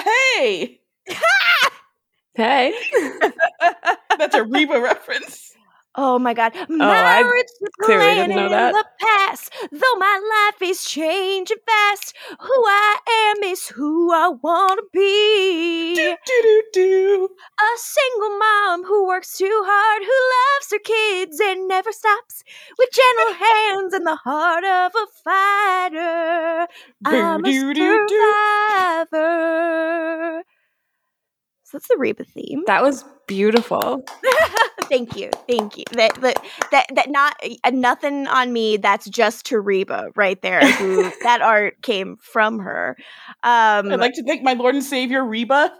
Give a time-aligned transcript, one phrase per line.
[0.00, 0.80] Hey,
[2.34, 2.72] Hey.
[4.18, 5.51] that's a Reba reference.
[5.94, 6.52] Oh my god.
[6.56, 8.72] Oh, I Marriage is clearly didn't know in that.
[8.72, 9.52] the past.
[9.70, 12.14] Though my life is changing fast.
[12.40, 12.96] Who I
[13.36, 15.94] am is who I wanna be.
[15.94, 17.28] Do do do do.
[17.60, 22.42] A single mom who works too hard, who loves her kids and never stops,
[22.78, 26.66] with gentle hands and the heart of a fighter.
[27.04, 27.52] I'm a
[29.10, 30.42] survivor.
[31.64, 32.62] So that's the Reba theme.
[32.66, 34.04] That was beautiful.
[34.82, 35.84] thank you, thank you.
[35.92, 38.76] That that that, that not uh, nothing on me.
[38.76, 40.60] That's just to Reba right there.
[40.60, 42.96] Who that art came from her.
[43.42, 45.72] Um, I'd like to thank my Lord and Savior Reba.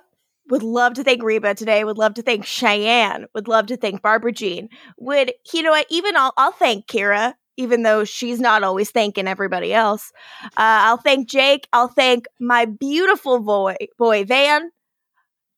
[0.49, 1.85] would love to thank Reba today.
[1.85, 3.27] Would love to thank Cheyenne.
[3.35, 4.71] Would love to thank Barbara Jean.
[4.99, 5.87] Would you know what?
[5.91, 10.11] Even I'll I'll thank Kyra, even though she's not always thanking everybody else.
[10.45, 11.69] Uh, I'll thank Jake.
[11.75, 14.71] I'll thank my beautiful boy boy Van.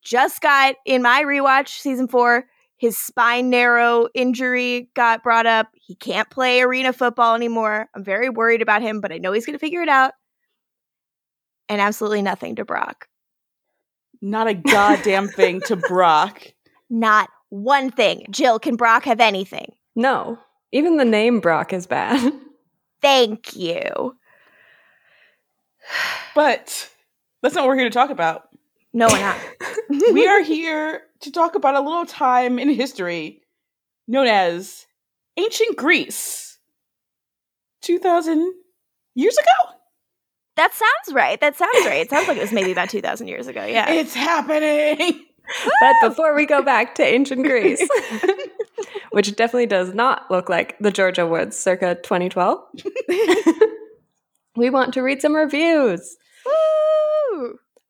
[0.04, 2.45] Just got in my rewatch season four.
[2.76, 5.68] His spine narrow injury got brought up.
[5.74, 7.88] He can't play arena football anymore.
[7.95, 10.12] I'm very worried about him, but I know he's going to figure it out.
[11.68, 13.09] And absolutely nothing to Brock.
[14.20, 16.42] Not a goddamn thing to Brock.
[16.90, 18.26] Not one thing.
[18.30, 19.73] Jill, can Brock have anything?
[19.96, 20.38] No.
[20.73, 22.32] Even the name Brock is bad.
[23.02, 24.16] Thank you.
[26.34, 26.90] But
[27.42, 28.48] that's not what we're here to talk about.
[28.95, 29.37] No, we're not.
[30.12, 33.42] we are here to talk about a little time in history
[34.06, 34.86] known as
[35.36, 36.59] ancient Greece.
[37.82, 38.54] 2000
[39.14, 39.76] years ago?
[40.56, 41.40] That sounds right.
[41.40, 42.01] That sounds right.
[42.01, 43.64] It sounds like it was maybe about 2,000 years ago.
[43.64, 43.90] Yeah.
[43.90, 45.24] It's happening.
[45.80, 47.86] but before we go back to ancient Greece,
[49.10, 52.60] which definitely does not look like the Georgia Woods circa 2012,
[54.56, 56.16] we want to read some reviews.
[56.46, 56.52] Woo!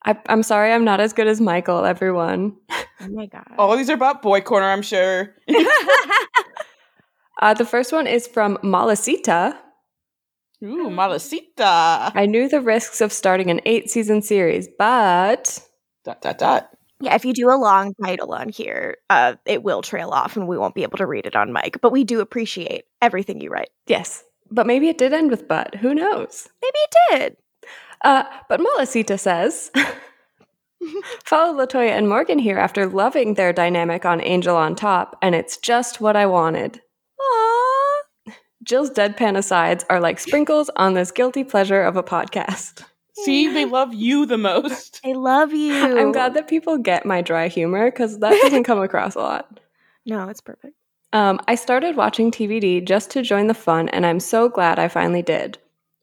[0.05, 2.55] I, I'm sorry, I'm not as good as Michael, everyone.
[3.01, 3.43] Oh my God.
[3.57, 5.35] All these are about Boy Corner, I'm sure.
[7.41, 9.57] Uh, the first one is from Malasita.
[10.63, 12.11] Ooh, Malasita.
[12.15, 15.59] I knew the risks of starting an eight season series, but
[16.05, 16.69] Dot, dot, dot.
[17.01, 20.47] yeah, if you do a long title on here, uh, it will trail off and
[20.47, 21.81] we won't be able to read it on mic.
[21.81, 23.69] But we do appreciate everything you write.
[23.87, 24.23] yes.
[24.51, 25.73] But maybe it did end with but.
[25.75, 26.47] Who knows?
[26.61, 27.37] Maybe it did.
[28.03, 29.71] Uh, but Malasita says,
[31.23, 35.57] follow Latoya and Morgan here after loving their dynamic on Angel on Top, and it's
[35.57, 36.81] just what I wanted.
[37.19, 38.33] Aww.
[38.63, 42.83] Jill's deadpan asides are like sprinkles on this guilty pleasure of a podcast.
[43.23, 44.99] See, they love you the most.
[45.05, 45.73] I love you.
[45.73, 49.59] I'm glad that people get my dry humor because that doesn't come across a lot.
[50.05, 50.75] No, it's perfect.
[51.13, 54.89] Um, I started watching TVD just to join the fun, and I'm so glad I
[54.89, 55.57] finally did.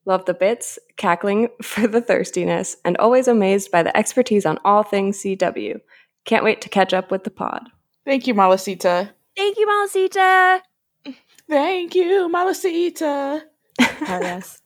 [0.04, 4.82] Love the bits, cackling for the thirstiness, and always amazed by the expertise on all
[4.82, 5.80] things CW.
[6.24, 7.62] Can't wait to catch up with the pod.
[8.04, 9.10] Thank you, Malasita.
[9.36, 10.60] Thank you, Malasita.
[11.48, 13.42] Thank you, Malasita.
[13.80, 14.60] Oh, yes.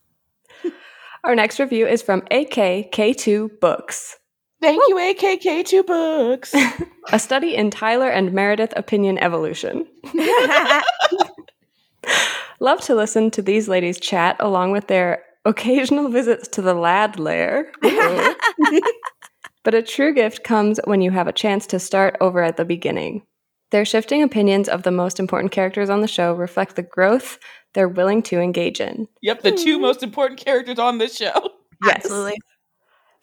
[1.25, 4.17] Our next review is from AKK2 Books,
[4.63, 6.55] Thank you, AKK2 Books.
[7.13, 9.87] a study in Tyler and Meredith opinion evolution.
[12.61, 17.19] Love to listen to these ladies chat along with their occasional visits to the lad
[17.19, 17.71] lair.
[19.65, 22.65] but a true gift comes when you have a chance to start over at the
[22.65, 23.23] beginning.
[23.71, 27.39] Their shifting opinions of the most important characters on the show reflect the growth
[27.75, 29.07] they're willing to engage in.
[29.21, 29.83] yep, the two hmm.
[29.83, 31.51] most important characters on this show.
[31.85, 31.97] Yes.
[31.97, 32.39] Absolutely.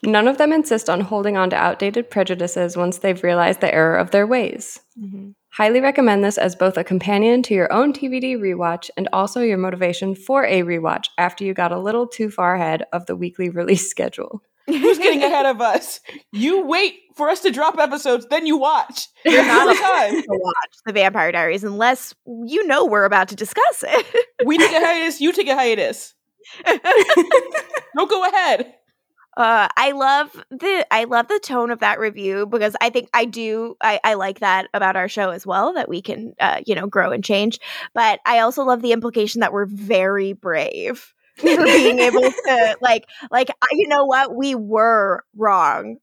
[0.04, 3.96] None of them insist on holding on to outdated prejudices once they've realized the error
[3.96, 4.80] of their ways.
[5.00, 5.32] Mm-hmm.
[5.54, 9.60] Highly recommend this as both a companion to your own TVD rewatch and also your
[9.60, 13.50] motivation for a rewatch after you got a little too far ahead of the weekly
[13.52, 14.42] release schedule.
[14.66, 16.00] Who's getting ahead of us?
[16.32, 19.08] You wait for us to drop episodes, then you watch.
[19.26, 20.22] You're not not a- time.
[20.24, 24.26] to watch the Vampire Diaries unless you know we're about to discuss it.
[24.48, 26.16] We take a hiatus, you take a hiatus.
[27.96, 28.74] Don't go ahead.
[29.36, 33.26] Uh, I love the I love the tone of that review because I think I
[33.26, 36.76] do I, I like that about our show as well that we can uh, you
[36.76, 37.60] know grow and change.
[37.94, 41.14] But I also love the implication that we're very brave
[41.54, 45.98] for being able to like like I- you know what we were wrong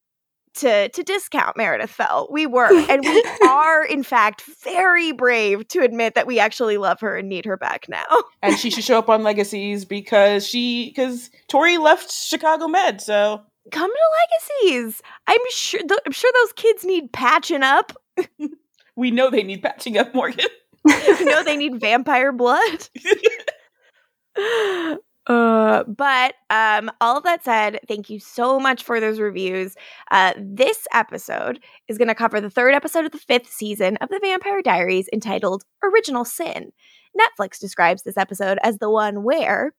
[0.55, 2.29] to to discount Meredith Fell.
[2.31, 7.01] We were and we are in fact very brave to admit that we actually love
[7.01, 8.05] her and need her back now.
[8.43, 13.43] And she should show up on Legacies because she because Torrey left Chicago Med, so
[13.71, 15.03] Come to Legacies.
[15.27, 17.93] I'm sure th- I'm sure those kids need patching up.
[18.97, 20.47] we know they need patching up Morgan.
[20.87, 22.89] you know they need vampire blood.
[25.27, 29.77] Uh, but um, all of that said, thank you so much for those reviews.
[30.11, 34.09] Uh, this episode is going to cover the third episode of the fifth season of
[34.09, 36.73] The Vampire Diaries entitled Original Sin.
[37.19, 39.75] Netflix describes this episode as the one where,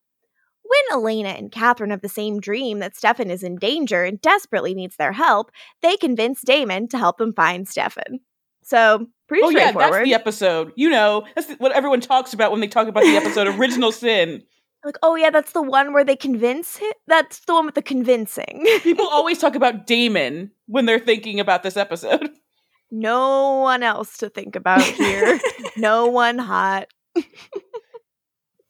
[0.64, 4.74] when Elena and Catherine have the same dream that Stefan is in danger and desperately
[4.74, 5.52] needs their help,
[5.82, 8.20] they convince Damon to help them find Stefan.
[8.64, 10.72] So, pretty oh yeah, that's the episode.
[10.76, 14.44] You know, that's what everyone talks about when they talk about the episode Original Sin.
[14.84, 16.92] Like, oh yeah, that's the one where they convince him.
[17.08, 18.66] That's the one with the convincing.
[18.82, 22.30] People always talk about Damon when they're thinking about this episode.
[22.92, 25.40] no one else to think about here.
[25.78, 26.88] no one hot.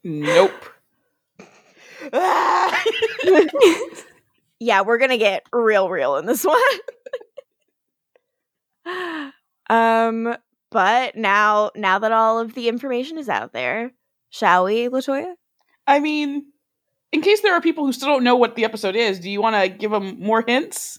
[0.04, 0.52] Nope.
[2.12, 2.84] Ah!
[4.60, 6.60] yeah, we're gonna get real, real in this one.
[9.70, 10.36] um,
[10.72, 13.92] but now, now that all of the information is out there,
[14.32, 15.36] shall we, Latoya?
[15.92, 16.46] I mean,
[17.12, 19.42] in case there are people who still don't know what the episode is, do you
[19.42, 20.98] want to give them more hints?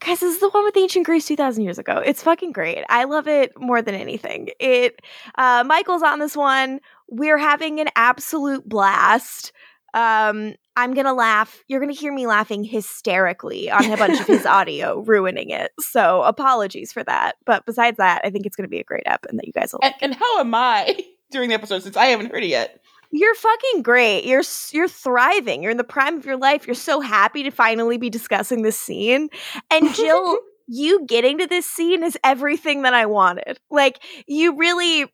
[0.00, 2.02] Guys, this is the one with ancient Greece 2000 years ago.
[2.04, 2.84] It's fucking great.
[2.88, 4.48] I love it more than anything.
[4.58, 5.00] It
[5.36, 6.80] uh Michael's on this one.
[7.08, 9.52] We're having an absolute blast.
[9.92, 11.62] Um I'm going to laugh.
[11.68, 15.70] You're going to hear me laughing hysterically on a bunch of his audio, ruining it.
[15.78, 17.36] So, apologies for that.
[17.46, 19.52] But besides that, I think it's going to be a great ep and that you
[19.52, 20.98] guys will And, and how am I
[21.30, 22.80] during the episode since I haven't heard it yet?
[23.16, 24.24] You're fucking great.
[24.24, 25.62] You're you're thriving.
[25.62, 26.66] You're in the prime of your life.
[26.66, 29.28] You're so happy to finally be discussing this scene.
[29.70, 33.60] And Jill, you getting to this scene is everything that I wanted.
[33.70, 35.06] Like you really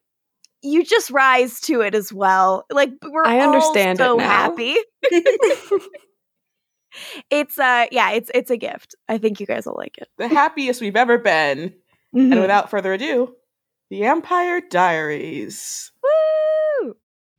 [0.63, 2.65] you just rise to it as well.
[2.71, 4.77] Like we're I all understand so happy.
[7.31, 8.95] it's uh yeah, it's it's a gift.
[9.11, 10.09] I think you guys will like it.
[10.17, 11.75] The happiest we've ever been.
[12.17, 12.33] Mhm.
[12.33, 13.35] And without further ado,
[13.91, 15.93] The AMPire Diaries.
[16.03, 16.09] Woo!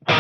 [0.08, 0.18] Okay,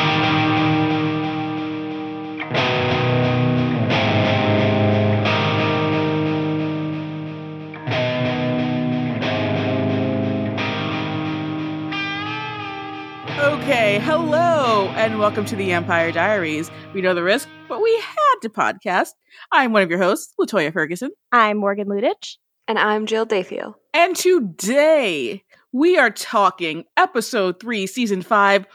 [14.04, 16.70] hello, and welcome to the AMPire Diaries.
[16.94, 19.10] We know the risk, but we had to podcast.
[19.52, 22.36] I'm one of your hosts, Latoya Ferguson, I'm Morgan Lutich.
[22.68, 23.76] And I'm Jill Defiel.
[23.96, 28.66] and today we are talking episode three, season five,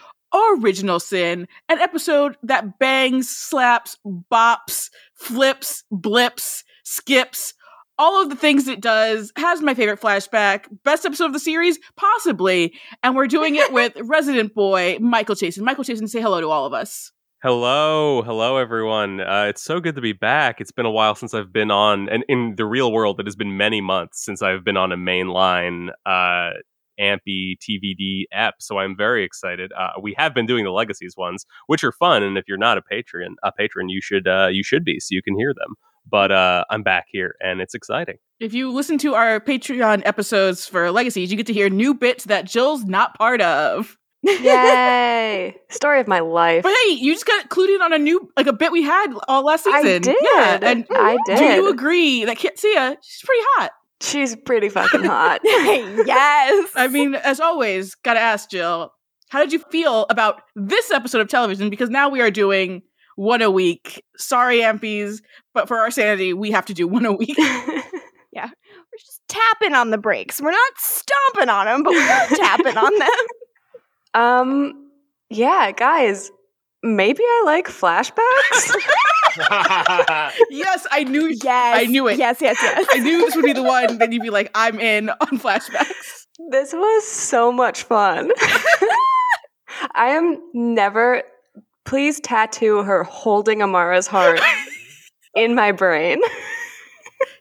[0.58, 3.98] Original Sin, an episode that bangs, slaps,
[4.30, 7.54] bops, flips, blips, skips,
[7.98, 11.78] all of the things it does, has my favorite flashback, best episode of the series,
[11.96, 15.64] possibly, and we're doing it with resident boy Michael Chasin.
[15.64, 17.12] Michael Chasin, say hello to all of us.
[17.42, 19.20] Hello, hello everyone.
[19.20, 20.60] Uh, it's so good to be back.
[20.60, 23.36] It's been a while since I've been on, and in the real world, it has
[23.36, 26.50] been many months since I've been on a mainline uh,
[27.00, 28.56] Ampy TVD app.
[28.60, 29.72] So I'm very excited.
[29.72, 32.78] Uh, we have been doing the legacies ones, which are fun, and if you're not
[32.78, 35.74] a patron, a patron, you should uh, you should be, so you can hear them.
[36.08, 38.18] But uh, I'm back here, and it's exciting.
[38.38, 42.24] If you listen to our Patreon episodes for Legacies, you get to hear new bits
[42.26, 43.96] that Jill's not part of.
[44.22, 45.56] Yay!
[45.70, 46.62] Story of my life.
[46.62, 49.44] But hey, you just got included on a new like a bit we had all
[49.44, 50.02] last I season.
[50.02, 50.16] did.
[50.20, 53.70] Yeah, and I do you agree that Qetsiyah, she's pretty hot?
[54.02, 55.40] She's pretty fucking hot.
[55.44, 56.70] yes.
[56.76, 58.92] I mean, as always, gotta ask Jill,
[59.30, 61.70] how did you feel about this episode of television?
[61.70, 62.82] Because now we are doing
[63.16, 64.04] one a week.
[64.18, 65.22] Sorry, Ampies,
[65.54, 67.36] but for our sanity, we have to do one a week.
[68.32, 68.48] Yeah.
[68.48, 70.42] We're just tapping on the brakes.
[70.42, 73.08] We're not stomping on them, but we're tapping on them.
[74.12, 74.90] um,
[75.30, 76.30] yeah, guys,
[76.82, 78.74] maybe I like flashbacks.
[80.50, 81.28] yes, I knew.
[81.28, 81.78] Yes.
[81.78, 82.18] I knew it.
[82.18, 82.86] Yes, yes, yes.
[82.90, 83.98] I knew this would be the one.
[83.98, 88.30] Then you'd be like, "I'm in on flashbacks." this was so much fun.
[89.94, 91.22] I am never.
[91.84, 94.40] Please tattoo her holding Amara's heart
[95.34, 96.18] in my brain.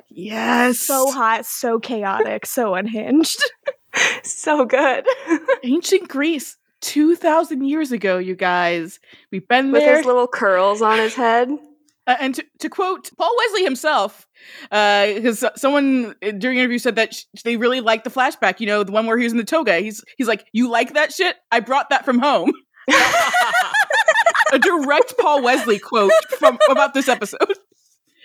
[0.10, 3.44] Yes, so hot, so chaotic, so unhinged.
[4.24, 5.06] so good.
[5.64, 8.18] ancient Greece, two thousand years ago.
[8.18, 9.00] You guys,
[9.32, 9.98] we've been With there.
[9.98, 11.50] his little curls on his head.
[12.08, 14.28] Uh, and to, to quote Paul Wesley himself,
[14.70, 18.60] because someone uh, during an interview said that sh- they really liked the flashback.
[18.60, 19.80] You know, the one where he was in the toga.
[19.80, 21.36] He's he's like, "You like that shit?
[21.52, 22.52] I brought that from home."
[24.54, 27.40] a direct Paul Wesley quote from about this episode.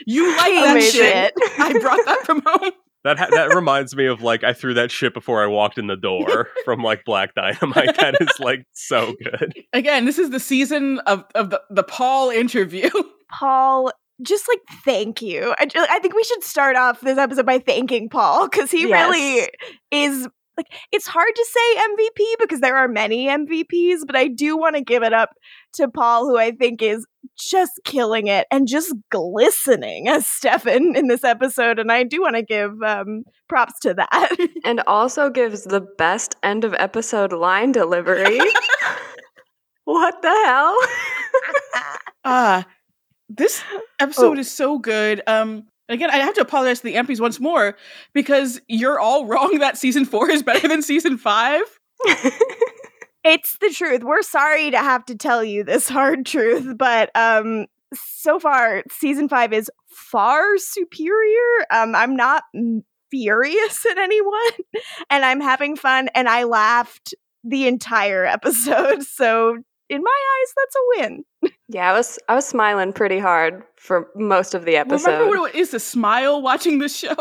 [0.06, 1.00] You like that Amazing.
[1.02, 1.34] shit?
[1.58, 2.72] I brought that from home.
[3.04, 5.88] That ha- that reminds me of like I threw that shit before I walked in
[5.88, 7.98] the door from like Black Dynamite.
[7.98, 9.52] That is like so good.
[9.74, 12.88] Again, this is the season of of the, the Paul interview.
[13.32, 15.54] Paul, just like thank you.
[15.58, 19.10] I, I think we should start off this episode by thanking Paul because he Yes.
[19.10, 19.48] really
[19.90, 24.58] is like it's hard to say MVP because there are many MVPs, but I do
[24.58, 25.30] want to give it up
[25.74, 27.06] to Paul, who I think is
[27.38, 31.78] just killing it and just glistening as Stefan in this episode.
[31.78, 34.36] And I do want to give um, props to that.
[34.64, 38.38] and also gives the best end of episode line delivery.
[39.84, 40.76] what the hell?
[42.24, 42.66] Ah,
[43.30, 43.62] this
[44.00, 45.22] episode is so good.
[45.26, 47.76] Um, again, I have to apologize to the Ampies once more
[48.12, 51.62] because you're all wrong that season four is better than season five.
[53.24, 54.02] it's the truth.
[54.02, 59.28] We're sorry to have to tell you this hard truth, but um, so far season
[59.28, 61.66] five is far superior.
[61.70, 62.44] Um, I'm not
[63.10, 64.52] furious at anyone,
[65.08, 69.02] and I'm having fun, and I laughed the entire episode.
[69.04, 69.56] So
[69.88, 71.24] in my eyes, that's a win.
[71.72, 75.12] Yeah, I was I was smiling pretty hard for most of the episode.
[75.12, 77.14] Remember what it is to smile watching this show?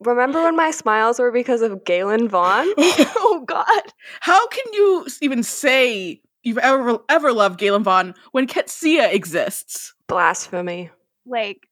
[0.00, 2.66] Remember when my smiles were because of Galen Vaughn?
[2.78, 3.82] oh God!
[4.20, 9.94] How can you even say you've ever ever loved Galen Vaughn when Qetsiyah exists?
[10.08, 10.90] Blasphemy!
[11.24, 11.66] Like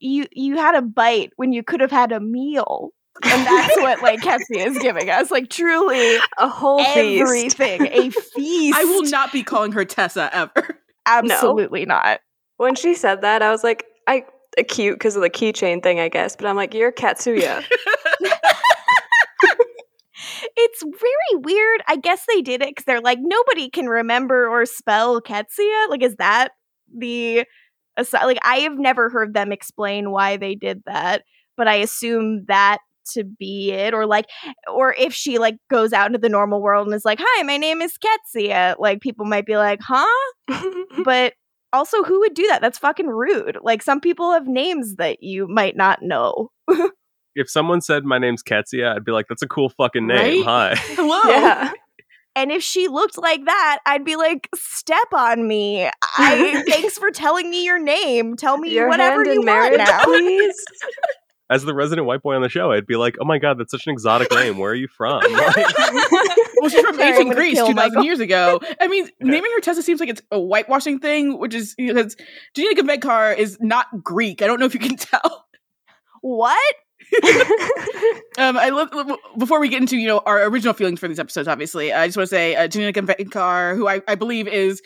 [0.00, 2.90] you you had a bite when you could have had a meal.
[3.22, 7.94] and that's what like Qetsiyah is giving us, like truly a whole everything, feast.
[7.94, 8.76] a feast.
[8.80, 10.80] I will not be calling her Tessa ever.
[11.06, 11.94] Absolutely no.
[11.94, 12.20] not.
[12.56, 14.24] When she said that, I was like, I
[14.62, 16.36] cute because of the keychain thing, I guess.
[16.36, 17.64] But I'm like, you're Qetsiyah.
[20.56, 21.82] it's very weird.
[21.88, 25.88] I guess they did it because they're like nobody can remember or spell Qetsiyah.
[25.88, 26.50] Like, is that
[26.96, 27.44] the
[28.12, 28.38] like?
[28.42, 31.24] I have never heard them explain why they did that,
[31.56, 32.78] but I assume that
[33.12, 34.26] to be it or like
[34.72, 37.56] or if she like goes out into the normal world and is like hi my
[37.56, 40.06] name is Qetsiyah like people might be like huh?
[41.04, 41.34] But
[41.72, 42.60] also who would do that?
[42.62, 43.58] That's fucking rude.
[43.62, 46.50] Like some people have names that you might not know.
[47.36, 50.46] If someone said my name's Qetsiyah I'd be like that's a cool fucking name.
[50.46, 50.74] Right?
[50.74, 50.74] hi.
[50.94, 51.20] Hello?
[51.26, 51.72] Yeah.
[52.36, 55.88] And if she looked like that, I'd be like, "Step on me!
[56.02, 58.34] I thanks for telling me your name.
[58.36, 60.56] Tell me your whatever you marriage, want now, please."
[61.50, 63.70] As the resident white boy on the show, I'd be like, "Oh my god, that's
[63.70, 64.58] such an exotic name.
[64.58, 65.56] Where are you from?" Like,
[66.60, 68.60] well, she's from Sorry, ancient Greece, two thousand years ago.
[68.80, 72.16] I mean, naming her Tessa seems like it's a whitewashing thing, which is because
[72.54, 74.40] Janina Gavankar is not Greek.
[74.42, 75.46] I don't know if you can tell.
[76.22, 76.74] what?
[78.38, 78.90] Um, I love
[79.38, 81.46] before we get into you know our original feelings for these episodes.
[81.46, 84.82] Obviously, I just want to say uh, Janina Gavankar, who I, I believe is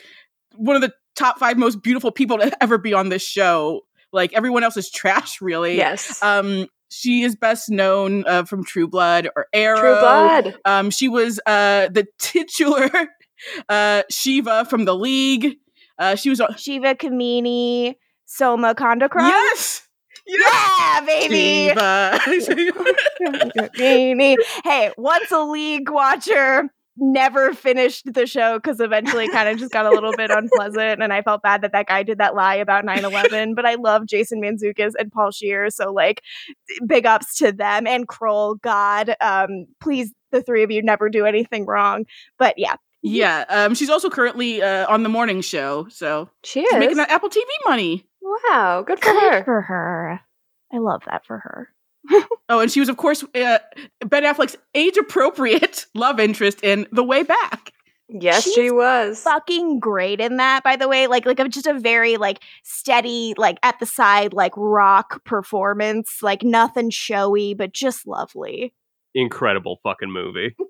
[0.55, 3.81] one of the top five most beautiful people to ever be on this show.
[4.11, 5.77] Like everyone else is trash, really.
[5.77, 6.21] yes.
[6.23, 9.79] Um, she is best known uh, from True Blood or Arrow.
[9.79, 10.55] True Blood.
[10.65, 12.89] Um, she was uh, the titular
[13.69, 15.57] uh, Shiva from the League.
[15.99, 16.55] Uh, she was on.
[16.57, 17.95] Shiva Kamini,
[18.27, 19.27] Somakandarkram.
[19.27, 19.87] Yes.
[20.25, 21.69] Yeah, baby.
[22.43, 22.85] Shiva.
[23.77, 24.35] Kamini.
[24.63, 29.71] hey, once a league watcher, never finished the show because eventually it kind of just
[29.71, 32.55] got a little bit unpleasant and I felt bad that that guy did that lie
[32.55, 36.21] about 9-11 but I love Jason Mantzoukas and Paul Scheer so like
[36.85, 41.25] big ups to them and Kroll God um please the three of you never do
[41.25, 42.05] anything wrong
[42.37, 43.45] but yeah yeah.
[43.47, 46.79] Um, she's also currently uh, on the morning show, so She she's is.
[46.79, 48.05] making that Apple TV money.
[48.21, 49.43] wow, good for good her.
[49.45, 50.19] for her
[50.73, 51.69] I love that for her
[52.51, 53.59] Oh, and she was, of course, uh,
[54.03, 57.73] Ben Affleck's age-appropriate love interest in The Way Back.
[58.09, 59.21] Yes, She's she was.
[59.21, 63.59] fucking great in that by the way like like just a very like steady like
[63.61, 68.73] at the side like rock performance like nothing showy but just lovely
[69.15, 70.55] incredible fucking movie.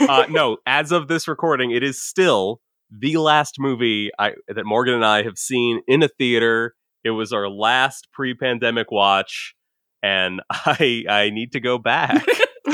[0.00, 4.94] Uh, no, as of this recording, it is still the last movie I, that Morgan
[4.94, 6.74] and I have seen in a theater.
[7.04, 9.54] It was our last pre-pandemic watch,
[10.02, 12.24] and I I need to go back.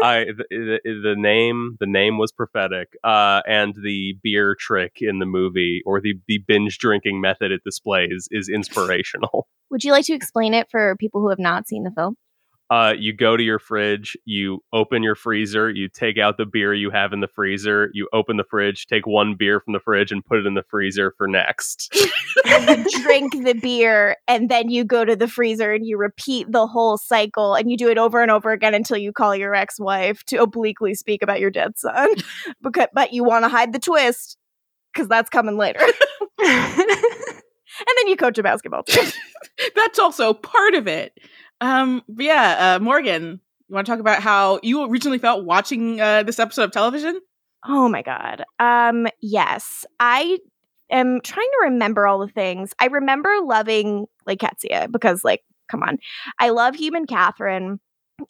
[0.00, 0.44] I the,
[0.84, 5.82] the, the name the name was prophetic, uh, and the beer trick in the movie
[5.84, 9.48] or the the binge drinking method it displays is inspirational.
[9.70, 12.16] would you like to explain it for people who have not seen the film
[12.70, 16.74] uh, you go to your fridge, you open your freezer, you take out the beer
[16.74, 20.12] you have in the freezer, you open the fridge, take one beer from the fridge
[20.12, 21.94] and put it in the freezer for next.
[22.44, 26.66] you drink the beer and then you go to the freezer and you repeat the
[26.66, 30.22] whole cycle and you do it over and over again until you call your ex-wife
[30.24, 32.08] to obliquely speak about your dead son
[32.62, 34.36] because but you want to hide the twist
[34.92, 35.80] because that's coming later
[36.38, 36.86] and
[37.96, 39.10] then you coach a basketball team
[39.74, 41.18] That's also part of it.
[41.60, 46.00] Um, but yeah, uh, Morgan, you want to talk about how you originally felt watching
[46.00, 47.20] uh, this episode of television?
[47.66, 48.44] Oh my god.
[48.58, 50.38] Um yes, I
[50.90, 52.72] am trying to remember all the things.
[52.78, 55.98] I remember loving like Qetsiyah because like come on.
[56.38, 57.80] I love Human Catherine.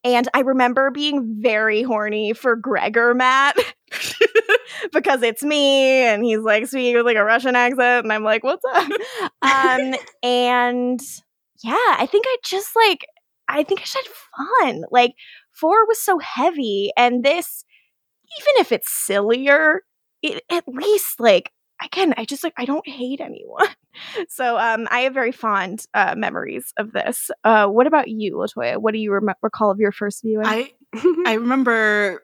[0.05, 3.57] And I remember being very horny for Gregor Matt
[4.93, 8.45] because it's me and he's like speaking with like a Russian accent and I'm like,
[8.45, 8.91] what's up?
[9.43, 11.01] um and
[11.63, 13.07] yeah, I think I just like
[13.49, 14.85] I think I just had fun.
[14.91, 15.15] Like
[15.53, 17.65] four was so heavy and this
[18.41, 19.83] even if it's sillier,
[20.23, 21.51] it at least like
[21.83, 23.69] again, I just like I don't hate anyone.
[24.29, 27.33] So um I have very fond uh memories of this.
[27.43, 28.77] Uh what about you, Latoya?
[28.77, 30.47] What do you rem- recall of your first viewing?
[30.47, 30.73] I
[31.27, 32.23] I remember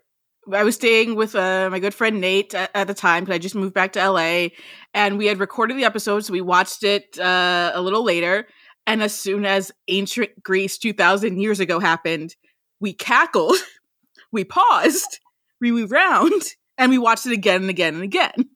[0.53, 3.39] I was staying with uh, my good friend Nate at, at the time because I
[3.39, 4.49] just moved back to LA,
[4.93, 8.47] and we had recorded the episode, so we watched it uh, a little later.
[8.87, 12.35] And as soon as ancient Greece two thousand years ago happened,
[12.81, 13.57] we cackled,
[14.33, 15.21] we paused,
[15.61, 16.43] we rewound,
[16.79, 18.51] and we watched it again and again and again.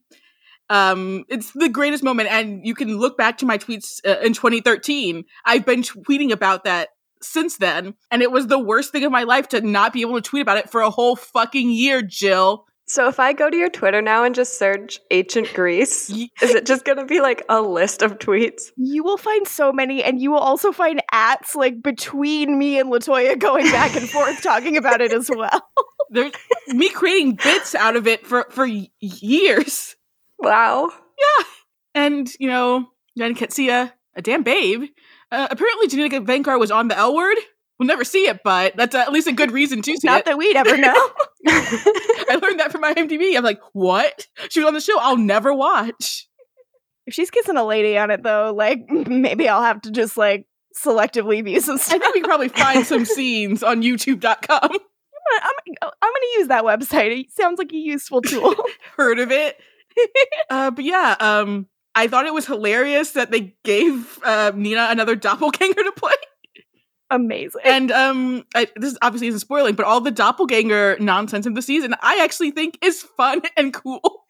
[0.70, 4.34] Um, it's the greatest moment, and you can look back to my tweets uh, in
[4.34, 5.24] 2013.
[5.44, 6.90] I've been tweeting about that
[7.22, 10.16] since then, and it was the worst thing of my life to not be able
[10.16, 12.66] to tweet about it for a whole fucking year, Jill.
[12.88, 16.64] So if I go to your Twitter now and just search ancient Greece, is it
[16.64, 18.70] just going to be like a list of tweets?
[18.78, 22.90] you will find so many, and you will also find ats like between me and
[22.90, 25.68] Latoya going back and forth talking about it as well.
[26.10, 26.32] There's
[26.68, 28.66] me creating bits out of it for for
[29.00, 29.94] years,
[30.38, 30.88] Wow.
[30.90, 31.44] Yeah,
[31.94, 32.86] and you know,
[33.18, 34.84] Jen Qetsiyah, a damn babe.
[35.30, 37.36] Uh, apparently, Janina Gavankar was on the L word.
[37.78, 40.16] We'll never see it, but that's at least a good reason to see Not it.
[40.16, 41.10] Not that we'd ever know.
[41.46, 43.36] I learned that from my IMDb.
[43.36, 44.26] I'm like, what?
[44.50, 44.98] She was on the show.
[44.98, 46.26] I'll never watch.
[47.06, 50.46] if she's kissing a lady on it, though, like maybe I'll have to just like
[50.76, 51.94] selectively view some stuff.
[51.94, 54.58] I think we can probably find some scenes on YouTube.com.
[54.62, 57.20] I'm, I'm, I'm going to use that website.
[57.20, 58.54] It sounds like a useful tool.
[58.96, 59.56] Heard of it?
[60.50, 65.16] uh, but yeah, um, I thought it was hilarious that they gave uh, Nina another
[65.16, 66.12] doppelganger to play.
[67.10, 67.62] Amazing.
[67.64, 71.94] And um, I, this obviously isn't spoiling, but all the doppelganger nonsense of the season,
[72.02, 74.24] I actually think is fun and cool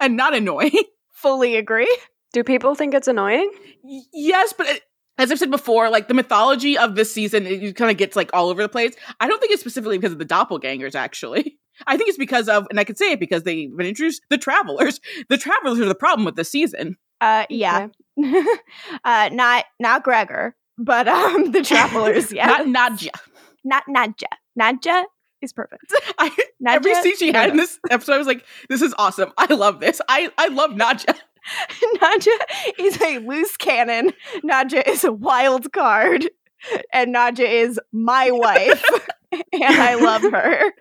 [0.00, 0.72] and not annoying.
[1.10, 1.94] Fully agree.
[2.32, 3.50] Do people think it's annoying?
[3.82, 4.82] Y- yes, but it,
[5.18, 8.30] as I've said before, like the mythology of this season, it kind of gets like
[8.32, 8.94] all over the place.
[9.20, 10.94] I don't think it's specifically because of the doppelgangers.
[10.94, 14.22] Actually, I think it's because of, and I can say it because they've been introduced
[14.30, 15.00] the travelers.
[15.28, 16.96] The travelers are the problem with the season.
[17.20, 17.88] Uh, yeah.
[19.04, 22.32] uh, not not Gregor, but um, the travelers.
[22.32, 22.46] Yeah.
[22.46, 23.12] Not Nadia.
[23.64, 24.28] not Nadia.
[24.56, 25.04] Nadia
[25.40, 25.92] is perfect.
[26.18, 28.94] I, Nadia, every scene she no, had in this episode, I was like, "This is
[28.98, 29.32] awesome.
[29.36, 30.00] I love this.
[30.08, 31.14] I I love Nadia."
[32.00, 32.38] Nadia
[32.78, 34.12] is a loose cannon.
[34.42, 36.30] Nadia is a wild card.
[36.92, 38.84] And Nadia is my wife.
[39.32, 40.72] and I love her.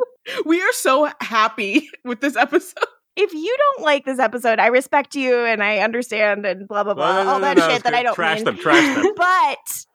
[0.46, 2.86] We are so happy with this episode.
[3.16, 6.94] If you don't like this episode, I respect you and I understand and blah blah
[6.94, 7.12] blah.
[7.12, 7.94] No, no, no, all no, that no, shit that.
[7.96, 8.46] I don't Trash mean.
[8.46, 9.14] them, trash them.
[9.18, 9.86] but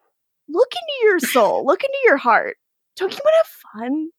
[0.49, 2.57] look into your soul, look into your heart.
[2.95, 4.09] Don't you want to have fun?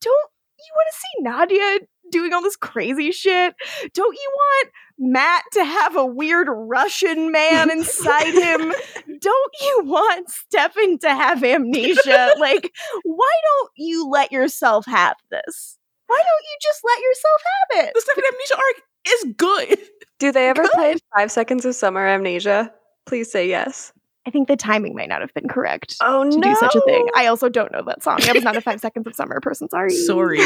[0.00, 3.54] Don't you want to see Nadia doing all this crazy shit?
[3.94, 8.72] Don't you want Matt to have a weird Russian man inside him?
[9.20, 12.34] Don't you want Stefan to have amnesia?
[12.38, 12.72] like,
[13.04, 15.78] why don't you let yourself have this?
[16.06, 17.94] Why don't you just let yourself have it?
[17.94, 19.90] The Stefan Amnesia arc is good.
[20.18, 20.72] Do they ever Good.
[20.72, 22.72] play Five Seconds of Summer Amnesia?
[23.06, 23.92] Please say yes.
[24.28, 25.96] I think the timing might not have been correct.
[26.02, 26.42] Oh to no!
[26.50, 27.08] do such a thing.
[27.16, 28.18] I also don't know that song.
[28.24, 29.70] I was not a Five Seconds of Summer person.
[29.70, 29.88] Sorry.
[29.88, 30.40] Sorry.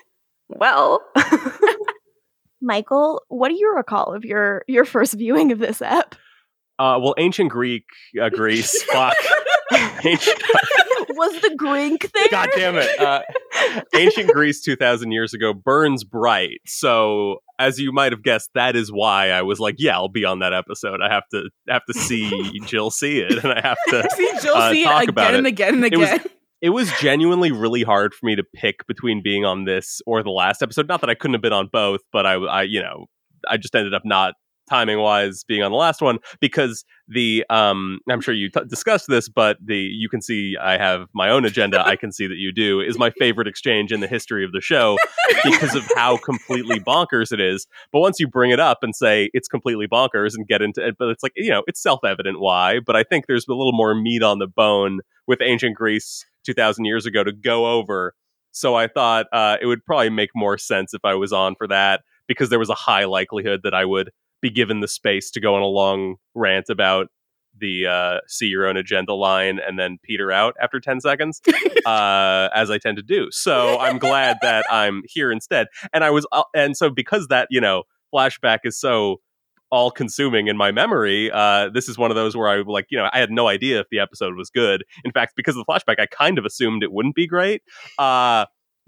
[0.48, 1.00] well,
[2.60, 6.16] Michael, what do you recall of your your first viewing of this app?
[6.80, 7.84] Uh, well, ancient Greek,
[8.20, 9.14] uh, Greece, fuck.
[10.04, 10.42] ancient,
[11.16, 12.26] Was the Grink there?
[12.30, 12.98] God damn it.
[13.00, 13.22] Uh,
[13.94, 16.60] ancient Greece 2,000 years ago burns bright.
[16.66, 20.24] So, as you might have guessed, that is why I was like, yeah, I'll be
[20.24, 21.00] on that episode.
[21.02, 24.08] I have to have to see Jill see it, and I have to.
[24.16, 26.26] See Jill Uh, see talk it about again and again and It was- again.
[26.62, 30.28] It was genuinely really hard for me to pick between being on this or the
[30.28, 30.88] last episode.
[30.88, 33.06] Not that I couldn't have been on both, but I, I you know,
[33.48, 34.34] I just ended up not
[34.70, 39.06] timing wise being on the last one because the um I'm sure you t- discussed
[39.08, 42.36] this but the you can see I have my own agenda I can see that
[42.36, 44.96] you do is my favorite exchange in the history of the show
[45.44, 47.66] because of how completely bonkers it is.
[47.92, 50.96] But once you bring it up and say it's completely bonkers and get into it
[50.98, 53.94] but it's like you know it's self-evident why but I think there's a little more
[53.94, 58.14] meat on the bone with ancient Greece 2000 years ago to go over.
[58.52, 61.68] So I thought uh, it would probably make more sense if I was on for
[61.68, 65.40] that because there was a high likelihood that I would be given the space to
[65.40, 67.08] go on a long rant about
[67.58, 71.40] the uh, see your own agenda line and then peter out after 10 seconds,
[71.86, 73.28] uh, as I tend to do.
[73.30, 75.66] So I'm glad that I'm here instead.
[75.92, 79.20] And I was, uh, and so because that, you know, flashback is so
[79.70, 81.30] all consuming in my memory.
[81.30, 83.80] Uh, this is one of those where I like, you know, I had no idea
[83.80, 84.84] if the episode was good.
[85.04, 87.62] In fact, because of the flashback, I kind of assumed it wouldn't be great.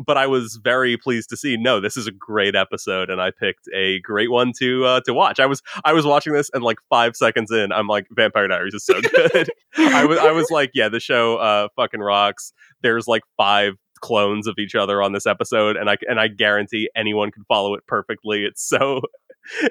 [0.04, 1.56] But I was very pleased to see.
[1.56, 5.14] No, this is a great episode, and I picked a great one to uh, to
[5.14, 5.40] watch.
[5.40, 8.74] I was I was watching this, and like five seconds in, I'm like, Vampire Diaries
[8.74, 9.50] is so good.
[9.76, 12.52] I was I was like, yeah, the show uh, fucking rocks.
[12.82, 16.90] There's like five clones of each other on this episode, and I and I guarantee
[16.94, 18.44] anyone can follow it perfectly.
[18.44, 19.00] It's so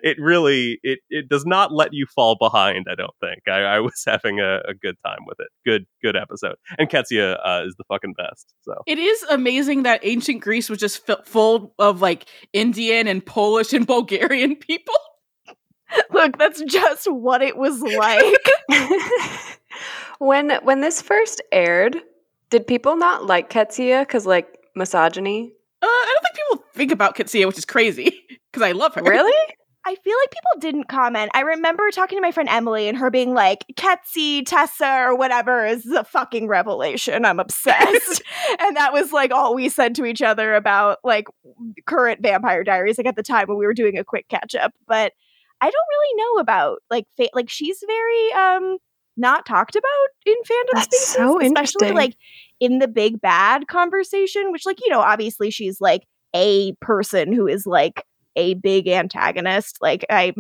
[0.04, 2.88] it really it it does not let you fall behind.
[2.90, 5.48] I don't think I, I was having a, a, good time with it.
[5.66, 8.54] Good good episode, and Qetsiyah uh, is the fucking best.
[8.64, 13.26] So it is amazing that ancient Greece was just f- full of like Indian and
[13.26, 14.96] Polish and Bulgarian people.
[16.12, 18.50] Look, that's just what it was like.
[20.20, 21.98] when when this first aired,
[22.50, 25.54] did people not like Qetsiyah because like misogyny?
[25.82, 29.02] Uh, I don't think people think about Qetsiyah, which is crazy because I love her.
[29.02, 29.34] Really?
[29.86, 31.32] I feel like people didn't comment.
[31.34, 35.66] I remember talking to my friend Emily and her being like, Ketsi, Tessa, or whatever
[35.66, 37.26] is a fucking revelation.
[37.26, 38.22] I'm obsessed.
[38.60, 41.26] and that was like all we said to each other about like
[41.88, 44.72] current Vampire Diaries, like at the time when we were doing a quick catch up.
[44.88, 45.14] But
[45.62, 48.78] I don't really know about like fa- like she's very um
[49.18, 52.16] not talked about in fandom That's spaces, so especially like
[52.60, 56.04] in the big bad conversation, which like you know obviously she's like
[56.36, 59.78] a person who is like a big antagonist.
[59.82, 60.34] Like I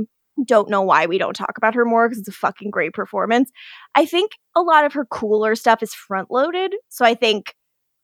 [0.45, 3.51] don't know why we don't talk about her more because it's a fucking great performance.
[3.95, 7.53] I think a lot of her cooler stuff is front loaded, so I think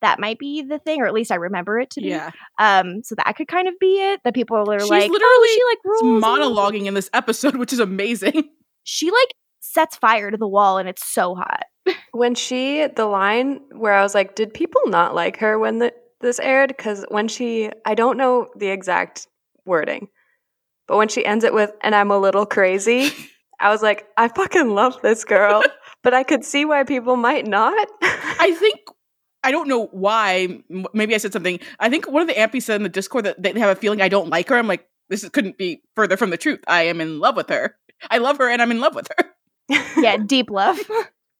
[0.02, 2.10] that might be the thing, or at least I remember it to be.
[2.10, 4.20] Yeah, Um, so that could kind of be it.
[4.24, 6.24] That people are She's like, literally oh, she like rules.
[6.24, 8.50] monologuing in this episode, which is amazing.
[8.84, 11.64] She like sets fire to the wall, and it's so hot.
[12.12, 15.94] When she the line where I was like, did people not like her when the,
[16.22, 16.70] this aired?
[16.76, 19.28] Because when she, I don't know the exact
[19.68, 20.08] wording,
[20.88, 23.12] but when she ends it with "and I'm a little crazy,"
[23.60, 25.64] I was like, I fucking love this girl.
[26.04, 27.88] but I could see why people might not.
[28.02, 28.80] I think
[29.44, 30.62] I don't know why.
[30.94, 31.60] Maybe I said something.
[31.80, 34.02] I think one of the ampies said in the Discord that they have a feeling
[34.02, 34.58] I don't like her.
[34.58, 36.60] I'm like, this couldn't be further from the truth.
[36.68, 37.76] I am in love with her.
[38.12, 39.32] I love her, and I'm in love with her.
[39.98, 40.78] yeah, deep love.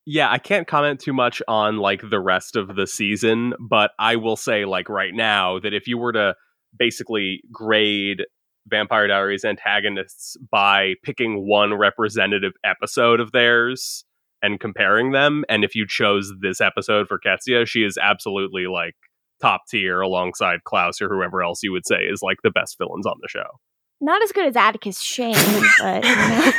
[0.06, 4.16] yeah, I can't comment too much on like the rest of the season, but I
[4.16, 6.36] will say like right now that if you were to
[6.78, 8.24] basically grade
[8.68, 14.04] Vampire Diaries antagonists by picking one representative episode of theirs
[14.42, 18.96] and comparing them, and if you chose this episode for Qetsiyah, she is absolutely like
[19.42, 23.06] top tier alongside Klaus or whoever else you would say is like the best villains
[23.06, 23.60] on the show.
[24.00, 25.34] Not as good as Atticus Shane,
[25.80, 26.52] but you know.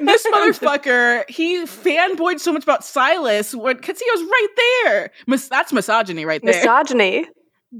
[0.00, 4.48] this motherfucker, he fanboyed so much about Silas when Qetsiyah was right
[4.84, 5.10] there.
[5.28, 6.54] Mis- that's misogyny right there.
[6.54, 7.28] Misogyny.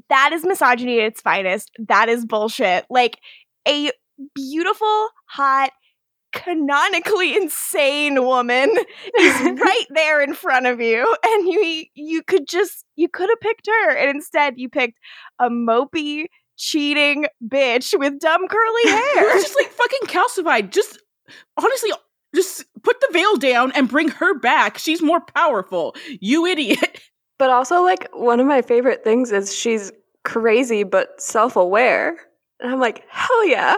[0.08, 1.70] That is misogyny at its finest.
[1.88, 2.86] That is bullshit.
[2.90, 3.18] Like
[3.66, 3.90] a
[4.34, 5.70] beautiful, hot,
[6.32, 8.70] canonically insane woman
[9.18, 13.40] is right there in front of you, and you you could just you could have
[13.40, 14.98] picked her, and instead you picked
[15.38, 16.26] a mopey,
[16.56, 19.32] cheating bitch with dumb curly hair.
[19.40, 20.70] Just like fucking calcified.
[20.70, 20.98] Just
[21.56, 21.90] honestly,
[22.34, 24.78] just put the veil down and bring her back.
[24.78, 25.94] She's more powerful.
[26.20, 27.00] You idiot.
[27.40, 29.90] But also, like, one of my favorite things is she's
[30.24, 32.18] crazy but self aware.
[32.60, 33.76] And I'm like, hell yeah.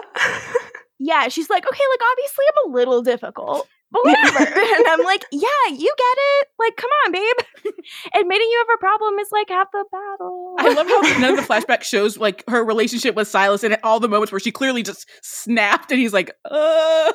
[0.99, 3.65] yeah, she's like, okay, like obviously I'm a little difficult.
[3.89, 4.39] But whatever.
[4.59, 6.47] and I'm like, yeah, you get it.
[6.59, 7.35] Like, come on, babe.
[8.13, 10.55] Admitting you have a problem is like half the battle.
[10.59, 14.01] I love how none of the flashback shows like her relationship with Silas and all
[14.01, 17.13] the moments where she clearly just snapped and he's like, uh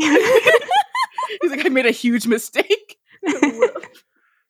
[0.00, 2.98] He's like, I made a huge mistake.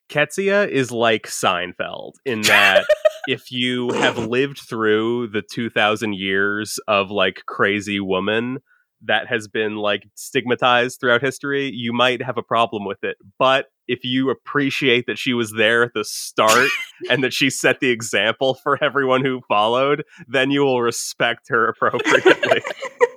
[0.09, 2.87] Qetsiyah is like Seinfeld in that
[3.29, 8.59] if you have lived through the 2000 years of like crazy woman
[9.03, 13.17] that has been like stigmatized throughout history, you might have a problem with it.
[13.39, 16.69] But if you appreciate that she was there at the start
[17.11, 21.69] and that she set the example for everyone who followed, then you will respect her
[21.69, 22.63] appropriately.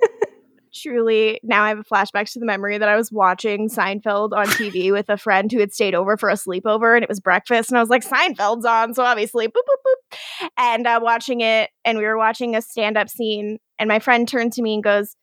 [0.73, 4.47] Truly, now I have a flashback to the memory that I was watching Seinfeld on
[4.47, 7.69] TV with a friend who had stayed over for a sleepover, and it was breakfast,
[7.69, 11.69] and I was like, Seinfeld's on, so obviously, boop boop boop, and uh, watching it,
[11.84, 15.15] and we were watching a stand-up scene, and my friend turned to me and goes,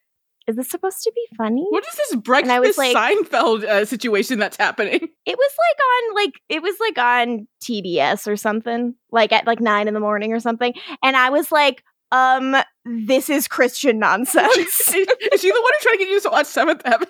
[0.47, 3.85] "Is this supposed to be funny?" What is this breakfast I was like- Seinfeld uh,
[3.85, 5.01] situation that's happening?
[5.29, 9.61] It was like on like it was like on TBS or something, like at like
[9.61, 14.57] nine in the morning or something, and I was like, um, this is Christian nonsense.
[14.59, 17.09] is she the one who tried to get you to watch Seventh Heaven?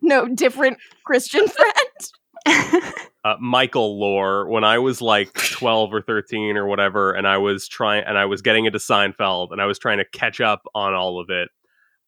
[0.00, 1.46] no different Christian
[2.46, 2.92] friend.
[3.24, 7.68] uh, Michael lore when I was like 12 or 13 or whatever, and I was
[7.68, 10.94] trying and I was getting into Seinfeld and I was trying to catch up on
[10.94, 11.48] all of it.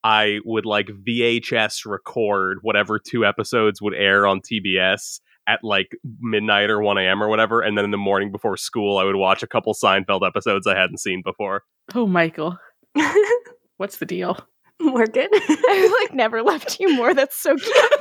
[0.03, 6.71] I would like VHS record whatever two episodes would air on TBS at like midnight
[6.71, 7.23] or 1 a.m.
[7.23, 7.61] or whatever.
[7.61, 10.75] And then in the morning before school, I would watch a couple Seinfeld episodes I
[10.79, 11.63] hadn't seen before.
[11.95, 12.59] Oh, Michael,
[13.77, 14.39] what's the deal?
[14.81, 15.29] Morgan.
[15.69, 17.15] I've like never loved you more.
[17.15, 17.77] That's so cute.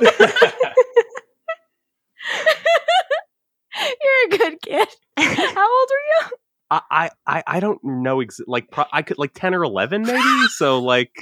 [3.76, 4.88] You're a good kid.
[5.18, 6.36] How old are you?
[6.70, 8.20] I, I, I don't know.
[8.20, 10.46] Ex- like, pro- I could like 10 or 11 maybe.
[10.56, 11.12] so, like,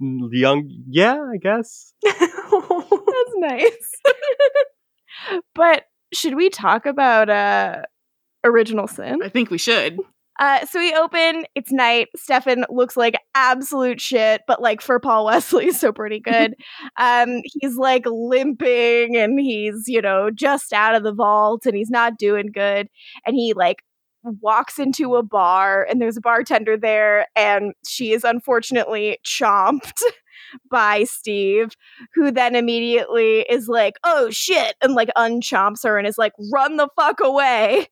[0.00, 0.68] young.
[0.88, 1.92] Yeah, I guess.
[2.02, 3.92] That's nice.
[5.54, 7.82] But should we talk about uh
[8.44, 9.20] original sin?
[9.22, 9.98] I think we should.
[10.40, 12.08] Uh, so we open, it's night.
[12.16, 16.54] Stefan looks like absolute shit, but like for Paul Wesley, so pretty good.
[16.96, 21.90] um, he's like limping and he's, you know, just out of the vault and he's
[21.90, 22.88] not doing good.
[23.26, 23.82] And he like
[24.22, 30.00] walks into a bar and there's a bartender there and she is unfortunately chomped
[30.70, 31.74] by Steve,
[32.14, 36.76] who then immediately is like, oh shit, and like unchomps her and is like, run
[36.76, 37.86] the fuck away.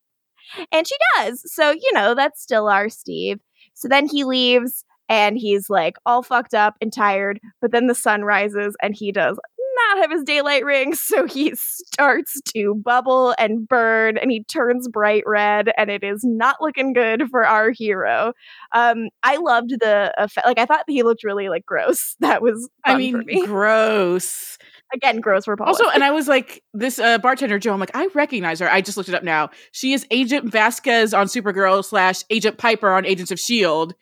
[0.72, 1.42] and she does.
[1.52, 3.40] So, you know, that's still our Steve.
[3.74, 7.40] So then he leaves and he's like all fucked up and tired.
[7.60, 9.38] But then the sun rises and he does
[9.86, 10.94] not have his daylight ring.
[11.08, 16.22] So he starts to bubble and burn and he turns bright red and it is
[16.22, 18.32] not looking good for our hero.
[18.72, 20.46] Um, I loved the effect.
[20.46, 22.16] Like, I thought he looked really like gross.
[22.28, 23.46] That was, I mean, me.
[23.46, 24.58] gross.
[24.92, 25.68] again, gross for Paul.
[25.68, 27.72] Also, and I was like, this uh, bartender Joe.
[27.72, 28.70] I'm like, I recognize her.
[28.70, 29.50] I just looked it up now.
[29.72, 33.94] She is Agent Vasquez on Supergirl slash Agent Piper on Agents of Shield.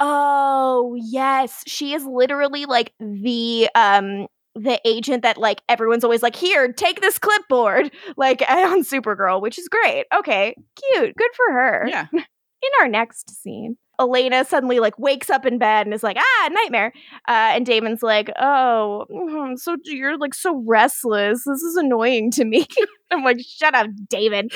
[0.00, 1.62] Oh, yes.
[1.66, 4.26] She is literally like the um
[4.62, 9.58] the agent that like everyone's always like, "Here, take this clipboard." Like on Supergirl, which
[9.58, 10.06] is great.
[10.14, 10.54] Okay,
[10.92, 11.14] cute.
[11.16, 11.86] Good for her.
[11.88, 16.16] Yeah, In our next scene, Elena suddenly like wakes up in bed and is like,
[16.18, 16.92] "Ah, nightmare."
[17.28, 21.44] Uh and Damon's like, "Oh, mhm, so you're like so restless.
[21.44, 22.66] This is annoying to me."
[23.12, 24.52] I'm like, "Shut up, David."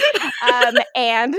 [0.50, 1.36] um and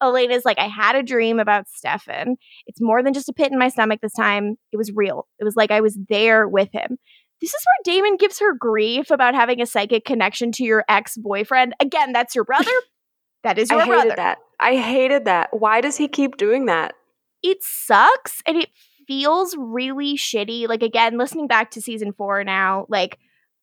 [0.00, 2.36] Elena's like, I had a dream about Stefan.
[2.66, 4.56] It's more than just a pit in my stomach this time.
[4.72, 5.26] It was real.
[5.38, 6.98] It was like I was there with him.
[7.40, 11.16] This is where Damon gives her grief about having a psychic connection to your ex
[11.16, 11.74] boyfriend.
[11.80, 12.70] Again, that's your brother.
[13.44, 14.16] that is your I hated brother.
[14.16, 14.38] that.
[14.58, 15.48] I hated that.
[15.52, 16.94] Why does he keep doing that?
[17.42, 18.68] It sucks and it
[19.06, 20.68] feels really shitty.
[20.68, 23.18] Like, again, listening back to season four now, like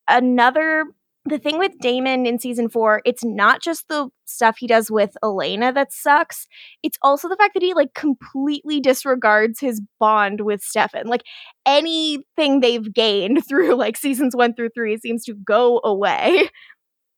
[0.08, 0.84] another
[1.28, 5.16] the thing with Damon in season four, it's not just the stuff he does with
[5.22, 6.46] Elena that sucks.
[6.82, 11.06] It's also the fact that he like completely disregards his bond with Stefan.
[11.06, 11.22] Like
[11.66, 16.50] anything they've gained through like seasons one through three seems to go away.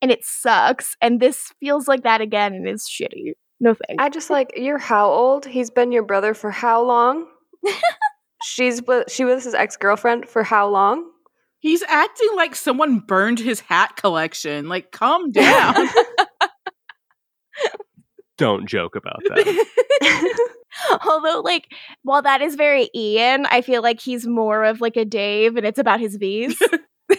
[0.03, 0.97] And it sucks.
[1.03, 3.35] And this feels like that again and is shitty.
[3.61, 4.03] No thanks.
[4.03, 5.45] I just like you're how old?
[5.45, 7.27] He's been your brother for how long?
[8.43, 11.05] She's with she was his ex girlfriend for how long?
[11.61, 14.69] He's acting like someone burned his hat collection.
[14.69, 15.89] Like, calm down.
[18.39, 19.67] Don't joke about that.
[21.07, 21.69] Although, like,
[22.03, 25.67] while that is very Ian, I feel like he's more of like a Dave, and
[25.67, 26.57] it's about his V's.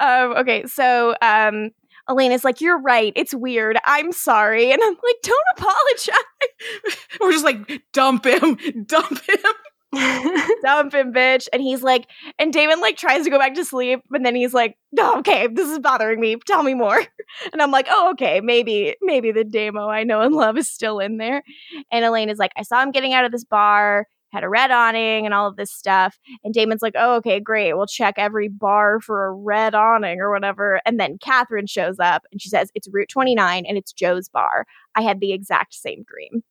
[0.00, 1.70] um, okay, so um,
[2.08, 3.12] Elena's like, "You're right.
[3.16, 3.76] It's weird.
[3.84, 6.98] I'm sorry," and I'm like, "Don't apologize.
[7.20, 9.52] We're just like, dump him, dump him.
[10.62, 12.06] Dump him, bitch." And he's like,
[12.38, 15.46] and Damon like tries to go back to sleep, but then he's like, "No, okay,
[15.46, 16.36] this is bothering me.
[16.46, 17.04] Tell me more."
[17.52, 21.00] And I'm like, "Oh, okay, maybe, maybe the demo I know and love is still
[21.00, 21.42] in there."
[21.90, 24.70] And Elena is like, I saw him getting out of this bar, had a red
[24.70, 26.18] awning and all of this stuff.
[26.44, 27.72] And Damon's like, oh, okay, great.
[27.74, 30.80] We'll check every bar for a red awning or whatever.
[30.84, 34.66] And then Catherine shows up and she says, it's Route 29 and it's Joe's bar.
[34.94, 36.42] I had the exact same dream.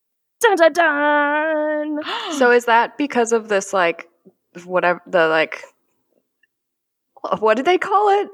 [0.48, 2.00] Dun dun dun.
[2.38, 4.10] so is that because of this like
[4.66, 5.62] whatever the like
[7.40, 8.30] what did they call it?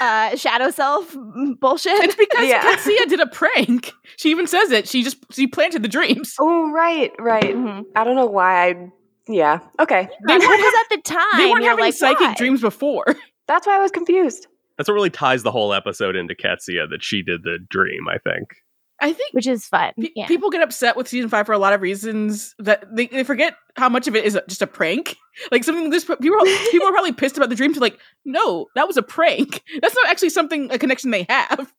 [0.00, 1.14] uh, shadow self
[1.60, 1.92] bullshit.
[2.02, 2.62] It's because Yeah.
[2.62, 3.92] Qetsiyah did a prank.
[4.16, 4.88] She even says it.
[4.88, 6.34] She just she planted the dreams.
[6.40, 7.54] oh right, right.
[7.54, 7.84] Mhm.
[7.94, 8.90] I don't know why I
[9.28, 9.60] yeah.
[9.80, 10.08] Okay.
[10.26, 12.34] They Because weren't, at the time, they weren't you're having like, psychic why?
[12.34, 13.04] dreams before.
[13.48, 14.46] That's why I was confused.
[14.76, 18.18] That's what really ties the whole episode into Qetsiyah that she did the dream, I
[18.18, 18.56] think.
[19.00, 19.92] I think which is fun.
[20.00, 20.26] pe- yeah.
[20.26, 23.54] people get upset with season five for a lot of reasons that they, they forget
[23.76, 25.16] how much of it is just a prank.
[25.52, 26.18] Like something this people
[26.70, 27.76] people are probably pissed about the dreams.
[27.76, 29.62] Like, no, that was a prank.
[29.82, 31.70] That's not actually something a connection they have.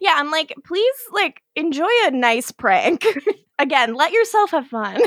[0.00, 3.06] yeah, I'm like, please, like, enjoy a nice prank.
[3.60, 5.00] Again, let yourself have fun.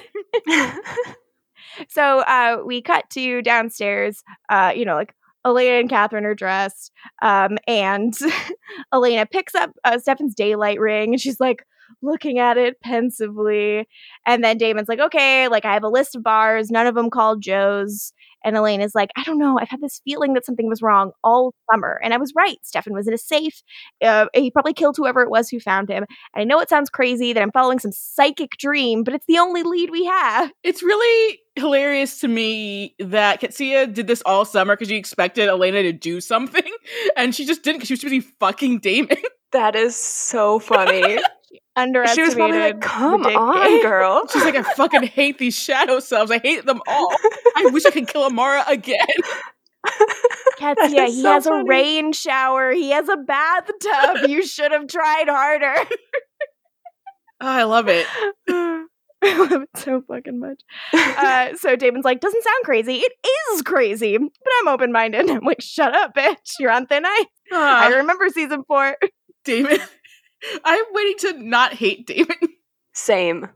[1.90, 4.24] so uh, we cut to downstairs.
[4.48, 5.14] Uh, you know, like
[5.48, 8.14] Elena and Catherine are dressed, um, and
[8.94, 11.64] Elena picks up uh, Stefan's daylight ring, and she's like,
[12.02, 13.88] looking at it pensively.
[14.26, 17.10] And then Damon's like, okay, like I have a list of bars, none of them
[17.10, 18.14] called Joe's.
[18.48, 19.60] And Elena is like, I don't know.
[19.60, 22.00] I've had this feeling that something was wrong all summer.
[22.02, 22.58] And I was right.
[22.64, 23.62] Stefan was in a safe.
[24.02, 26.06] Uh, he probably killed whoever it was who found him.
[26.34, 29.38] And I know it sounds crazy that I'm following some psychic dream, but it's the
[29.38, 30.50] only lead we have.
[30.64, 35.84] It's really hilarious to me that Qetsiyah did this all summer because she expected Elena
[35.84, 36.72] to do something,
[37.18, 39.18] and she just didn't because she was too busy fucking Damon.
[39.52, 41.20] That is so funny.
[41.78, 42.16] Underestimated.
[42.16, 46.00] she was probably like, "Come on, game." girl." She's like, I fucking hate these shadow
[46.00, 46.32] selves.
[46.32, 47.14] I hate them all.
[47.56, 49.06] I wish I could kill Amara again.
[50.60, 52.72] Katya, he so has a rain shower.
[52.72, 54.28] He has a bathtub.
[54.30, 55.76] you should have tried harder.
[57.40, 58.08] Oh, I love it.
[58.50, 58.86] I
[59.24, 60.60] love it so fucking much.
[60.92, 62.96] Uh, so Damon's like, doesn't sound crazy.
[62.96, 63.14] It
[63.54, 65.30] is crazy, but I'm open minded.
[65.30, 66.54] I'm like, shut up, bitch.
[66.60, 67.26] You're on thin ice.
[67.54, 68.98] I Ah, remember season four.
[69.46, 69.78] Damon.
[70.64, 72.38] I'm waiting to not hate Damon.
[72.94, 73.50] Same.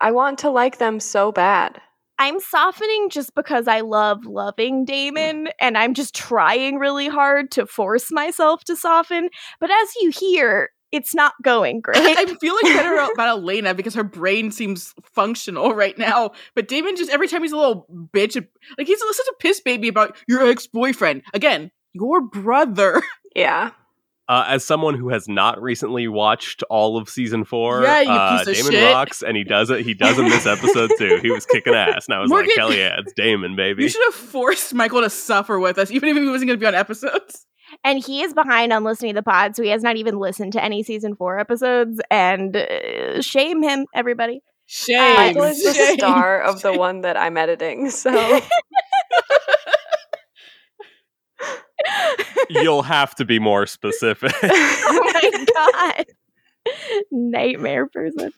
[0.00, 1.80] I want to like them so bad.
[2.18, 7.66] I'm softening just because I love loving Damon, and I'm just trying really hard to
[7.66, 9.30] force myself to soften.
[9.58, 11.96] But as you hear, it's not going great.
[11.98, 16.30] I'm feeling better about Elena because her brain seems functional right now.
[16.54, 18.36] But Damon just every time he's a little bitch,
[18.78, 21.22] like he's such a piss baby about your ex boyfriend.
[21.34, 23.02] Again, your brother.
[23.34, 23.72] Yeah.
[24.26, 28.38] Uh, as someone who has not recently watched all of season four, Yeah, you uh,
[28.38, 28.94] piece of Damon shit.
[28.94, 29.84] rocks, and he does it.
[29.84, 31.18] He does in this episode too.
[31.22, 33.88] He was kicking ass, and I was Morgan- like, "Hell yeah, it's Damon, baby!" You
[33.90, 36.66] should have forced Michael to suffer with us, even if he wasn't going to be
[36.66, 37.44] on episodes.
[37.84, 40.52] and he is behind on listening to the pod, so he has not even listened
[40.54, 42.00] to any season four episodes.
[42.10, 44.40] And uh, shame him, everybody.
[44.66, 45.16] Shame.
[45.16, 47.90] Michael is the star of the one that I'm editing.
[47.90, 48.10] So
[52.50, 54.32] You'll have to be more specific.
[54.42, 56.06] oh my god.
[57.10, 58.32] Nightmare person.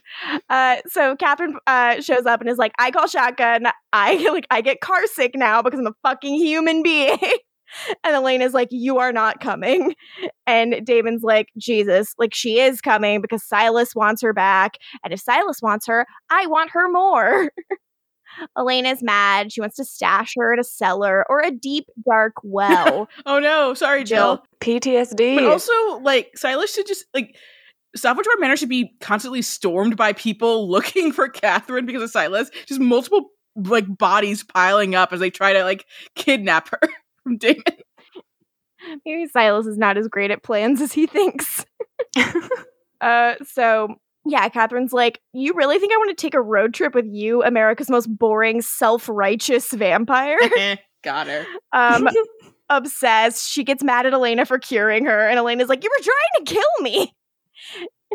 [0.49, 3.67] Uh so catherine uh shows up and is like i call shotgun.
[3.93, 7.19] I like i get car sick now because i'm a fucking human being.
[8.05, 9.97] And Elena is like you are not coming.
[10.47, 14.79] And damon's like jesus like she is coming because silas wants her back.
[15.03, 17.51] And if silas wants her i want her more
[18.59, 22.35] Elena is mad she wants to stash her at a cellar or a deep dark
[22.43, 24.43] well Oh no, sorry, Jill.
[24.61, 25.37] PTSD.
[25.37, 27.37] But also, like, Silas should just like
[27.95, 32.51] Salvatore Manor should be constantly stormed by people looking for Catherine because of Silas.
[32.67, 36.81] Just multiple like bodies piling up as they try to like kidnap her
[37.23, 37.63] from Damon.
[39.05, 41.65] Maybe Silas is not as great at plans as he thinks.
[43.01, 43.97] uh, so
[44.27, 47.43] yeah, Catherine's like, you really think I want to take a road trip with you,
[47.43, 50.39] America's most boring, self-righteous vampire?
[51.03, 51.47] Got her.
[51.73, 52.09] um,
[52.69, 53.49] obsessed.
[53.49, 56.55] She gets mad at Elena for curing her, and Elena's like, you were trying to
[56.55, 57.15] kill me.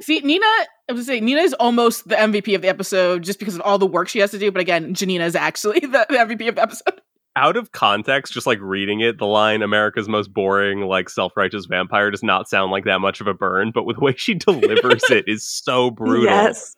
[0.01, 0.45] See, Nina,
[0.89, 3.77] I was saying Nina is almost the MVP of the episode just because of all
[3.77, 4.51] the work she has to do.
[4.51, 7.00] But again, Janina is actually the, the MVP of the episode.
[7.35, 12.11] Out of context, just like reading it, the line "America's most boring, like self-righteous vampire"
[12.11, 13.71] does not sound like that much of a burn.
[13.73, 16.25] But with the way she delivers it is so brutal.
[16.25, 16.75] Yes.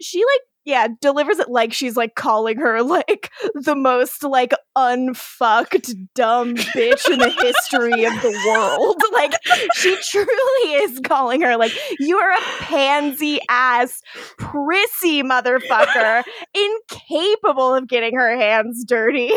[0.00, 5.94] She like yeah, delivers it like she's like calling her like the most like unfucked
[6.14, 8.96] dumb bitch in the history of the world.
[9.10, 9.32] Like
[9.74, 14.00] she truly is calling her like you are a pansy ass
[14.38, 16.22] prissy motherfucker,
[16.54, 19.32] incapable of getting her hands dirty.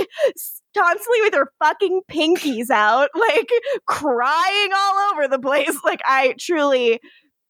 [0.78, 3.50] Constantly with her fucking pinkies out, like
[3.88, 5.78] crying all over the place.
[5.84, 7.00] Like I truly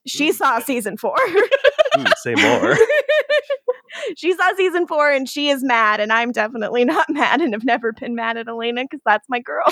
[0.07, 0.33] she mm.
[0.33, 1.15] saw season four.
[1.97, 2.75] Ooh, say more.
[4.17, 7.63] she saw season four and she is mad, and I'm definitely not mad and have
[7.63, 9.65] never been mad at Elena because that's my girl.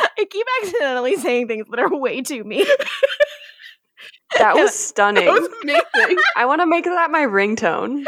[0.00, 2.66] I keep accidentally saying things that are way too mean.
[4.38, 5.24] That was stunning.
[5.24, 6.18] That was amazing.
[6.36, 8.04] I want to make that my ringtone.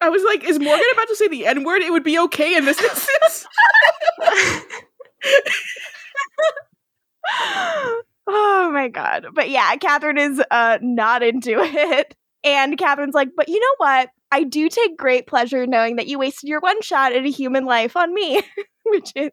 [0.00, 1.82] I was like, is Morgan about to say the N word?
[1.82, 3.46] It would be okay in this instance.
[8.26, 9.26] oh my god.
[9.34, 12.14] But yeah, Catherine is uh not into it.
[12.44, 14.10] And Catherine's like, but you know what?
[14.30, 17.64] I do take great pleasure knowing that you wasted your one shot at a human
[17.64, 18.42] life on me,
[18.84, 19.30] which is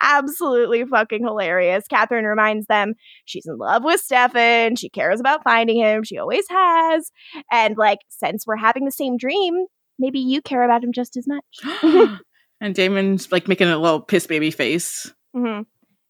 [0.00, 1.84] absolutely fucking hilarious.
[1.88, 2.94] Catherine reminds them
[3.26, 4.76] she's in love with Stefan.
[4.76, 6.02] She cares about finding him.
[6.02, 7.12] She always has.
[7.50, 9.66] And like, since we're having the same dream,
[9.98, 12.20] maybe you care about him just as much.
[12.60, 15.12] and Damon's like making a little piss baby face.
[15.34, 15.60] hmm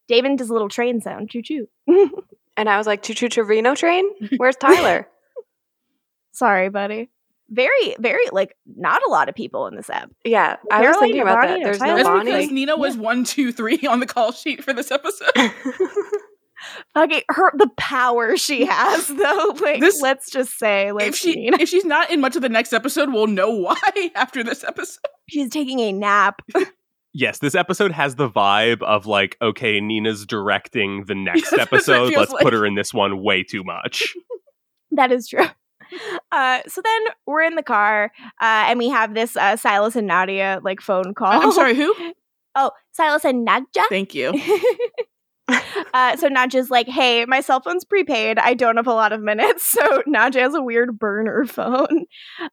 [0.08, 1.30] Damon does a little train sound.
[1.30, 1.66] Choo choo.
[2.56, 4.08] And I was like, choo choo Trevino train?
[4.36, 5.08] Where's Tyler?
[6.32, 7.10] Sorry, buddy.
[7.50, 10.10] Very, very like not a lot of people in this app.
[10.24, 11.64] Yeah, I was Caroline thinking about Bonnie that.
[11.64, 11.90] There's Tyler?
[11.90, 12.30] no That's Bonnie.
[12.32, 15.30] because Nina was one, two, three on the call sheet for this episode.
[16.94, 19.54] Fucking her, the power she has, though.
[19.60, 22.48] Like, This- let's just say, like, if she if she's not in much of the
[22.48, 25.00] next episode, we'll know why after this episode.
[25.28, 26.40] she's taking a nap.
[27.14, 31.60] Yes, this episode has the vibe of like, okay, Nina's directing the next That's what
[31.60, 32.14] it episode.
[32.14, 32.42] Let's like.
[32.42, 34.14] put her in this one way too much.
[34.94, 35.46] That is true.
[36.32, 40.06] Uh, so then we're in the car, uh, and we have this uh, Silas and
[40.06, 41.32] Nadia like phone call.
[41.32, 41.94] I'm sorry, who?
[42.54, 43.84] Oh, Silas and Nadia.
[43.88, 44.38] Thank you.
[45.94, 48.38] uh, so Nadia's like, "Hey, my cell phone's prepaid.
[48.38, 52.04] I don't have a lot of minutes." So Nadia has a weird burner phone.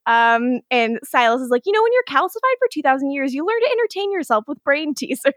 [0.06, 3.46] Um, and Silas is like, "You know, when you're calcified for two thousand years, you
[3.46, 5.34] learn to entertain yourself with brain teasers."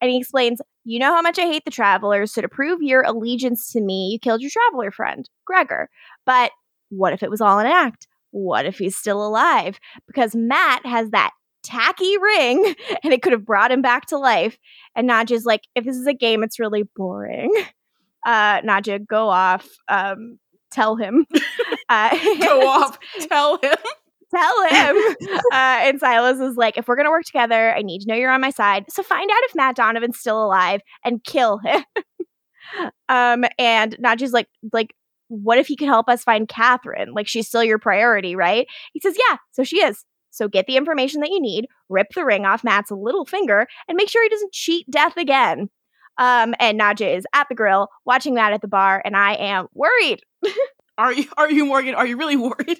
[0.00, 2.32] and he explains, "You know how much I hate the travelers.
[2.32, 5.88] So to prove your allegiance to me, you killed your traveler friend, Gregor.
[6.26, 6.52] But
[6.90, 8.06] what if it was all an act?
[8.30, 9.78] What if he's still alive?
[10.06, 11.32] Because Matt has that."
[11.62, 14.58] Tacky ring, and it could have brought him back to life.
[14.94, 17.52] And Nadia's like, if this is a game, it's really boring.
[18.26, 19.66] Uh, Nadia, go off.
[19.88, 20.38] Um,
[20.70, 21.26] tell him.
[21.90, 22.10] Uh,
[22.42, 22.98] Go off.
[23.30, 23.74] Tell him.
[24.34, 24.96] tell him.
[25.50, 28.30] Uh, and Silas is like, if we're gonna work together, I need to know you're
[28.30, 28.84] on my side.
[28.90, 31.82] So find out if Matt Donovan's still alive and kill him.
[33.08, 34.94] um, and Nadia's like, like,
[35.28, 37.14] what if he could help us find Catherine?
[37.14, 38.66] Like, she's still your priority, right?
[38.92, 39.36] He says, yeah.
[39.52, 40.04] So she is.
[40.30, 43.96] So get the information that you need, rip the ring off Matt's little finger, and
[43.96, 45.70] make sure he doesn't cheat death again.
[46.18, 49.66] Um, and Nadia is at the grill watching Matt at the bar, and I am
[49.74, 50.20] worried.
[50.98, 51.94] Are you are you Morgan?
[51.94, 52.78] Are you really worried?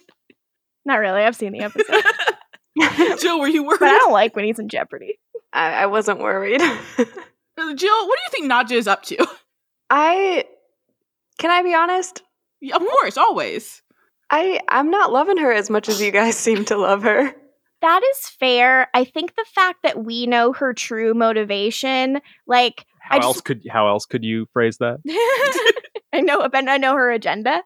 [0.85, 1.21] Not really.
[1.23, 2.03] I've seen the episode,
[3.21, 3.79] Jill, were you worried?
[3.79, 5.21] but I don't like when he's in jeopardy.
[5.53, 6.61] I, I wasn't worried.
[6.97, 7.07] Jill,
[7.57, 9.25] what do you think Nadia is up to?
[9.89, 10.47] I
[11.39, 12.23] can I be honest?
[12.61, 13.83] Yeah, Of course, always.
[14.31, 17.35] I I'm not loving her as much as you guys seem to love her.
[17.81, 18.89] That is fair.
[18.93, 23.41] I think the fact that we know her true motivation, like How I just- else
[23.41, 24.99] could how else could you phrase that?
[26.12, 27.62] I know, but I know her agenda.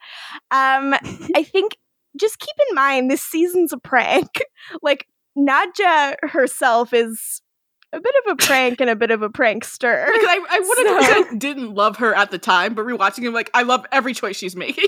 [0.51, 0.95] Um,
[1.37, 1.77] I think
[2.21, 4.29] just keep in mind this season's a prank.
[4.83, 7.41] Like Nadia herself is
[7.95, 10.07] a bit of a prank and a bit of a prankster.
[10.07, 13.23] Because I, I would have So- percent didn't love her at the time, but rewatching
[13.25, 14.85] him, like I love every choice she's making.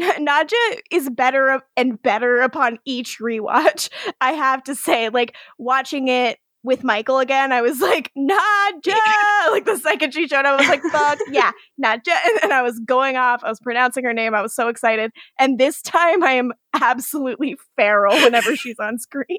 [0.00, 0.58] N- Nadia
[0.90, 3.88] is better and better upon each rewatch.
[4.20, 8.94] I have to say, like watching it with Michael again, I was like, Nadia!
[9.50, 12.14] like the second she showed up, I was like, fuck yeah, Nadia.
[12.24, 15.12] And, and I was going off, I was pronouncing her name, I was so excited.
[15.38, 19.38] And this time I am absolutely feral whenever she's on screen.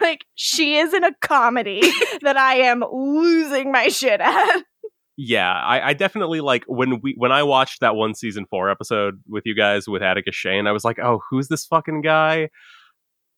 [0.00, 1.80] like she is in a comedy
[2.22, 4.62] that I am losing my shit at.
[5.18, 9.20] Yeah, I, I definitely like when we when I watched that one season four episode
[9.26, 12.50] with you guys with Atticus Shane, I was like, oh, who's this fucking guy?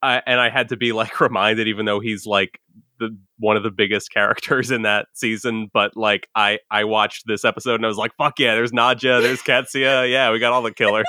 [0.02, 2.60] I, and I had to be like reminded, even though he's like
[2.98, 5.68] the one of the biggest characters in that season.
[5.72, 9.20] But like, I I watched this episode and I was like, fuck yeah, there's Nadia,
[9.20, 11.06] there's Qetsiyah, yeah, we got all the killers.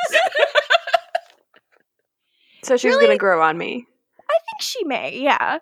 [2.63, 3.05] so she's Really?
[3.07, 3.85] gonna grow on me.
[4.29, 5.57] I think she may, yeah.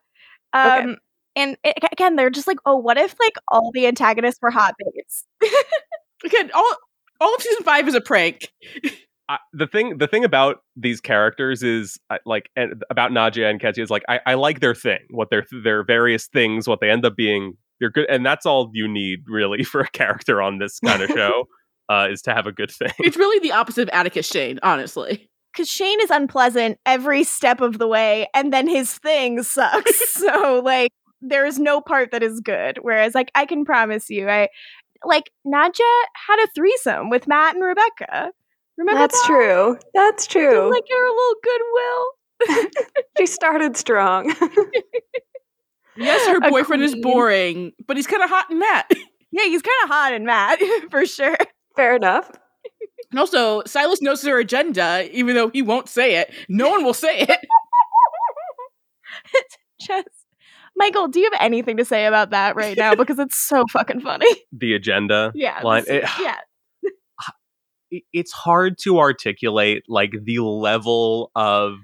[0.56, 0.84] Okay.
[0.84, 0.98] Um,
[1.38, 4.74] And it, again, they're just like, oh, what if like all the antagonists were hot
[4.78, 5.24] babes?
[6.26, 6.76] Again, all
[7.22, 8.52] all of season five is a prank.
[9.30, 13.60] I, the thing the thing about these characters is I, like and about Nadia and
[13.60, 16.90] Ketty is like I, I like their thing what their their various things what they
[16.90, 20.60] end up being they're good and that's all you need really for a character on
[20.60, 21.46] this kind of show
[21.90, 25.30] uh, is to have a good thing It's really the opposite of Atticus Shane, honestly.
[25.54, 30.12] Because Shane is unpleasant every step of the way, and then his thing sucks.
[30.14, 30.92] so like,
[31.22, 32.80] there is no part that is good.
[32.82, 34.50] Whereas like, I can promise you, I
[35.04, 35.86] like Nadia
[36.28, 38.32] had a threesome with Matt and Rebecca.
[38.78, 39.28] Remember That's that?
[39.28, 39.78] true.
[39.94, 40.72] That's Did, true.
[40.72, 42.72] Like get her a little goodwill.
[43.18, 44.34] she started strong.
[45.98, 48.92] Yes, her boyfriend is boring, but he's kind of hot in Matt.
[49.30, 50.58] Yeah, he's kind of hot in Matt
[50.90, 51.38] for sure.
[51.76, 52.32] Fair enough.
[53.12, 56.32] And also, Silas knows her agenda, even though he won't say it.
[56.48, 57.40] No one will say it.
[59.34, 60.08] it's just
[60.78, 62.94] Michael, do you have anything to say about that right now?
[62.96, 64.28] Because it's so fucking funny.
[64.52, 65.60] the agenda Yeah.
[65.62, 66.38] line it- yeah.
[68.14, 71.76] it's hard to articulate like the level of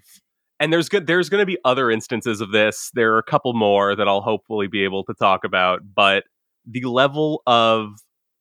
[0.60, 3.54] and there's good there's going to be other instances of this there are a couple
[3.54, 6.24] more that I'll hopefully be able to talk about but
[6.66, 7.88] the level of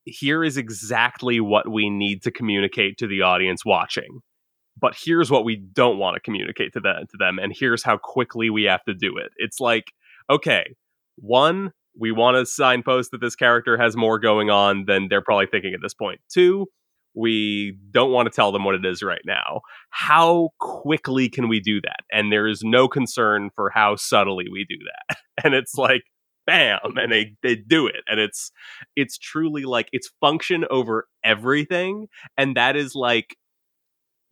[0.04, 4.20] here is exactly what we need to communicate to the audience watching
[4.80, 7.96] but here's what we don't want to communicate to them to them and here's how
[7.96, 9.92] quickly we have to do it it's like
[10.32, 10.64] okay
[11.16, 15.46] one we want to signpost that this character has more going on than they're probably
[15.46, 16.20] thinking at this point.
[16.32, 16.66] two
[17.14, 19.60] we don't want to tell them what it is right now.
[19.90, 22.00] How quickly can we do that?
[22.10, 25.18] And there is no concern for how subtly we do that.
[25.44, 26.02] And it's like,
[26.46, 28.50] bam and they they do it and it's
[28.96, 33.36] it's truly like it's function over everything and that is like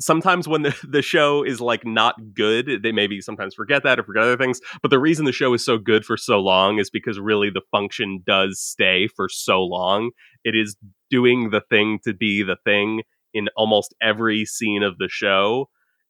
[0.00, 4.02] sometimes when the, the show is like not good they maybe sometimes forget that or
[4.02, 6.90] forget other things but the reason the show is so good for so long is
[6.90, 10.10] because really the function does stay for so long.
[10.44, 10.76] It is
[11.10, 13.02] doing the thing to be the thing
[13.34, 15.68] in almost every scene of the show.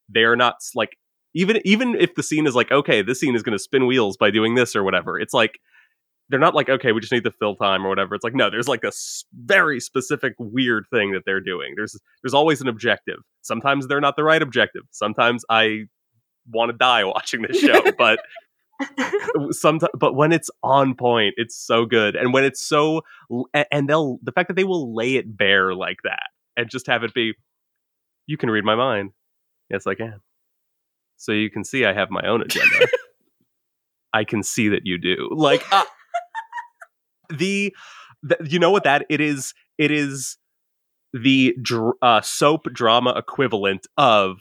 [0.09, 0.97] They're not like
[1.35, 4.17] even even if the scene is like okay this scene is going to spin wheels
[4.17, 5.61] by doing this or whatever it's like
[6.31, 8.15] they're not like okay we just need the fill time or whatever.
[8.15, 8.93] It's like no there's like a
[9.45, 11.75] very specific weird thing that they're doing.
[11.77, 13.19] There's there's always an objective.
[13.43, 14.83] Sometimes they're not the right objective.
[14.91, 15.81] Sometimes i
[16.51, 18.21] want to die watching this show but
[19.51, 22.17] sometimes but when it's on point it's so good.
[22.17, 23.03] And when it's so
[23.71, 27.03] and they'll the fact that they will lay it bare like that and just have
[27.03, 27.35] it be
[28.27, 29.11] you can read my mind.
[29.69, 30.21] Yes i can.
[31.17, 32.87] So you can see i have my own agenda.
[34.13, 35.29] I can see that you do.
[35.33, 35.85] Like uh,
[37.31, 37.75] the,
[38.23, 40.37] the you know what that it is it is
[41.13, 44.39] the dr- uh, soap drama equivalent of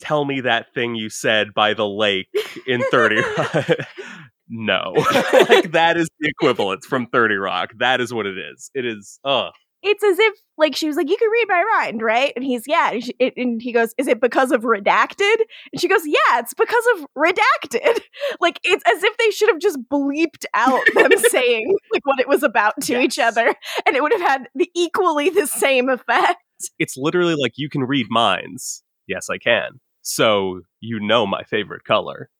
[0.00, 2.28] tell me that thing you said by the lake
[2.66, 3.22] in 30
[4.48, 4.92] no.
[5.48, 7.72] Like that is the equivalent from 30 rock.
[7.78, 8.70] That is what it is.
[8.74, 9.50] It is uh
[9.86, 12.62] It's as if like she was like, "You can read my mind, right?" And he's
[12.66, 15.36] yeah, and, she, and he goes, "Is it because of redacted?"
[15.72, 18.00] And she goes, "Yeah, it's because of redacted."
[18.40, 22.28] Like it's as if they should have just bleeped out them saying like what it
[22.28, 23.54] was about to each other,
[23.86, 26.42] and it would have had the equally the same effect.
[26.78, 31.84] it's literally like you can read minds yes i can so you know my favorite
[31.84, 32.30] color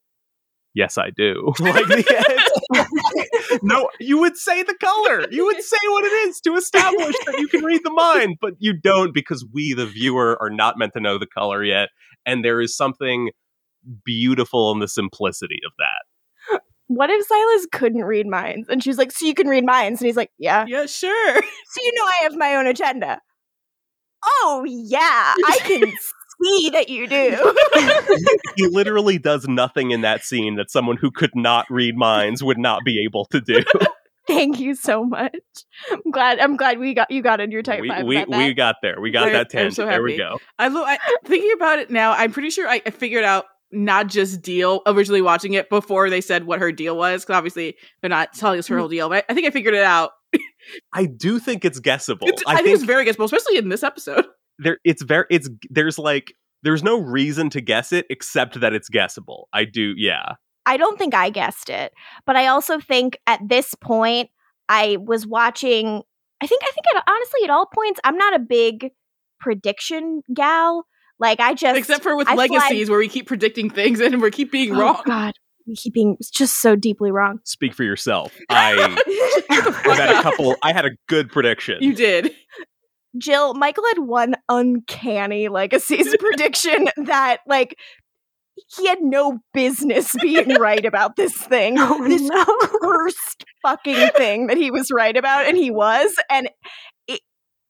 [0.74, 6.04] yes i do like the, no you would say the color you would say what
[6.04, 9.72] it is to establish that you can read the mind but you don't because we
[9.72, 11.88] the viewer are not meant to know the color yet
[12.26, 13.30] and there is something
[14.04, 18.68] beautiful in the simplicity of that What if Silas couldn't read minds?
[18.68, 21.42] And she's like, "So you can read minds?" And he's like, "Yeah." Yeah, sure.
[21.42, 23.20] So you know I have my own agenda.
[24.22, 25.92] Oh yeah, I can
[26.44, 27.54] see that you do.
[28.56, 32.58] he literally does nothing in that scene that someone who could not read minds would
[32.58, 33.62] not be able to do
[34.26, 35.36] Thank you so much.
[35.90, 36.38] I'm glad.
[36.38, 38.06] I'm glad we got you got in your type we, five.
[38.06, 40.68] we, we got there we got I- that I'm tangent so there we go I
[40.68, 42.12] look I, thinking about it now.
[42.12, 46.20] I'm pretty sure I, I figured out not just deal originally watching it before they
[46.20, 47.22] said what her deal was.
[47.22, 49.08] Because obviously they're not telling us her whole deal.
[49.08, 50.12] But I, I think I figured it out.
[50.92, 52.26] I do think it's guessable.
[52.28, 54.24] It's, I, I, think, think, it's very guessable, especially in this episode.
[54.58, 58.88] There it's very it's there's like there's no reason to guess it except that it's
[58.88, 59.48] guessable.
[59.52, 60.34] I do yeah.
[60.66, 61.92] I don't think I guessed it,
[62.26, 64.30] but I also think at this point
[64.68, 66.02] I was watching.
[66.40, 68.90] I think I think at, honestly at all points I'm not a big
[69.40, 70.86] prediction gal.
[71.18, 74.20] Like I just Except for with I flag- legacies, where we keep predicting things and
[74.20, 75.02] we keep being oh, wrong.
[75.04, 75.34] God,
[75.66, 77.40] we keep being just so deeply wrong.
[77.44, 78.34] Speak for yourself.
[78.48, 78.74] I
[79.50, 81.78] I've had a couple I had a good prediction.
[81.80, 82.34] You did.
[83.18, 87.78] Jill, Michael had one uncanny legacies prediction that like
[88.76, 91.76] he had no business being right about this thing.
[91.78, 92.44] Oh, this no.
[92.88, 96.48] worst fucking thing that he was right about, and he was, and
[97.08, 97.20] it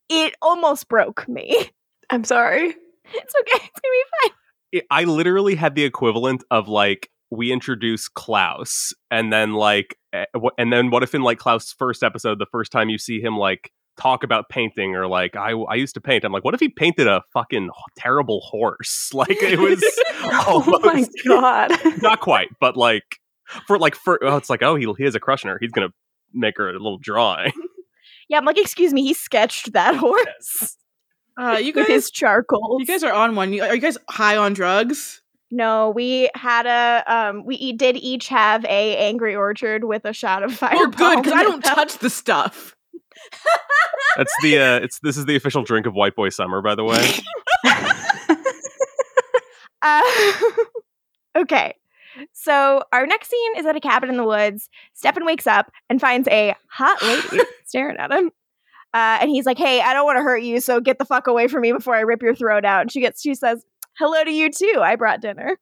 [0.09, 1.71] it almost broke me.
[2.11, 2.67] I'm sorry.
[2.69, 3.65] It's okay.
[3.65, 4.31] It's gonna be fine.
[4.73, 10.25] it- I literally had the equivalent of like we introduce Klaus and then like eh,
[10.59, 13.37] and then what if in like Klaus' first episode the first time you see him
[13.37, 16.61] like talk about painting or like I I used to paint I'm like what if
[16.61, 19.83] he painted a fucking terrible horse like it was
[20.47, 21.73] Oh my god.
[22.03, 23.05] not quite but like
[23.67, 25.71] for like for oh it's like oh he, he has a crush on her he's
[25.71, 25.91] gonna
[26.33, 27.53] make her a little drawing
[28.29, 30.77] Yeah, I'm like, excuse me, he sketched that horse
[31.39, 32.79] Uh, you with guys, his charcoal.
[32.81, 33.49] you guys are on one.
[33.61, 35.21] Are you guys high on drugs?
[35.51, 40.13] No, we had a um we e- did each have a angry orchard with a
[40.13, 40.73] shot of fire.
[40.75, 42.74] Oh, good, because I don't touch the stuff.
[44.17, 46.85] That's the uh it's this is the official drink of white boy summer by the
[46.85, 47.11] way
[49.85, 50.03] Uh,
[51.37, 51.75] okay.
[52.33, 54.69] So our next scene is at a cabin in the woods.
[54.95, 58.31] Stefan wakes up and finds a hot lady staring at him.
[58.95, 61.27] Uh, and he's like, "Hey, I don't want to hurt you, so get the fuck
[61.27, 63.65] away from me before I rip your throat out." And she gets, she says,
[63.99, 64.81] "Hello to you too.
[64.81, 65.59] I brought dinner."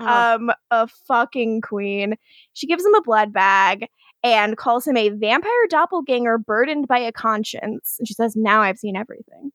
[0.00, 2.14] Uh, um, a fucking queen.
[2.54, 3.88] She gives him a blood bag
[4.22, 7.96] and calls him a vampire doppelganger burdened by a conscience.
[7.98, 9.52] And she says, "Now I've seen everything."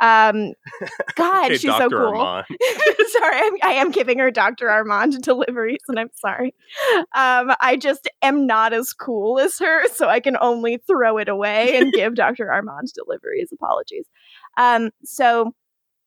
[0.00, 0.52] Um,
[1.14, 2.16] God, Okay, she's so cool.
[3.08, 4.68] Sorry, I'm, I am giving her Dr.
[4.68, 6.54] Armand deliveries, and I'm sorry.
[7.14, 11.28] Um, I just am not as cool as her, so I can only throw it
[11.28, 12.52] away and give Dr.
[12.52, 13.50] Armand deliveries.
[13.52, 14.06] Apologies.
[14.58, 15.54] Um, so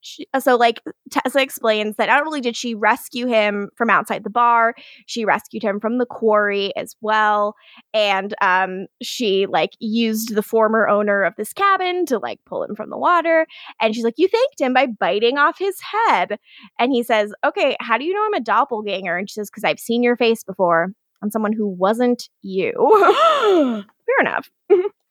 [0.02, 0.82] she, uh, so like
[1.12, 4.76] Tessa explains that not only did she rescue him from outside the bar,
[5.06, 7.56] she rescued him from the quarry as well,
[7.94, 12.76] and um, she like used the former owner of this cabin to like pull him
[12.76, 13.46] from the water.
[13.82, 16.38] And she's like, "You thanked him by biting off his head,"
[16.80, 19.64] and he says, "Okay, how do you know I'm a doppelganger?" And she says, "Because
[19.64, 20.90] I've seen your face before
[21.22, 22.74] on someone who wasn't you."
[24.10, 24.50] Fair enough.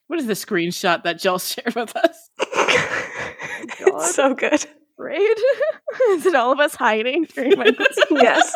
[0.06, 2.30] what is the screenshot that Jill shared with us?
[3.98, 4.64] It's so good.
[4.98, 5.20] Right?
[6.10, 7.70] Is it all of us hiding during my
[8.10, 8.52] Yes.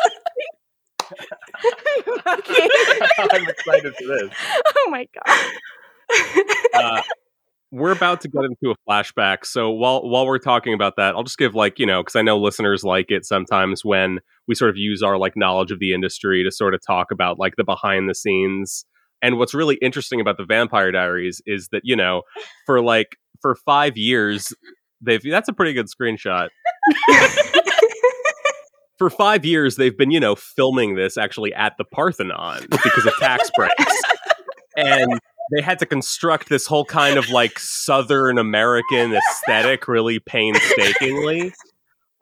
[2.27, 2.69] okay.
[3.31, 4.29] I'm excited for this.
[4.77, 5.45] Oh my god.
[6.73, 7.01] Uh,
[7.71, 11.23] we're about to get into a flashback, so while while we're talking about that, I'll
[11.23, 14.69] just give like you know because I know listeners like it sometimes when we sort
[14.69, 17.63] of use our like knowledge of the industry to sort of talk about like the
[17.63, 18.85] behind the scenes.
[19.21, 22.21] And what's really interesting about the Vampire Diaries is that you know
[22.65, 24.53] for like for five years
[25.03, 26.49] they've that's a pretty good screenshot.
[28.97, 33.13] for five years they've been you know filming this actually at the Parthenon because of
[33.19, 34.01] tax breaks,
[34.77, 35.19] and
[35.55, 41.53] they had to construct this whole kind of like Southern American aesthetic really painstakingly.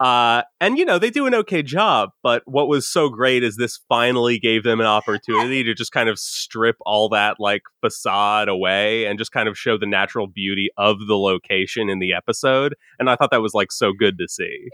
[0.02, 3.54] Uh, and you know they do an okay job, but what was so great is
[3.56, 8.48] this finally gave them an opportunity to just kind of strip all that like facade
[8.48, 12.74] away and just kind of show the natural beauty of the location in the episode.
[12.98, 14.68] And I thought that was like so good to see.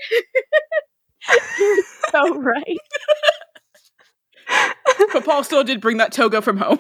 [2.11, 2.79] so right.
[5.13, 6.79] but Paul still did bring that toga from home.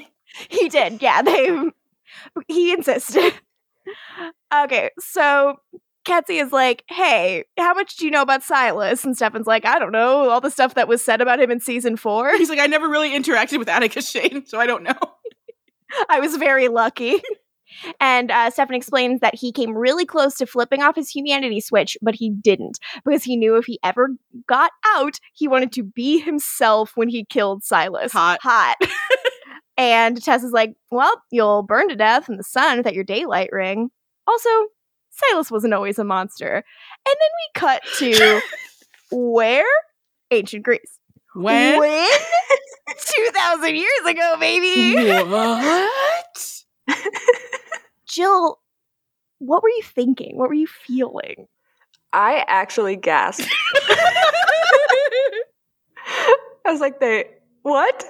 [0.49, 1.03] He did.
[1.03, 1.71] Yeah, they
[2.47, 3.35] he insisted.
[4.55, 5.57] Okay, so
[6.09, 9.79] Ketsy is like, "Hey, how much do you know about Silas?" And Stefan's like, "I
[9.79, 12.59] don't know, all the stuff that was said about him in season 4." He's like,
[12.59, 14.99] I never really interacted with Atticus Shane, so I don't know.
[16.09, 17.23] I was very lucky.
[18.01, 21.97] And uh, Stefan explains that he came really close to flipping off his humanity switch,
[22.03, 24.09] but he didn't because he knew if he ever
[24.47, 28.13] got out, he wanted to be himself when he killed Silas.
[28.13, 28.39] Hot.
[28.43, 28.77] Hot.
[29.77, 33.51] and Tess is like, well, you'll burn to death in the sun without your daylight
[33.53, 33.91] ring.
[34.27, 34.49] Also,
[35.19, 36.55] Silas wasn't always a monster.
[36.57, 36.65] And
[37.07, 38.41] then we cut to
[39.11, 39.65] where?
[40.31, 40.99] Ancient Greece.
[41.35, 41.79] When?
[41.79, 42.09] When?
[42.89, 44.95] 2,000 years ago, baby.
[45.29, 46.63] what?
[48.09, 48.59] Jill,
[49.39, 50.37] what were you thinking?
[50.37, 51.47] What were you feeling?
[52.13, 53.47] I actually gasped.
[56.65, 57.27] I was like, they
[57.63, 58.05] what?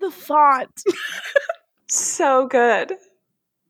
[0.00, 0.82] The font.
[1.88, 2.92] So good.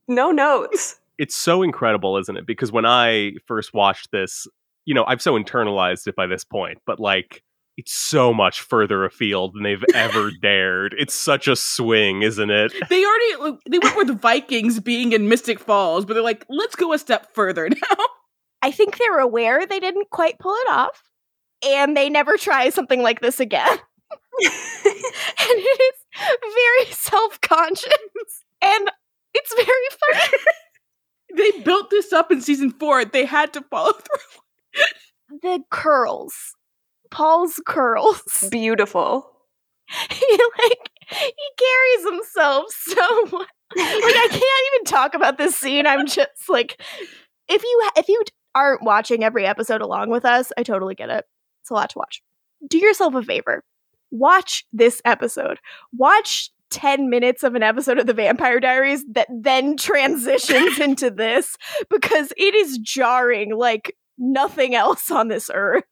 [0.09, 0.99] No notes.
[1.19, 2.47] It's so incredible, isn't it?
[2.47, 4.47] Because when I first watched this,
[4.85, 7.43] you know, I've so internalized it by this point, but like
[7.79, 10.95] it's so much further afield than they've ever dared.
[10.99, 12.73] It's such a swing, isn't it?
[12.89, 16.93] They already they went with Vikings being in Mystic Falls, but they're like, let's go
[16.93, 18.05] a step further now.
[18.63, 21.03] I think they're aware they didn't quite pull it off,
[21.65, 23.69] and they never try something like this again.
[23.71, 24.51] and
[25.51, 26.01] it is
[26.43, 28.91] very self conscious, and
[29.35, 30.39] it's very funny.
[31.37, 33.05] They built this up in season four.
[33.05, 35.39] They had to follow through.
[35.43, 36.35] the curls,
[37.11, 38.23] Paul's curls.
[38.51, 39.31] Beautiful.
[40.11, 43.49] he like he carries himself so much.
[43.77, 44.43] Like I can't
[44.75, 45.87] even talk about this scene.
[45.87, 46.81] I'm just like,
[47.49, 48.23] if you if you
[48.55, 51.25] aren't watching every episode along with us, I totally get it.
[51.63, 52.23] It's a lot to watch.
[52.69, 53.63] Do yourself a favor.
[54.11, 55.59] Watch this episode.
[55.93, 61.57] Watch 10 minutes of an episode of The Vampire Diaries that then transitions into this
[61.91, 65.85] because it is jarring like nothing else on this earth.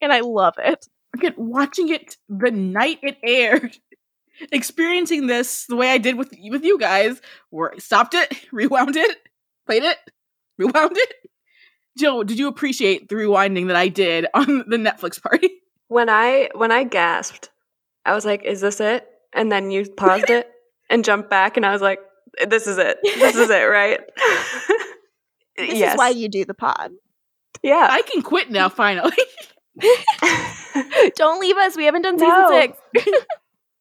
[0.00, 0.86] And I love it.
[1.14, 3.76] Again, watching it the night it aired,
[4.52, 7.20] experiencing this the way I did with with you guys,
[7.50, 9.16] where I stopped it, rewound it,
[9.66, 9.98] played it,
[10.58, 11.14] rewound it.
[11.96, 15.50] Jill, did you appreciate the rewinding that I did on the Netflix party?
[15.86, 17.50] When I when I gasped,
[18.04, 20.48] I was like, "Is this it?" And then you paused it
[20.88, 21.98] and jumped back, and I was like,
[22.46, 22.98] "This is it.
[23.02, 24.00] This is it, right?"
[25.56, 25.92] This yes.
[25.94, 26.90] is why you do the pod.
[27.62, 27.86] yeah.
[27.88, 29.16] I can quit now, finally.
[31.16, 31.76] Don't leave us.
[31.76, 32.60] We haven't done season No.
[32.60, 32.78] six.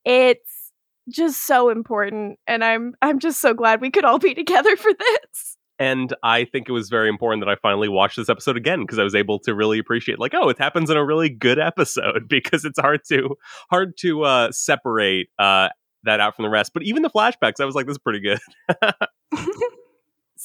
[0.06, 0.72] it's
[1.10, 4.92] just so important, and I'm I'm just so glad we could all be together for
[4.94, 5.58] this.
[5.80, 9.00] And I think it was very important that I finally watched this episode again because
[9.00, 12.26] I was able to really appreciate, like, oh, it happens in a really good episode
[12.30, 13.36] because it's hard to
[13.70, 15.70] hard to uh, separate uh,
[16.04, 16.72] that out from the rest.
[16.74, 18.40] But even the flashbacks, I was like, this is pretty good.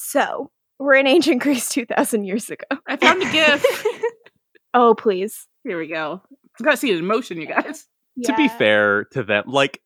[0.00, 2.64] So we're in ancient Greece, two thousand years ago.
[2.86, 3.66] I found a gift.
[4.74, 6.20] Oh please, Here we go.
[6.60, 7.88] I've got to see it in motion, you guys.
[8.24, 9.80] To be fair to them, like,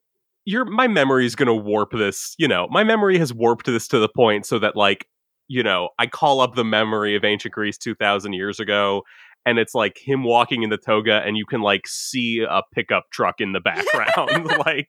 [0.44, 2.34] your my memory is gonna warp this.
[2.36, 5.06] You know, my memory has warped this to the point so that like.
[5.52, 9.02] You know, I call up the memory of ancient Greece 2000 years ago
[9.44, 13.10] and it's like him walking in the toga and you can like see a pickup
[13.10, 14.88] truck in the background like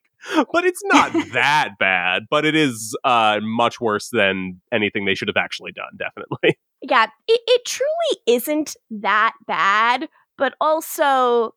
[0.52, 5.26] but it's not that bad but it is uh much worse than anything they should
[5.26, 6.56] have actually done definitely
[6.90, 11.54] yeah, it, it truly isn't that bad, but also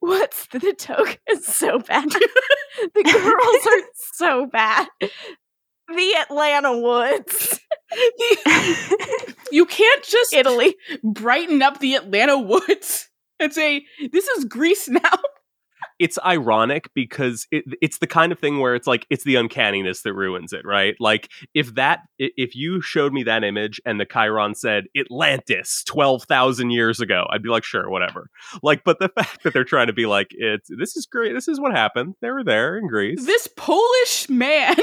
[0.00, 2.08] what's the, the toga is so bad.
[2.10, 4.88] the girls are so bad.
[5.96, 7.60] The Atlanta Woods.
[9.52, 10.76] You can't just Italy.
[11.02, 13.08] brighten up the Atlanta woods
[13.40, 15.00] and say, this is Greece now.
[15.98, 20.02] it's ironic because it, it's the kind of thing where it's like it's the uncanniness
[20.02, 24.06] that ruins it right like if that if you showed me that image and the
[24.06, 28.28] chyron said atlantis 12,000 years ago i'd be like sure whatever
[28.62, 31.48] like but the fact that they're trying to be like it's this is great this
[31.48, 34.76] is what happened they were there in greece This Polish man,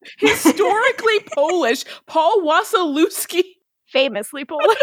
[0.18, 3.42] historically Polish, Paul Wasilewski,
[3.92, 4.76] Famously Polish.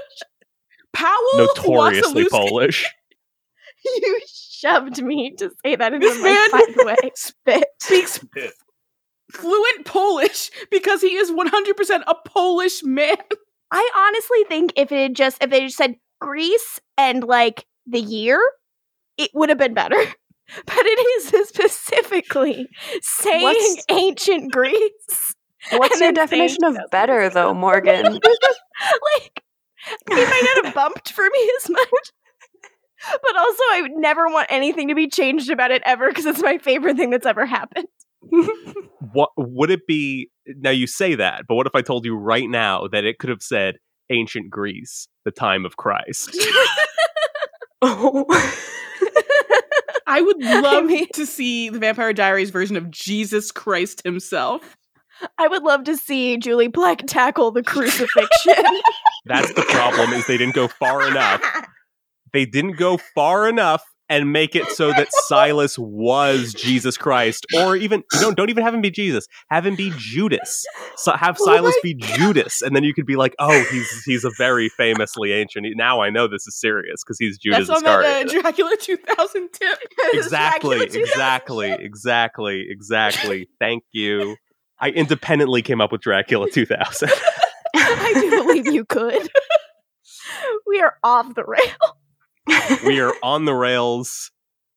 [0.93, 2.93] Powell notoriously Wasilewski, polish
[3.97, 7.11] you shoved me to say that in This the man- most fun way.
[7.15, 7.65] Spit.
[7.81, 8.19] speaks
[9.31, 13.17] fluent Polish because he is 100% a Polish man.
[13.71, 17.99] I honestly think if it had just if they just said Greece and like the
[17.99, 18.39] year,
[19.17, 19.97] it would have been better.
[20.65, 22.67] But it is specifically
[23.01, 25.35] saying What's- ancient Greece.
[25.71, 28.03] What's your definition of better, though, Morgan?
[28.13, 29.43] like
[30.11, 31.89] it might not have bumped for me as much.
[33.11, 36.41] But also I would never want anything to be changed about it ever because it's
[36.41, 37.87] my favorite thing that's ever happened.
[39.13, 42.49] what would it be now you say that but what if i told you right
[42.49, 43.75] now that it could have said
[44.09, 46.35] ancient greece the time of christ
[47.83, 48.25] oh.
[50.07, 54.77] I would love mean- to see the Vampire Diaries version of Jesus Christ himself.
[55.37, 58.81] I would love to see Julie Plec tackle the crucifixion.
[59.25, 61.41] that's the problem is they didn't go far enough
[62.33, 67.75] they didn't go far enough and make it so that Silas was Jesus Christ, or
[67.75, 69.27] even don't don't even have him be Jesus.
[69.49, 70.65] Have him be Judas.
[70.97, 74.23] So have Oh Silas be Judas, and then you could be like, oh, he's he's
[74.23, 75.65] a very famously ancient.
[75.75, 79.49] Now I know this is serious because he's Judas That's on that uh, Dracula 2000
[79.53, 79.79] tip.
[80.13, 83.49] exactly, exactly, exactly, exactly.
[83.59, 84.35] Thank you.
[84.79, 87.09] I independently came up with Dracula 2000.
[87.75, 89.29] I do believe you could.
[90.67, 91.61] We are off the rail.
[92.85, 94.31] We are on the rails,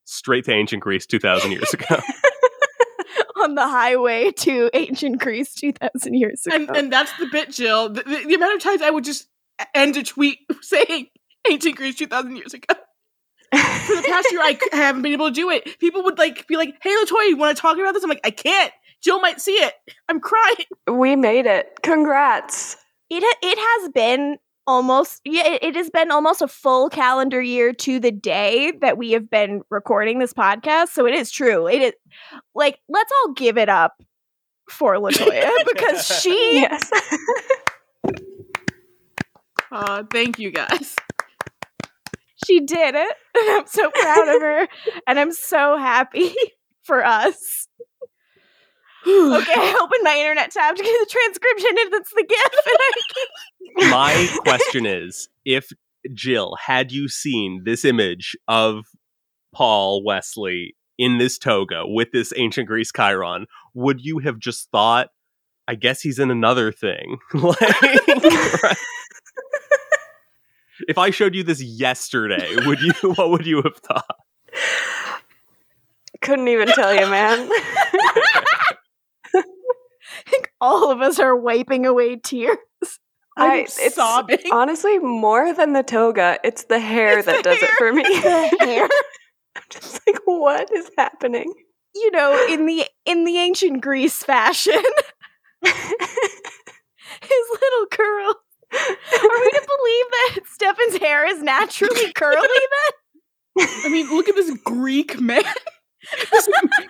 [0.05, 2.01] straight to ancient Greece 2,000 years ago.
[3.43, 6.57] on the highway to ancient Greece 2000 years ago.
[6.57, 7.89] And, and that's the bit, Jill.
[7.89, 9.29] The, the, the amount of times I would just
[9.75, 11.07] end a tweet saying
[11.51, 12.75] ancient Greece 2000 years ago.
[13.51, 15.79] For the past year, I c- haven't been able to do it.
[15.79, 18.21] People would like be like, "Hey, Latoya, you want to talk about this?" I'm like,
[18.23, 18.71] "I can't."
[19.03, 19.73] Jill might see it.
[20.07, 20.67] I'm crying.
[20.87, 21.79] we made it.
[21.83, 22.77] Congrats.
[23.09, 24.37] it it has been
[24.69, 28.99] almost yeah it, it has been almost a full calendar year to the day that
[28.99, 31.93] we have been recording this podcast so it is true it is
[32.55, 33.95] like let's all give it up
[34.71, 36.91] for latoya because she Yes.
[39.71, 40.97] Uh, thank you guys.
[42.47, 44.69] she did it and i'm so proud of her
[45.07, 46.33] and i'm so happy
[46.85, 47.69] for us
[49.07, 54.29] okay i opened my internet tab to get the transcription and it's the gif My
[54.45, 55.71] question is if
[56.15, 58.85] Jill, had you seen this image of
[59.55, 63.45] Paul Wesley in this toga with this ancient Greece Chyron,
[63.75, 65.09] would you have just thought,
[65.67, 67.19] I guess he's in another thing?
[67.35, 68.77] like, right?
[70.87, 74.17] If I showed you this yesterday, would you what would you have thought?
[76.21, 77.49] Couldn't even tell you, man.
[80.29, 82.57] think all of us are wiping away tears
[83.37, 84.39] I'm I- it's- sobbing.
[84.53, 88.03] Honestly, more than the toga, it's the hair It's that the does it for me.
[88.23, 88.85] the hair
[89.57, 91.53] I'm just like, what is happening?
[91.95, 94.81] you know in the in the ancient greece fashion
[95.65, 95.73] his
[97.51, 98.35] little curl
[98.75, 102.37] are we to believe that stefan's hair is naturally curly
[103.57, 105.43] then I mean, look at this Greek man,
[106.31, 106.49] this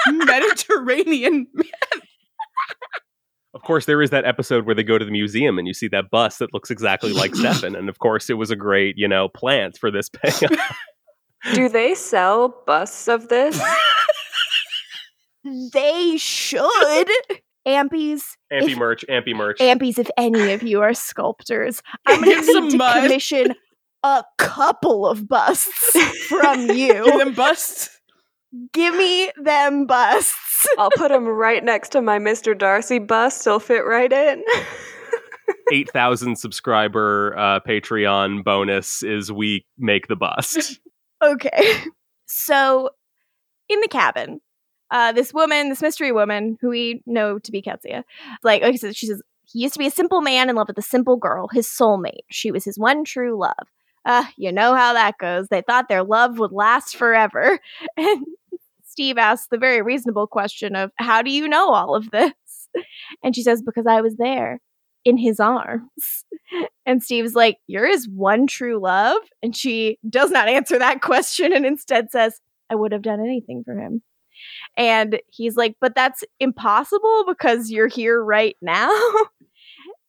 [0.09, 2.03] Mediterranean man.
[3.55, 5.89] Of course, there is that episode where they go to the museum and you see
[5.89, 7.75] that bus that looks exactly like Stefan.
[7.75, 10.53] And of course, it was a great, you know, plant for this payoff.
[11.55, 13.61] Do they sell busts of this?
[15.73, 17.09] they should
[17.67, 18.23] ampies
[18.53, 19.59] Ampy If- merch, ampy merch.
[19.61, 23.55] ampies if any of you are sculptors i'm gonna need to commission
[24.05, 25.97] a couple of busts
[26.29, 27.98] from Give you them busts.
[28.73, 32.57] Give me them busts I'll put them right next to my Mr.
[32.57, 33.45] Darcy bust.
[33.45, 34.43] They'll fit right in.
[35.73, 40.81] eight thousand subscriber uh, Patreon bonus is we make the bust.
[41.21, 41.75] Okay.
[42.27, 42.91] So
[43.69, 44.41] in the cabin,
[44.93, 48.05] uh, this woman, this mystery woman who we know to be Qetsiyah,
[48.45, 50.69] like, like I said, she says, he used to be a simple man in love
[50.69, 52.23] with a simple girl, his soulmate.
[52.31, 53.67] She was his one true love.
[54.05, 55.49] Uh, you know how that goes.
[55.49, 57.61] They thought their love would last forever.
[57.97, 58.25] And
[58.85, 62.33] Steve asks the very reasonable question of, How do you know all of this?
[63.23, 64.61] And she says, Because I was there
[65.05, 66.25] in his arms.
[66.87, 69.19] And Steve's like, You're his one true love?
[69.43, 72.41] And she does not answer that question and instead says,
[72.71, 74.03] I would have done anything for him.
[74.77, 78.91] And he's like, But that's impossible because you're here right now.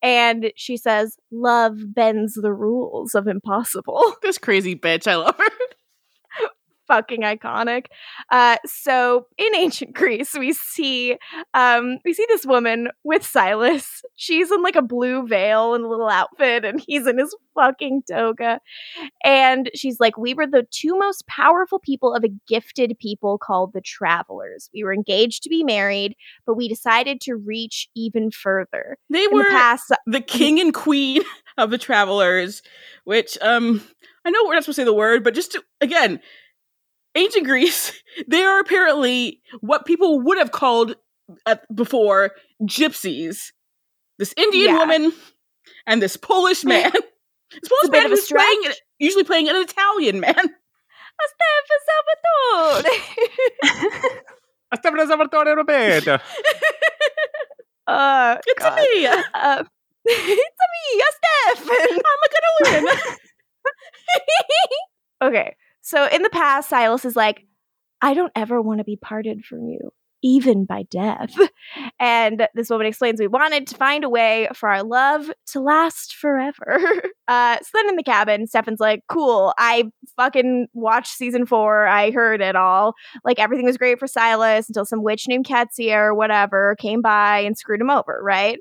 [0.02, 4.16] And she says, Love bends the rules of impossible.
[4.22, 5.69] This crazy bitch, I love her.
[6.90, 7.86] Fucking iconic.
[8.32, 11.16] Uh, so in ancient Greece, we see
[11.54, 14.02] um, we see this woman with Silas.
[14.16, 18.04] She's in like a blue veil and a little outfit, and he's in his fucking
[18.10, 18.60] toga.
[19.24, 23.74] And she's like, We were the two most powerful people of a gifted people called
[23.74, 24.70] the Travelers.
[24.74, 26.16] We were engaged to be married,
[26.46, 28.98] but we decided to reach even further.
[29.10, 31.22] They In were the past, the king and queen
[31.58, 32.62] of the travelers,
[33.04, 33.82] which um
[34.26, 36.20] I know we're not supposed to say the word, but just to, again,
[37.16, 37.92] ancient Greece,
[38.28, 40.96] they are apparently what people would have called
[41.46, 42.32] uh, before
[42.64, 43.52] gypsies.
[44.18, 44.78] This Indian Yeah.
[44.80, 45.14] woman
[45.88, 46.92] and this Polish man.
[47.52, 48.62] This Polish a bit man who's playing,
[49.00, 50.36] usually playing an Italian man.
[51.20, 51.48] Hasta
[51.88, 52.92] Salvatore.
[54.72, 56.20] Hasta Salvatore Roberto.
[57.88, 58.76] Uh, It's God.
[58.78, 59.08] me.
[59.34, 59.64] Uh,
[60.06, 61.70] it's me, a Steph.
[61.72, 62.46] I'm a good
[62.84, 62.94] win.
[65.24, 67.46] okay, so in the past, Silas is like,
[68.02, 69.92] I don't ever want to be parted from you,
[70.24, 71.36] even by death.
[72.02, 76.16] And this woman explains we wanted to find a way for our love to last
[76.16, 76.82] forever.
[77.28, 79.84] Uh, so then in the cabin, Stefan's like, cool, I
[80.16, 81.86] fucking watched season four.
[81.86, 82.96] I heard it all.
[83.24, 87.42] Like everything was great for Silas until some witch named Qetsiyah or whatever came by
[87.42, 88.58] and screwed him over, right?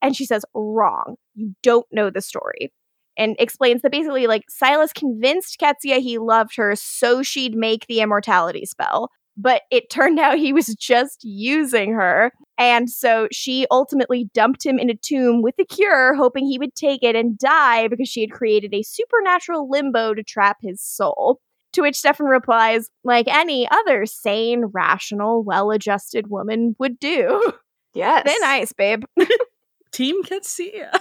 [0.00, 1.16] And she says, wrong.
[1.34, 2.70] You don't know the story
[3.16, 8.00] and explains that basically like Silas convinced Qetsiyah he loved her so she'd make the
[8.00, 9.10] immortality spell.
[9.36, 12.32] But it turned out he was just using her.
[12.56, 16.74] And so she ultimately dumped him in a tomb with the cure, hoping he would
[16.74, 21.40] take it and die because she had created a supernatural limbo to trap his soul.
[21.72, 27.52] To which Stefan replies, like any other sane, rational, well adjusted woman would do.
[27.94, 28.24] Yes.
[28.26, 29.04] They're nice, babe.
[29.92, 30.98] Team Qetsiyah.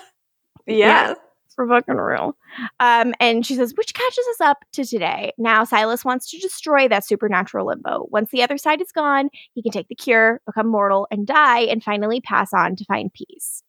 [0.68, 1.16] Yeah.
[1.54, 2.36] For fucking real.
[2.80, 5.32] Um, and she says, which catches us up to today.
[5.38, 8.08] Now, Silas wants to destroy that supernatural limbo.
[8.12, 11.62] Once the other side is gone, he can take the cure, become mortal, and die,
[11.62, 13.64] and finally pass on to find peace.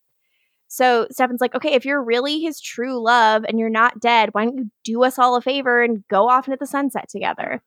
[0.68, 4.44] So Stefan's like, okay, if you're really his true love and you're not dead, why
[4.44, 7.62] don't you do us all a favor and go off into the sunset together?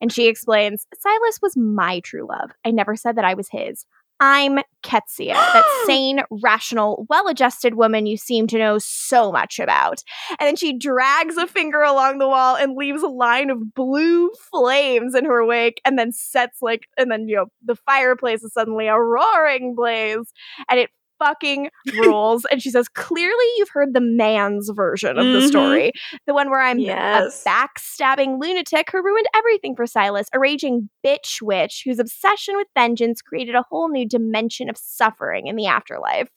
[0.00, 2.50] And she explains, Silas was my true love.
[2.64, 3.84] I never said that I was his.
[4.20, 10.02] I'm Qetsiyah, that sane, rational, well adjusted woman you seem to know so much about.
[10.38, 14.30] And then she drags a finger along the wall and leaves a line of blue
[14.50, 18.52] flames in her wake, and then sets like, and then, you know, the fireplace is
[18.52, 20.32] suddenly a roaring blaze,
[20.68, 22.44] and it fucking rules.
[22.50, 25.48] and she says, Clearly, you've heard the man's version of the Mhm.
[25.48, 25.92] story,
[26.26, 27.44] the one where I'm Yes.
[27.44, 32.68] a backstabbing lunatic who ruined everything for Silas, a raging bitch witch whose obsession with
[32.76, 36.28] vengeance created a whole new dimension of suffering in the afterlife.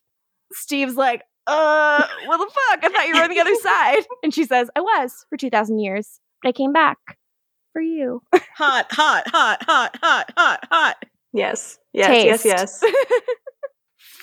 [0.54, 2.84] Steve's like, uh, what the fuck?
[2.84, 4.06] I thought you were on the other side.
[4.24, 6.98] And she says, I was for 2,000 years, but I came back
[7.74, 8.22] for you.
[8.58, 11.06] Hot, hot, hot, hot, hot, hot, hot.
[11.34, 11.80] Yes.
[11.94, 12.44] Yes.
[12.44, 12.46] Yes.
[12.46, 12.84] Yes.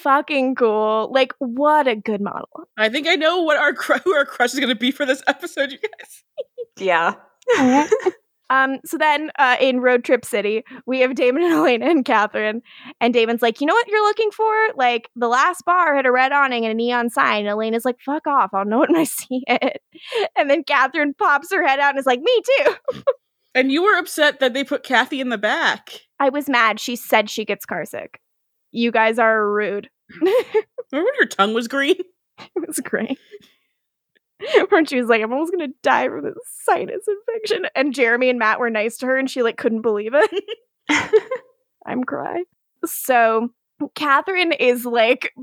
[0.03, 1.11] Fucking cool.
[1.12, 2.49] Like, what a good model.
[2.76, 5.05] I think I know what our cr- who our crush is going to be for
[5.05, 6.24] this episode, you guys.
[6.78, 7.14] yeah.
[8.51, 12.62] Um, so then uh, in Road Trip City, we have Damon and Elena and Catherine.
[12.99, 14.55] And Damon's like, you know what you're looking for?
[14.74, 17.40] Like, the last bar had a red awning and a neon sign.
[17.40, 18.55] And Elena's like, fuck off.
[18.55, 19.82] I'll know it when I see it.
[20.34, 23.03] And then Catherine pops her head out and is like, me too.
[23.55, 26.07] And you were upset that they put Kathy in the back.
[26.18, 26.80] I was mad.
[26.80, 28.14] She said she gets carsick.
[28.70, 29.88] You guys are rude.
[30.20, 30.36] Remember
[30.90, 31.96] when your tongue was green?
[32.38, 33.18] it was great.
[34.68, 37.66] When she was like, I'm almost gonna die from this sinus infection.
[37.74, 40.44] And Jeremy and Matt were nice to her and she like couldn't believe it.
[41.86, 42.44] I'm crying.
[42.84, 43.50] So
[43.96, 45.34] Catherine is like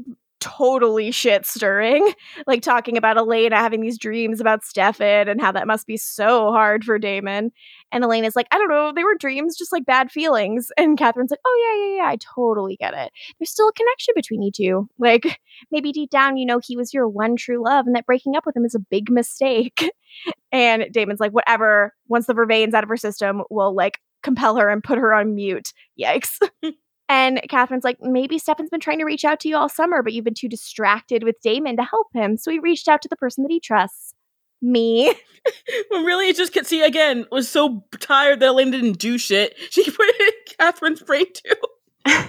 [0.46, 2.14] totally shit stirring,
[2.48, 6.52] like talking about Elena having these dreams about Stefan and how that must be so
[6.52, 7.52] hard for Damon.
[7.92, 10.72] And Elena's like, I don't know, they were dreams, just like bad feelings.
[10.78, 13.12] And Catherine's like, Oh, yeah, yeah, yeah, I totally get it.
[13.40, 14.88] There's still a connection between you two.
[15.00, 15.40] Like,
[15.72, 18.46] maybe deep down, you know, he was your one true love and that breaking up
[18.46, 19.92] with him is a big mistake.
[20.52, 24.70] and Damon's like, Whatever, once the vervain's out of her system, we'll like compel her
[24.70, 25.74] and put her on mute.
[26.00, 26.38] Yikes.
[27.08, 30.14] And Catherine's like, maybe Stefan's been trying to reach out to you all summer, but
[30.14, 32.36] you've been too distracted with Damon to help him.
[32.38, 34.14] So he reached out to the person that he trusts.
[34.62, 35.14] Me.
[35.92, 39.54] Well, really, it just could see again was so tired that Elena didn't do shit.
[39.70, 41.54] She put it in Catherine's brain too.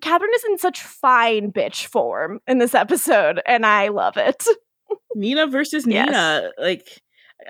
[0.00, 4.44] Catherine is in such fine bitch form in this episode, and I love it.
[5.16, 6.06] Nina versus Yes.
[6.06, 6.50] Nina.
[6.56, 7.00] Like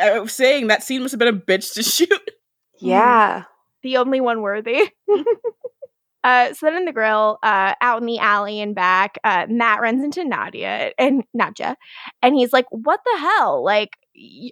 [0.01, 2.31] I was saying, that scene must have been a bitch to shoot.
[2.81, 3.45] Yeah.
[3.83, 4.91] The only one worthy.
[6.25, 9.81] uh, so then in the grill, uh, out in the alley and back, uh, Matt
[9.81, 11.77] runs into Nadia and Nadja,
[12.23, 13.65] and he's like, "What the hell?
[13.65, 13.97] Like,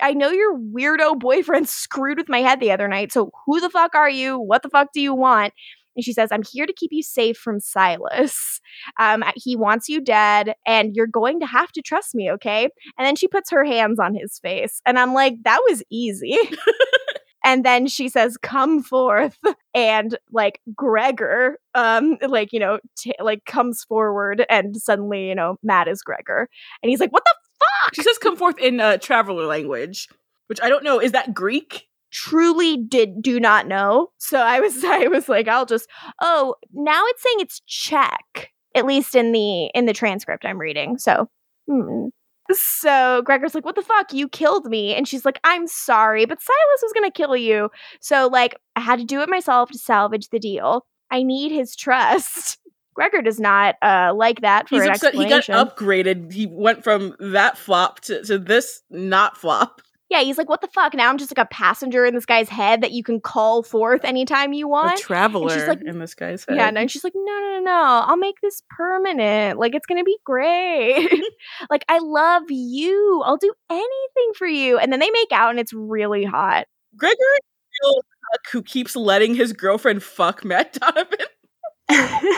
[0.00, 3.12] I know your weirdo boyfriend screwed with my head the other night.
[3.12, 4.38] So who the fuck are you?
[4.38, 5.52] What the fuck do you want?"
[5.96, 8.60] And she says, "I'm here to keep you safe from Silas.
[9.00, 12.68] Um, he wants you dead, and you're going to have to trust me, okay?"
[12.98, 16.38] And then she puts her hands on his face, and I'm like, "That was easy."
[17.44, 19.38] and then she says come forth
[19.74, 25.56] and like gregor um like you know t- like comes forward and suddenly you know
[25.62, 26.48] matt is gregor
[26.82, 30.08] and he's like what the fuck She says come forth in uh, traveler language,
[30.46, 31.00] which I don't know.
[31.00, 31.84] Is that Greek?
[32.10, 35.86] truly did do not know so i was i was like i'll just
[36.22, 40.96] oh now it's saying it's czech at least in the in the transcript i'm reading
[40.96, 41.28] so
[41.68, 42.06] hmm.
[42.52, 46.40] So gregor's like what the fuck you killed me and she's like i'm sorry but
[46.40, 47.70] silas was gonna kill you
[48.00, 51.76] so like i had to do it myself to salvage the deal i need his
[51.76, 52.58] trust
[52.98, 55.14] gregor does not uh like that for He's an upset.
[55.14, 56.32] He got upgraded.
[56.32, 59.80] He went from that flop to, to this not flop.
[60.10, 62.48] Yeah he's like what the fuck now i'm just like a passenger in this guy's
[62.48, 66.44] head that you can call forth anytime you A want traveler like- in this guy's
[66.44, 66.56] head.
[66.56, 69.58] Yeah, no, and she's like, no, no, no, no, I'll make this permanent.
[69.58, 71.08] Like, it's gonna be great.
[71.70, 73.22] like, I love you.
[73.24, 74.78] I'll do anything for you.
[74.78, 76.66] And then they make out, and it's really hot.
[76.96, 80.72] Gregory is a real cuck who keeps letting his girlfriend fuck Matt
[81.88, 82.28] Donovan.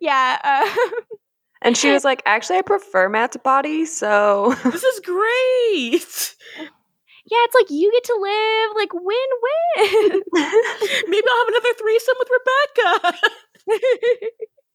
[0.00, 0.90] yeah, uh,
[1.62, 4.54] and she was like, actually, I prefer Matt's body, so.
[4.64, 6.34] This is great.
[6.58, 10.22] yeah, it's like you get to live like win-win.
[11.08, 13.18] Maybe I'll have another threesome with Rebekah.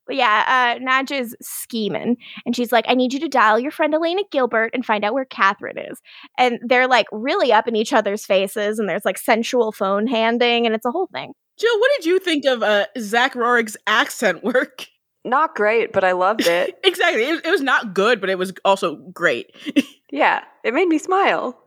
[0.08, 3.72] But yeah, uh, Nadia is scheming, and she's like, "I need you to dial your
[3.72, 6.00] friend Elena Gilbert and find out where Catherine is."
[6.38, 10.66] And they're like really up in each other's faces, and there's like sensual phone handing,
[10.68, 11.34] and it's a whole thing.
[11.58, 14.86] Jill, what did you think of uh, Zach Roerig's accent work?
[15.26, 16.80] Not great, but I loved it.
[16.84, 17.24] exactly.
[17.24, 19.54] It, it was not good, but it was also great.
[20.12, 21.60] Yeah, it made me smile.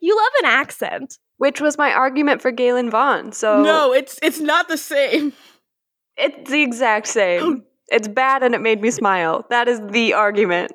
[0.00, 1.16] You love an accent.
[1.38, 3.32] Which was my argument for Galen Vaughn.
[3.32, 5.32] So no, it's it's not the same.
[6.18, 7.62] it's the exact same.
[7.88, 9.46] It's bad and it made me smile.
[9.48, 10.72] That is the argument.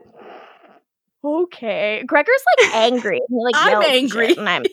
[1.23, 2.03] Okay.
[2.07, 3.19] Gregor's like angry.
[3.27, 4.35] He like I'm angry.
[4.37, 4.63] and I'm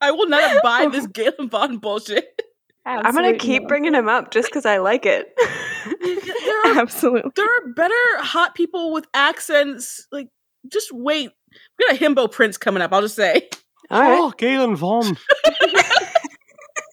[0.00, 2.40] I will not abide this Galen Vaughn bullshit.
[2.84, 3.68] I'm gonna keep not.
[3.68, 5.28] bringing him up just because I like it.
[5.36, 7.30] There are, Absolutely.
[7.36, 10.06] there are better hot people with accents.
[10.10, 10.28] Like,
[10.70, 11.30] just wait.
[11.78, 12.92] We got a himbo prince coming up.
[12.92, 13.48] I'll just say.
[13.90, 14.18] All right.
[14.18, 15.16] Oh, Galen Vaughn.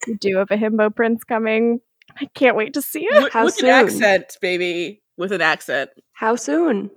[0.07, 1.79] You do have a himbo prince coming.
[2.19, 3.23] I can't wait to see it.
[3.23, 3.69] With, How with soon?
[3.69, 5.01] an accent, baby.
[5.17, 5.91] With an accent.
[6.13, 6.89] How soon?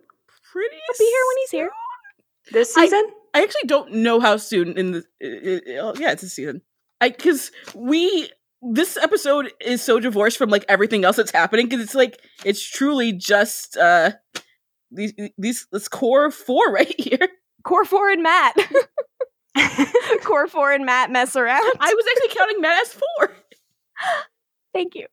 [0.53, 0.77] Pretty.
[0.77, 1.71] He'll be here when he's here.
[2.53, 3.05] This I- season?
[3.35, 4.99] I actually don't know how soon in the.
[5.81, 6.61] uh, uh, yeah, it's a season.
[7.01, 8.29] I because we
[8.63, 12.63] this episode is so divorced from like everything else that's happening because it's like it's
[12.63, 14.13] truly just uh
[14.91, 17.29] these these this core four right here.
[17.65, 18.57] Core four and Matt.
[20.25, 21.61] Core four and Matt mess around.
[21.79, 23.37] I was actually counting Matt as four.
[24.73, 25.07] Thank you.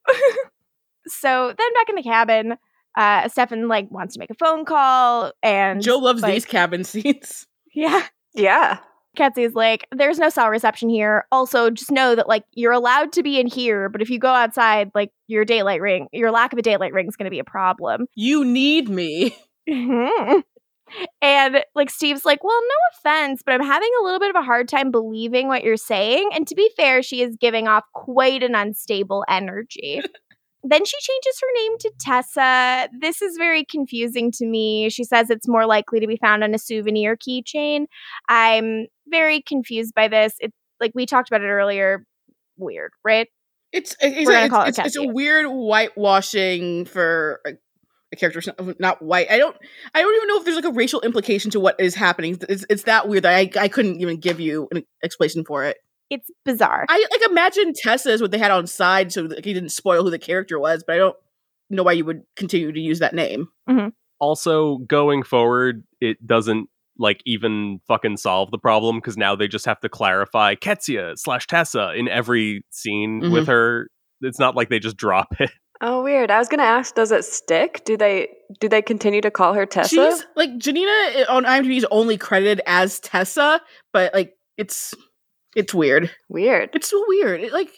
[1.08, 2.54] so then back in the cabin,
[2.98, 6.84] uh Stefan like wants to make a phone call and Joe loves like- these cabin
[6.84, 7.46] scenes.
[7.74, 8.06] Yeah.
[8.34, 8.80] yeah.
[9.20, 11.26] Qetsiyah's like, there's no cell reception here.
[11.32, 14.30] Also, just know that like you're allowed to be in here, but if you go
[14.30, 17.40] outside, like your daylight ring, your lack of a daylight ring is going to be
[17.40, 18.08] a problem.
[18.16, 19.38] You need me.
[19.70, 20.40] Mm-hmm.
[21.22, 24.44] and like Steve's like, well, no offense, but I'm having a little bit of a
[24.44, 26.32] hard time believing what you're saying.
[26.34, 30.02] And to be fair, she is giving off quite an unstable energy.
[30.64, 32.90] then she changes her name to Tessa.
[33.00, 34.90] This is very confusing to me.
[34.90, 37.86] She says it's more likely to be found on a souvenir keychain.
[38.28, 40.34] I'm very confused by this.
[40.40, 42.06] It's like we talked about it earlier.
[42.58, 43.28] Weird, right?
[43.72, 47.52] It's it's, We're gonna it's, call it it's, a weird whitewashing for a,
[48.12, 49.32] a character not- not white.
[49.32, 49.56] I don't
[49.94, 52.38] I don't even know if there's like a racial implication to what is happening.
[52.50, 55.78] It's it's that weird that I I couldn't even give you an explanation for it.
[56.10, 56.86] It's bizarre.
[56.90, 60.04] I like imagine Tessa is what they had on side so that he didn't spoil
[60.04, 61.16] who the character was, but I don't
[61.70, 63.48] know why you would continue to use that name.
[63.70, 63.90] Mm-hmm.
[64.20, 69.66] also going forward it doesn't like even fucking solve the problem because now they just
[69.66, 73.32] have to clarify Qetsiyah slash tessa in every scene mm-hmm.
[73.32, 73.88] with her
[74.22, 75.52] it's not like they just drop it
[75.82, 76.30] Oh, weird.
[76.30, 77.84] I was gonna ask, does it stick?
[77.86, 78.28] Do they
[78.60, 79.88] do they continue to call her Tessa?
[79.88, 83.62] She's like Janina i- on IMDb is only credited as Tessa,
[83.94, 84.94] but like it's
[85.56, 86.12] it's weird.
[86.30, 86.70] weird.
[86.74, 87.42] It's so weird.
[87.42, 87.70] It, like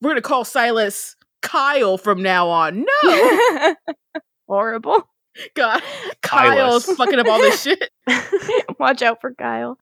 [0.00, 2.84] we're gonna call Silas Kyle from now on.
[3.04, 3.74] No,
[4.48, 5.08] Horrible.
[5.54, 5.82] God,
[6.22, 6.96] Kyle's Kylus.
[6.96, 7.90] fucking up all this shit.
[8.78, 9.78] Watch out for Kyle.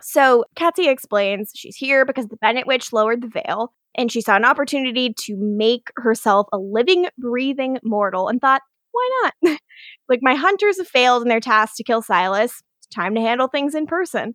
[0.00, 4.36] So Qetsiyah explains she's here because the Bennett witch lowered the veil and she saw
[4.36, 8.62] an opportunity to make herself a living, breathing mortal and thought,
[8.92, 9.60] why not?
[10.08, 12.62] like, my hunters have failed in their task to kill Silas.
[12.78, 14.34] It's time to handle things in person.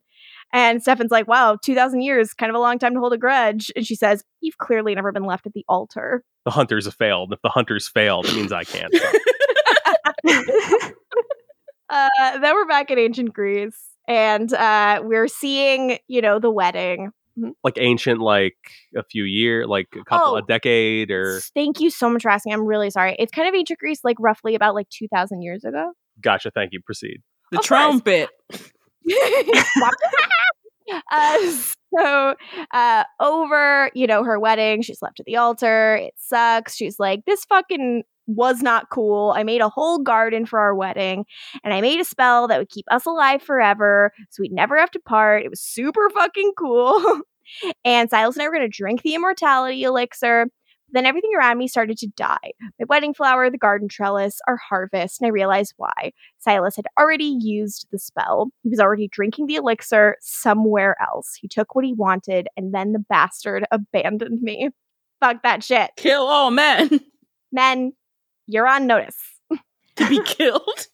[0.55, 3.71] And Stefan's like, wow, 2,000 years, kind of a long time to hold a grudge.
[3.75, 6.23] And she says, you've clearly never been left at the altar.
[6.45, 8.93] the hunters have failed if the hunters failed it means i can't
[11.87, 17.11] Uh, then we're back in ancient Greece and uh, we're seeing, you know, the wedding.
[17.63, 18.55] like ancient like
[18.97, 20.37] a few year like a couple Oh.
[20.37, 22.53] a decade or Thank you so much for asking.
[22.53, 23.15] I'm really sorry.
[23.19, 25.91] It's kind of ancient Greece, like roughly about like 2,000 years ago.
[26.21, 27.71] gotcha thank you proceed The Of course.
[31.11, 31.51] uh,
[31.97, 32.35] so
[32.71, 35.95] uh, over, you know, her wedding, she's left at the altar.
[35.95, 36.75] It sucks.
[36.75, 39.33] She's like, this fucking was not cool.
[39.35, 41.25] I made a whole garden for our wedding,
[41.63, 44.91] and I made a spell that would keep us alive forever, so we'd never have
[44.91, 45.43] to part.
[45.43, 47.21] It was super fucking cool.
[47.85, 50.47] and Silas and I were gonna drink the immortality elixir.
[50.95, 52.53] Then everything around me started to die.
[52.79, 56.13] My wedding flower, the garden trellis, our harvest, and I realized why.
[56.37, 58.49] Silas had already used the spell.
[58.63, 61.35] He was already drinking the elixir somewhere else.
[61.35, 64.69] He took what he wanted, and then the bastard abandoned me.
[65.19, 65.91] Fuck that shit.
[65.97, 66.89] Kill all men
[67.51, 67.93] Men,
[68.47, 69.17] you're on notice.
[69.97, 70.87] to be killed.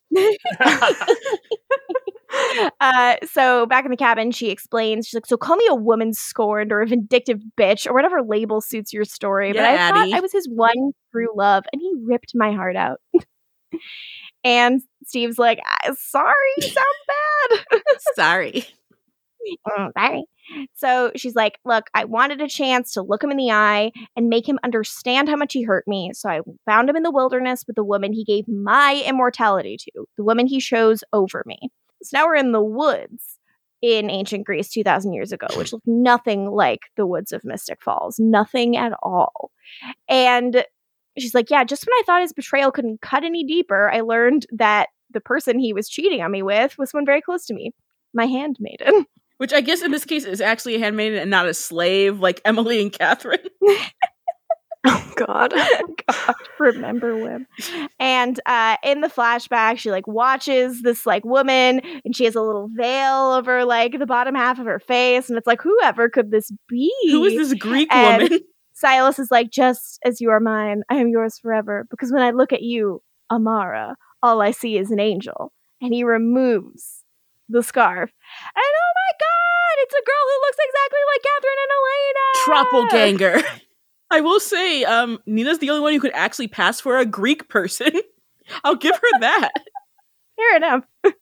[2.82, 6.14] uh, so back in the cabin, she explains, she's like, So call me a woman
[6.14, 9.54] scorned or a vindictive bitch or whatever label suits your story.
[9.54, 12.76] but I Yeah, thought I was his one true love, and he ripped my heart
[12.76, 13.00] out.
[14.44, 17.82] and Steve's like, "Ah, Sorry, sounds bad.
[18.16, 18.66] Sorry.
[19.68, 20.24] Mm, sorry.
[20.76, 24.30] So she's like, Look, I wanted a chance to look him in the eye and
[24.30, 26.12] make him understand how much he hurt me.
[26.14, 30.06] So I found him in the wilderness with the woman he gave my immortality to,
[30.18, 31.58] the woman he chose over me.
[32.04, 33.38] So now we're in the woods
[33.82, 38.20] in ancient Greece 2,000 years ago, which looked nothing like the woods of Mystic Falls,
[38.20, 39.52] nothing at all.
[40.08, 40.64] And
[41.18, 44.45] she's like, Yeah, just when I thought his betrayal couldn't cut any deeper, I learned
[44.52, 47.74] that the person he was cheating on me with was someone very close to me,
[48.14, 49.06] my handmaiden.
[49.38, 52.41] Which I guess in this case is actually a handmaiden and not a slave like
[52.45, 53.39] Emily and Catherine.
[55.14, 55.54] Oh God.
[56.08, 57.46] God, remember Wim.
[58.00, 62.42] And uh, in the flashback, she like watches this like woman, and she has a
[62.42, 66.32] little veil over like the bottom half of her face, and it's like, whoever could
[66.32, 66.92] this be?
[67.12, 68.40] Who is this Greek And- woman?
[68.74, 71.86] Silas is like, just as you are mine, I am yours forever.
[71.92, 75.54] Because when I look at you, Amara, all I see is an angel.
[75.82, 77.04] And he removes
[77.48, 78.10] the scarf.
[78.10, 81.72] And oh my god, it's a girl who looks exactly like Catherine and
[82.98, 83.44] Elena.
[83.44, 83.62] Troppelganger.
[84.12, 87.49] I will say, um, Nina's the only one who could actually pass for a Greek
[87.49, 87.91] person.
[88.64, 89.51] I'll give her that.
[90.38, 90.84] Fair enough.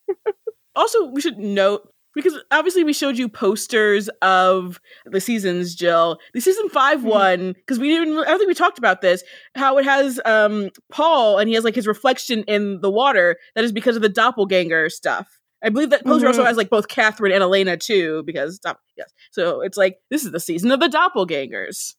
[0.76, 6.18] also, we should note because obviously we showed you posters of the seasons, Jill.
[6.34, 7.04] The season 5 Mhm.
[7.04, 8.18] one because we didn't.
[8.18, 9.24] I don't think we talked about this.
[9.56, 13.38] How it has um Paul and he has like his reflection in the water.
[13.56, 15.28] That is because of the doppelganger stuff.
[15.64, 16.48] I believe that poster also Mhm.
[16.48, 18.60] has like both Catherine and Elena too, because
[18.98, 19.12] yes.
[19.32, 21.96] So it's like this is the season of the doppelgangers.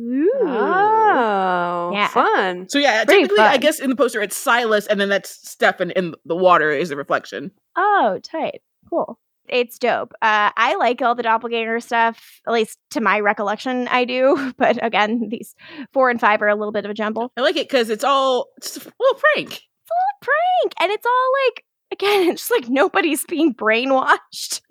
[0.00, 0.30] Ooh.
[0.42, 2.08] Oh, Yeah.
[2.08, 2.68] fun.
[2.68, 5.90] So yeah, Pretty technically, I guess in the poster it's Silas, and then that's Stefan
[5.92, 7.50] in the water is the reflection.
[7.76, 8.62] Oh, tight.
[8.88, 9.18] Cool.
[9.48, 10.12] It's dope.
[10.22, 14.52] Uh, I like all the doppelganger stuff, at least to my recollection, I do.
[14.56, 15.54] But again, these
[15.92, 17.32] four and five are a little bit of a jumble.
[17.36, 19.48] I like it because it's all it's a little prank.
[19.50, 24.60] It's a little Prank, and it's all like again, it's just like nobody's being brainwashed.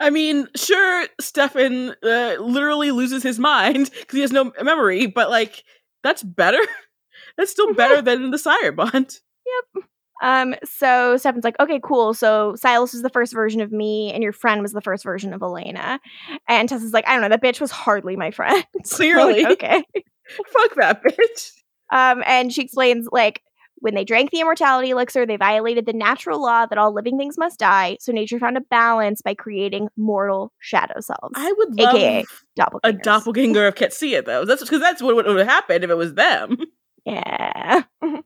[0.00, 5.30] I mean, sure, Stefan uh, literally loses his mind because he has no memory, but
[5.30, 5.64] like
[6.02, 6.60] that's better.
[7.36, 9.18] that's still better than the Sire Bond.
[9.74, 9.84] Yep.
[10.20, 12.12] Um, so Stefan's like, okay, cool.
[12.12, 15.32] So Silas is the first version of me, and your friend was the first version
[15.32, 16.00] of Elena.
[16.48, 18.64] And Tessa's like, I don't know, that bitch was hardly my friend.
[18.84, 19.46] So, like, Clearly.
[19.46, 19.84] okay.
[20.52, 21.52] Fuck that bitch.
[21.90, 23.42] Um, and she explains like
[23.80, 27.38] when they drank the immortality elixir, they violated the natural law that all living things
[27.38, 27.96] must die.
[28.00, 32.24] So nature found a balance by creating mortal shadow selves, I would love aka
[32.84, 34.44] a doppelganger of Qetsiyah, though.
[34.44, 36.58] That's because that's what would have happened if it was them.
[37.06, 37.82] Yeah.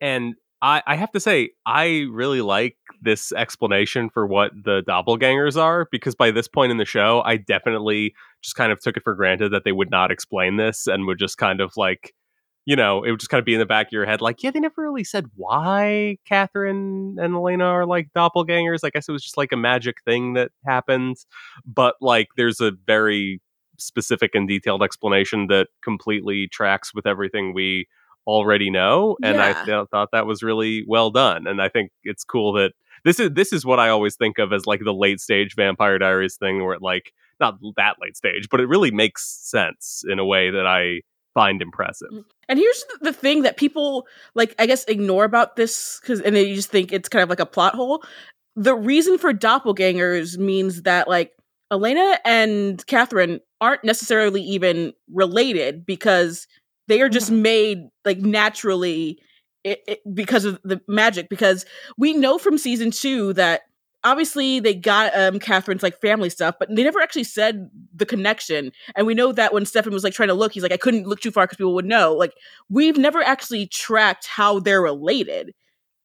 [0.00, 5.60] And I, I have to say, I really like this explanation for what the doppelgangers
[5.60, 9.02] are because by this point in the show, I definitely just kind of took it
[9.02, 12.14] for granted that they would not explain this and would just kind of like,
[12.66, 14.42] you know, it would just kind of be in the back of your head, like,
[14.42, 18.80] yeah, they never really said why Catherine and Elena are like doppelgangers.
[18.82, 21.16] I guess it was just like a magic thing that happened.
[21.66, 23.40] But like, there's a very
[23.78, 27.86] specific and detailed explanation that completely tracks with everything we
[28.26, 32.24] already know and i th- thought that was really well done and i think it's
[32.24, 32.72] cool that
[33.04, 35.98] this is this is what i always think of as like the late stage vampire
[35.98, 40.18] diaries thing where it like not that late stage but it really makes sense in
[40.18, 41.00] a way that i
[41.34, 42.24] find impressive mm.
[42.48, 46.54] And here's the thing that people like, I guess, ignore about this because, and they
[46.54, 48.02] just think it's kind of like a plot hole.
[48.56, 51.32] The reason for doppelgangers means that like
[51.72, 56.46] Elena and Catherine aren't necessarily even related because
[56.86, 57.42] they are just mm-hmm.
[57.42, 59.18] made like naturally
[59.66, 61.28] i i because of the magic.
[61.28, 61.64] Because
[61.96, 63.62] we know from season two that
[64.04, 68.72] obviously they got um Catherine's like family stuff, but they never actually said the connection.
[68.96, 71.06] And we know that when Stefan was like trying to look, he's like, I couldn't
[71.06, 72.12] look too far because people would know.
[72.14, 72.34] Like
[72.68, 75.52] we've never actually tracked how they're related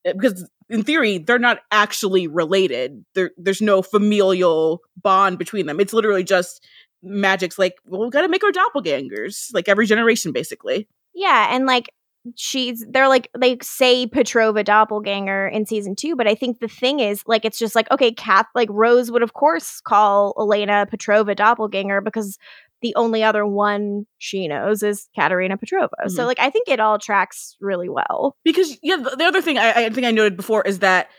[0.08, 5.80] Uh, because in theory they're not actually related there, there's no familial bond between them
[5.80, 6.66] it's literally just
[7.04, 11.90] magic's like well we gotta make our doppelgangers like every generation basically Yeah, and like
[12.36, 17.00] she's they're like they say Petrova doppelganger in season two, but I think the thing
[17.00, 21.36] is like it's just like okay, Kath like Rose would of course call Elena Petrova
[21.36, 22.38] doppelganger because
[22.82, 25.90] the only other one she knows is Katerina Petrova.
[26.08, 26.28] So Mhm.
[26.28, 28.36] like I think it all tracks really well.
[28.44, 31.10] because yeah the, the other thing I, I think i noted before is that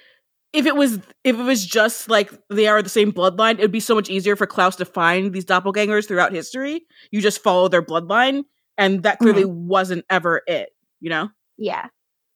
[0.53, 3.71] if it was if it was just like they are the same bloodline it would
[3.73, 7.69] be so much easier for klaus to find these doppelgangers throughout history you just follow
[7.69, 8.43] their bloodline
[8.79, 10.71] and that clearly wasn't ever it
[11.01, 11.29] you know
[11.59, 11.87] Yeah,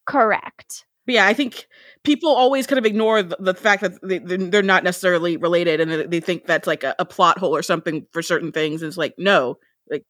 [0.07, 0.85] correct.
[1.07, 1.67] But yeah, I think
[2.03, 5.81] people always kind of ignore the, the fact that they, they're they're not necessarily related,
[5.81, 8.81] and they- they think that's like a, a plot hole or something for certain things.
[8.81, 9.59] And it's like, no,
[9.91, 10.05] like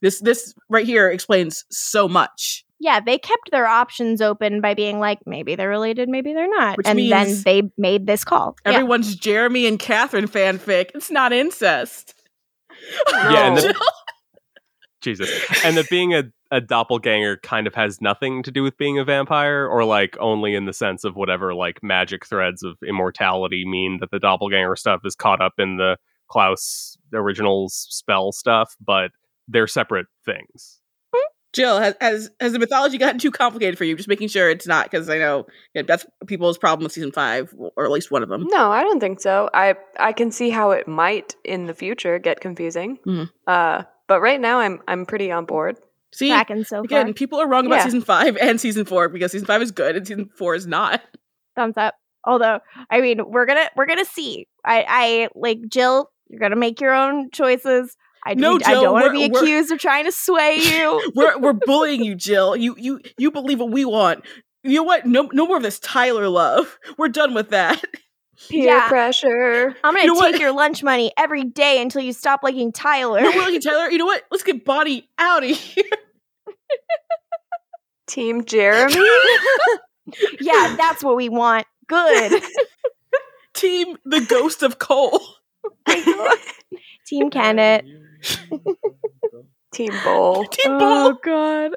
[0.00, 2.64] this this right here explains so much.
[2.80, 6.78] Yeah, they kept their options open by being like maybe they're related, maybe they're not,
[6.78, 8.56] Which and then they made this call.
[8.64, 8.72] Yeah.
[8.72, 10.92] Everyone's Jeremy and Catherine fanfic.
[10.94, 12.14] It's not incest.
[13.10, 13.72] Yeah, and the- Jill,
[15.02, 15.30] jesus
[15.64, 19.04] and the being a, a doppelganger kind of has nothing to do with being a
[19.04, 23.98] vampire or like only in the sense of whatever like magic threads of immortality mean
[24.00, 25.96] that the doppelganger stuff is caught up in the
[26.28, 29.10] klaus originals spell stuff but
[29.46, 30.80] they're separate things
[31.54, 33.96] Jill, has, has has the mythology gotten too complicated for you?
[33.96, 37.54] Just making sure it's not, because I know yeah, that's people's problem with season five,
[37.74, 38.44] or at least one of them.
[38.48, 39.48] No, I don't think so.
[39.54, 42.98] I I can see how it might in the future get confusing.
[43.06, 43.30] Mhm.
[43.46, 45.78] Uh, but right now I'm I'm pretty on board.
[46.12, 46.28] See,
[46.64, 47.12] so again, far.
[47.12, 47.84] people are wrong about Yeah.
[47.84, 51.02] season five and season four because season five is good and season four is not.
[51.56, 51.94] thumbs up.
[52.24, 52.60] Although,
[52.90, 54.46] I mean, we're gonna we're gonna see.
[54.64, 56.10] I I like Jill.
[56.28, 57.96] You're gonna make your own choices.
[58.24, 61.12] I No, do, I Jill, don't want to be accused of trying to sway you.
[61.14, 62.56] we're we're bullying you, Jill.
[62.56, 64.24] You you you believe what we want.
[64.64, 65.06] You know what?
[65.06, 66.78] No no more of this Tyler love.
[66.98, 67.82] We're done with that.
[68.48, 68.88] Peer Yeah.
[68.88, 69.76] pressure.
[69.82, 70.40] I'm gonna You know take what?
[70.40, 73.20] your lunch money every day until you stop liking Tyler.
[73.20, 73.90] No, we're looking Tyler.
[73.90, 74.22] You know what?
[74.30, 75.84] Let's get Bonnie out of here.
[78.06, 78.94] Team Jeremy.
[80.40, 81.66] yeah, that's what we want.
[81.88, 82.42] Good.
[83.54, 85.20] Team the ghost of Cole.
[87.06, 87.84] Team Kenneth.
[89.74, 90.44] Team Bowl.
[90.44, 91.24] Team oh, Ball.
[91.24, 91.72] god.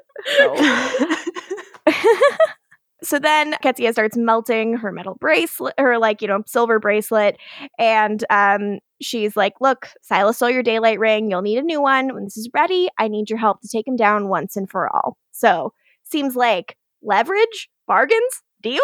[3.02, 7.36] So then Qetsiyah starts melting her metal bracelet, her like, you know, silver bracelet.
[7.78, 11.30] And um, she's like, Look, Silas stole your daylight ring.
[11.30, 12.14] You'll need a new one.
[12.14, 14.88] When this is ready, I need your help to take him down once and for
[14.94, 15.16] all.
[15.32, 15.72] So
[16.04, 18.80] seems like leverage, bargains, deals.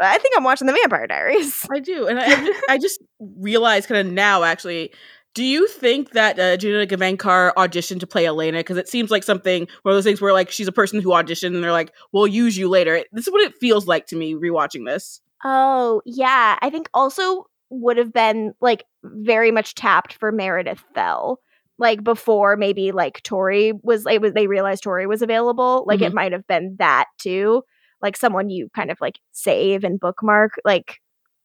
[0.00, 1.66] I think I'm watching the Vampire Diaries.
[1.70, 4.92] I do, and I, I just, I just realized kind of now actually.
[5.34, 8.58] Do you think that uh, Gina Gavankar auditioned to play Elena?
[8.58, 11.10] Because it seems like something one of those things where like she's a person who
[11.10, 14.16] auditioned and they're like, "We'll use you later." This is what it feels like to
[14.16, 15.20] me rewatching this.
[15.44, 16.58] Oh, yeah.
[16.60, 21.40] I think also would have been like very much tapped for Meredith Fell.
[21.78, 25.84] Like before maybe like Torrey was it was they realized Torrey was available.
[25.86, 27.62] Like it might have been that too.
[28.00, 30.52] Like someone you kind of like save and bookmark.
[30.64, 30.98] Like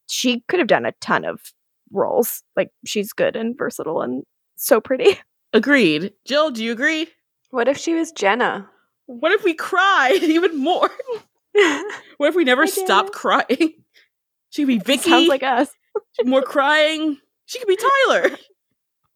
[0.08, 1.40] she could have done a ton of
[1.92, 2.44] roles.
[2.56, 4.24] Like she's good and versatile and
[4.56, 5.20] so pretty.
[5.54, 6.14] Agreed.
[6.26, 7.08] Jill, do you agree?
[7.52, 8.70] What if she was Jenna?
[9.06, 10.90] What if we cried even more?
[12.18, 13.74] What if we never stop crying?
[14.52, 15.10] She could be Vicky.
[15.10, 15.70] Sounds like us.
[16.24, 17.18] more crying.
[17.48, 18.38] She could be Tyler.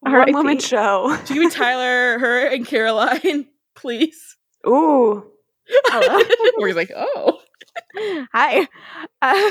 [0.00, 0.32] One R.I.P.
[0.32, 1.16] woman show.
[1.24, 3.46] She could be Tyler, her, and Caroline.
[3.76, 4.36] Please.
[4.66, 5.24] Ooh.
[5.68, 6.24] Hello.
[6.58, 7.38] We're like, oh.
[8.32, 8.66] Hi.
[9.20, 9.50] Um,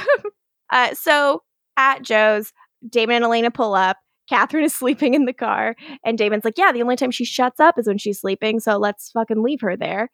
[0.70, 1.44] uh, so
[1.78, 2.52] at Joe's,
[2.88, 3.98] Damon and Elena pull up.
[4.30, 5.76] Catherine is sleeping in the car,
[6.06, 8.78] and Damon's like, "Yeah, the only time she shuts up is when she's sleeping, so
[8.78, 10.10] let's fucking leave her there."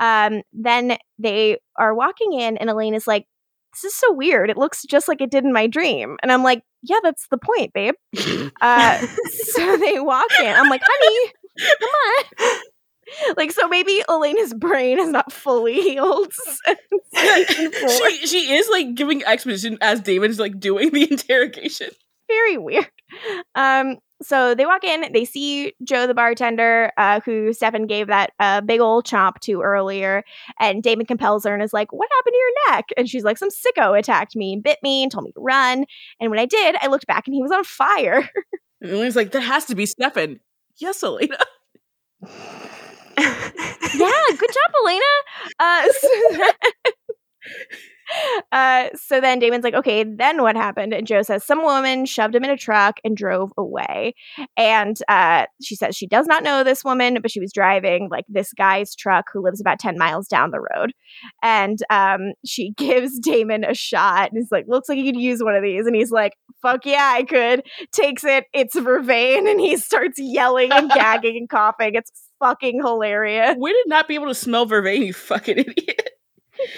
[0.00, 3.26] Um, then they are walking in, and Elena's like,
[3.72, 4.50] "This is so weird.
[4.50, 7.38] It looks just like it did in my dream." And I'm like, "Yeah, that's the
[7.38, 7.94] point, babe."
[8.60, 8.98] Uh,
[9.54, 10.46] so they walk in.
[10.46, 12.60] I'm like, "Honey, come on."
[13.36, 16.32] Like so, maybe Elena's brain is not fully healed.
[16.32, 16.78] since
[17.14, 17.88] season four.
[17.88, 21.88] she she is like giving exposition as Damon's like doing the interrogation.
[22.34, 22.90] Very weird.
[23.54, 28.30] Um, so they walk in, they see Joe the bartender, uh, who Stefan gave that
[28.38, 30.22] uh, big old chomp to earlier,
[30.60, 33.36] and Damon compels her and is like, "What happened to your neck?" And she's like,
[33.38, 35.84] "Some sicko attacked me, and bit me, and told me to run."
[36.20, 38.30] And when I did, I looked back and he was on fire.
[38.80, 40.40] And Elena's like, that has to be Stefan.
[40.76, 41.38] Yes, Elena.
[43.18, 45.12] yeah, good job, Elena.
[45.60, 46.08] Uh, so,
[48.52, 50.92] uh, so then Damon's like, okay, then what happened?
[50.92, 54.14] And Joe says, some woman shoved him in a truck and drove away.
[54.56, 58.24] And uh, she says she does not know this woman, but she was driving like
[58.28, 60.92] this guy's truck who lives about 10 miles down the road.
[61.42, 65.42] And um, she gives Damon a shot and he's like, looks like you could use
[65.42, 65.86] one of these.
[65.86, 66.32] And he's like,
[66.62, 67.66] fuck yeah, I could.
[67.92, 71.94] Takes it, it's Vervain, and he starts yelling and gagging and coughing.
[71.94, 73.56] It's fucking hilarious.
[73.58, 76.11] We did not be able to smell vervain, you fucking idiot.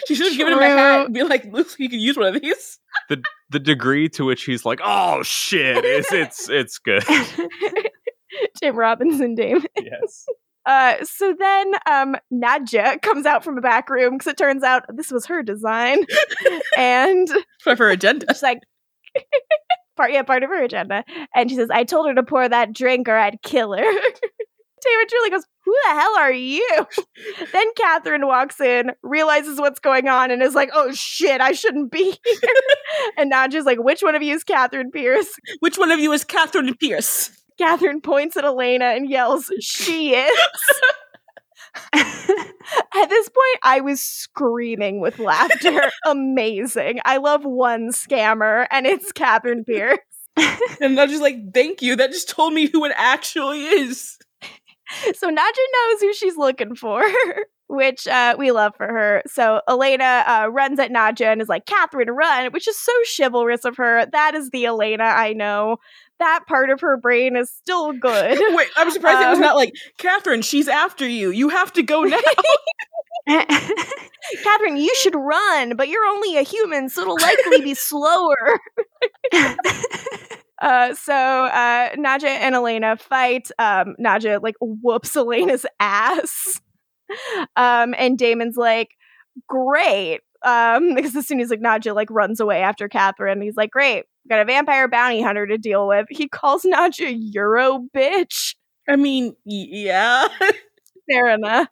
[0.06, 2.16] She should have given him a hat and be like, looks like you could use
[2.16, 2.78] one of these.
[3.08, 7.02] the the degree to which he's like, "Oh shit," is it's it's good.
[8.60, 9.64] Tim Robinson Damon.
[9.76, 10.26] yes.
[10.66, 14.84] Uh, so then um, Nadia comes out from a back room because it turns out
[14.94, 15.98] this was her design.
[16.76, 17.28] and
[17.62, 18.26] For her agenda.
[18.32, 18.60] she's like,
[19.96, 21.04] part, yeah, part of her agenda.
[21.34, 23.84] And she says, I told her to pour that drink or I'd kill her.
[24.84, 26.86] David truly goes, Who the hell are you?
[27.52, 31.90] then Catherine walks in, realizes what's going on, and is like, Oh shit, I shouldn't
[31.90, 32.50] be here.
[33.16, 35.28] and Nadia's like, Which one of you is Catherine Pierce?
[35.60, 37.30] Which one of you is Catherine Pierce?
[37.58, 40.38] Catherine points at Elena and yells, She is.
[41.92, 45.90] At this point, I was screaming with laughter.
[46.06, 47.00] Amazing.
[47.04, 49.98] I love one scammer, and it's Catherine Pierce.
[50.80, 51.96] And I'm just like, thank you.
[51.96, 54.18] That just told me who it actually is.
[55.14, 57.02] So Nadia knows who she's looking for,
[57.68, 59.22] which uh, we love for her.
[59.26, 63.64] So Elena uh, runs at Nadia and is like, Catherine, run, which is so chivalrous
[63.64, 64.06] of her.
[64.12, 65.78] That is the Elena I know.
[66.20, 68.38] That part of her brain is still good.
[68.54, 71.30] Wait, I'm surprised it was Um, not like, Catherine, she's after you.
[71.30, 72.18] You have to go now.
[74.42, 78.60] Catherine, you should run, but you're only a human, so it'll likely be slower.
[80.64, 83.50] Uh, so uh, Nadia and Elena fight.
[83.58, 86.60] Um, Nadia like whoops Elena's ass,
[87.56, 88.88] um, and Damon's like,
[89.48, 93.70] "Great," um, because as soon as like Nadia like runs away after Catherine, he's like,
[93.70, 98.54] "Great, got a vampire bounty hunter to deal with." He calls Nadia Euro bitch.
[98.88, 100.28] I mean, yeah.
[101.10, 101.68] Fair enough.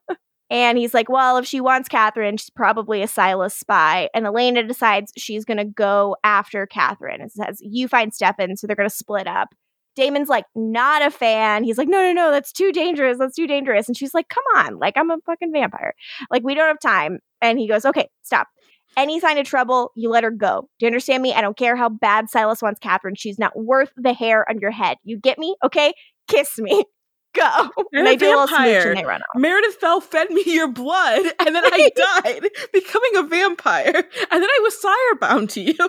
[0.52, 4.10] And he's like, well, if she wants Catherine, she's probably a Silas spy.
[4.14, 8.58] And Elena decides she's going to go after Catherine and says, you find Stefan.
[8.58, 9.54] So they're going to split up.
[9.96, 11.64] Damon's like, not a fan.
[11.64, 13.16] He's like, no, no, no, that's too dangerous.
[13.16, 13.88] That's too dangerous.
[13.88, 14.78] And she's like, come on.
[14.78, 15.94] Like, I'm a fucking vampire.
[16.30, 17.20] Like, we don't have time.
[17.40, 18.48] And he goes, okay, stop.
[18.94, 20.68] Any sign of trouble, you let her go.
[20.78, 21.32] Do you understand me?
[21.32, 23.14] I don't care how bad Silas wants Catherine.
[23.14, 24.98] She's not worth the hair on your head.
[25.02, 25.56] You get me?
[25.64, 25.94] Okay?
[26.28, 26.84] Kiss me.
[27.34, 27.70] Go.
[27.92, 29.40] And a they do a smooch and they run off.
[29.40, 31.90] Meredith Fell fed me your blood, and then I
[32.22, 35.74] died, becoming a vampire, and then I was sire bound to you.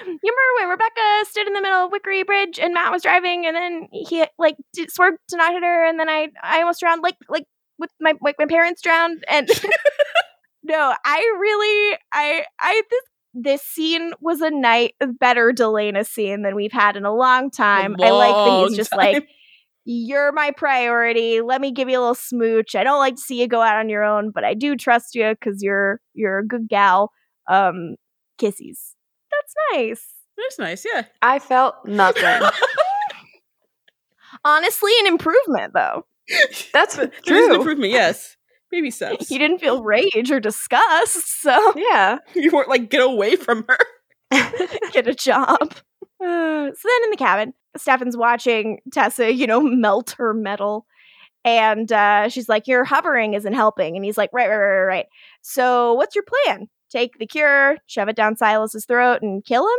[0.00, 3.44] You remember when Rebekah stood in the middle of Wickery Bridge and Matt was driving,
[3.44, 6.80] and then he like did, swerved to not hit her, and then I I almost
[6.80, 7.44] drowned, like like
[7.78, 9.50] with my like my parents drowned, and
[10.62, 13.02] no, I really I I this
[13.34, 17.94] this scene was a night better Delena scene than we've had in a long time.
[18.00, 18.98] I like that he's just time.
[18.98, 19.28] like.
[19.84, 21.40] You're my priority.
[21.40, 22.74] Let me give you a little smooch.
[22.76, 25.14] I don't like to see you go out on your own, but I do trust
[25.14, 27.10] you because you're you're a good gal.
[27.48, 27.96] Um,
[28.38, 28.94] kissies.
[29.30, 30.06] That's nice.
[30.38, 31.02] That's nice, yeah.
[31.20, 32.48] I felt nothing.
[34.44, 36.04] Honestly, an improvement though.
[36.72, 37.54] That's There's an true.
[37.56, 38.36] improvement, yes.
[38.70, 39.16] Maybe so.
[39.28, 42.18] You didn't feel rage or disgust, so Yeah.
[42.34, 43.78] You weren't like, get away from her.
[44.92, 45.58] get a job.
[45.60, 50.86] Uh, so then in the cabin, Stefan's watching Tessa, you know, melt her metal.
[51.44, 53.96] And uh, she's like, Your hovering isn't helping.
[53.96, 55.06] And he's like, Right, right, right, right, right.
[55.42, 56.68] So what's your plan?
[56.90, 59.78] Take the cure, shove it down Silas's throat, and kill him?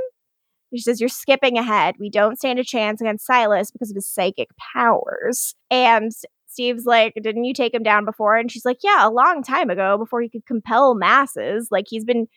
[0.75, 1.95] She says, You're skipping ahead.
[1.99, 5.55] We don't stand a chance against Silas because of his psychic powers.
[5.69, 6.11] And
[6.53, 8.35] Steve's like, Didn't you take him down before?
[8.35, 11.67] And she's like, Yeah, a long time ago, before he could compel masses.
[11.71, 12.27] Like, he's been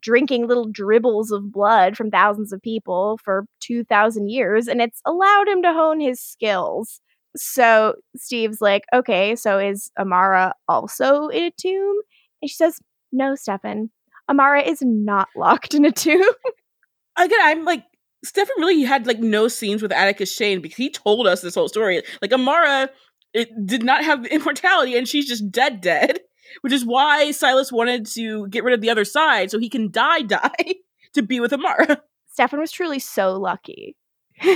[0.00, 5.48] drinking little dribbles of blood from thousands of people for 2,000 years, and it's allowed
[5.48, 7.00] him to hone his skills.
[7.36, 12.00] So Steve's like, Okay, so is Amara also in a tomb?
[12.40, 12.78] And she says,
[13.12, 13.90] No, Stefan.
[14.28, 16.32] Amara is not locked in a tomb.
[17.18, 17.84] Again, I'm like,
[18.24, 21.68] Stefan really had like no scenes with Atticus Shane because he told us this whole
[21.68, 22.02] story.
[22.20, 22.90] Like Amara
[23.36, 26.20] it did not have immortality and she's just dead dead.
[26.60, 29.90] Which is why Silas wanted to get rid of the other side so he can
[29.90, 30.74] die die
[31.12, 32.00] to be with Amara.
[32.30, 33.96] Stefan was truly so lucky.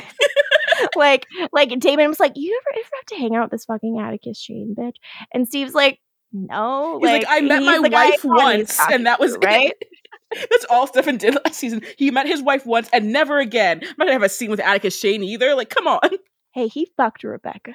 [0.97, 3.99] like, like Damon was like, "You ever, ever have to hang out with this fucking
[3.99, 4.97] Atticus Shane bitch?"
[5.33, 5.99] And Steve's like,
[6.33, 9.73] "No." He's like, I met my wife once, and that was to, right.
[9.81, 10.49] It.
[10.51, 11.83] That's all Stefan did last season.
[11.97, 13.81] He met his wife once and never again.
[13.83, 15.55] I'm not gonna have a scene with Atticus Shane either.
[15.55, 16.11] Like, come on.
[16.53, 17.75] Hey, he fucked Rebekah.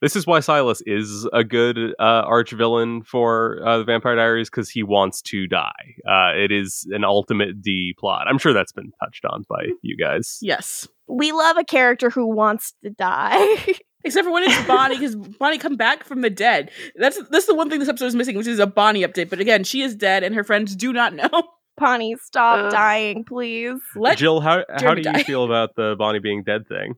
[0.00, 4.48] This is why Silas is a good uh, arch villain for uh, the Vampire Diaries
[4.48, 5.96] because he wants to die.
[6.08, 8.26] Uh, it is an ultimate D plot.
[8.28, 10.38] I'm sure that's been touched on by you guys.
[10.40, 10.86] Yes.
[11.08, 13.56] we love a character who wants to die.
[14.04, 16.70] Except for when it's Bonnie, because Bonnie come back from the dead.
[16.94, 19.28] That's that's the one thing this episode is missing, which is a Bonnie update.
[19.28, 21.28] But again, she is dead, and her friends do not know.
[21.76, 22.70] Bonnie, stop Ugh.
[22.70, 23.80] dying, please.
[23.96, 26.94] Let Jill, how how Jeremy do you feel about the Bonnie being dead thing?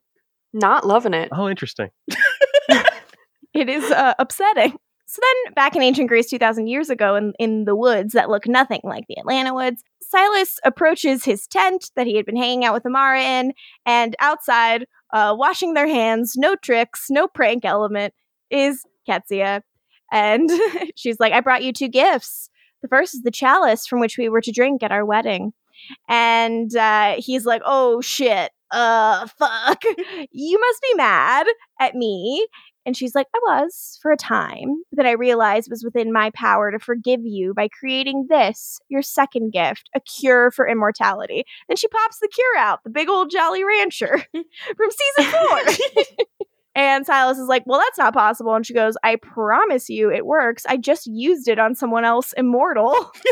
[0.53, 1.31] Not loving it.
[1.33, 1.89] Oh, interesting.
[3.55, 4.77] It is uh, upsetting.
[5.07, 8.47] So then, back in ancient Greece 2,000 years ago, in, in the woods that look
[8.47, 12.75] nothing like the Atlanta woods, Silas approaches his tent that he had been hanging out
[12.75, 13.53] with Amara in,
[13.85, 18.15] and outside, uh, washing their hands, no tricks, no prank element,
[18.51, 19.63] is Qetsiyah.
[20.13, 20.49] And
[20.97, 22.49] she's like, I brought you two gifts.
[22.83, 25.53] The first is the chalice from which we were to drink at our wedding.
[26.09, 29.83] And uh, he's like, oh shit, uh, fuck.
[30.31, 31.47] you must be mad
[31.81, 32.47] at me.
[32.87, 36.13] And she's like, I was for a time, but then I realized it was within
[36.13, 41.45] my power to forgive you by creating this, your second gift, a cure for immortality.
[41.69, 46.07] Then she pops the cure out, the big old Jolly Rancher from season four.
[46.75, 48.55] and Silas is like, Well, that's not possible.
[48.55, 50.65] And she goes, I promise you it works.
[50.67, 53.13] I just used it on someone else immortal.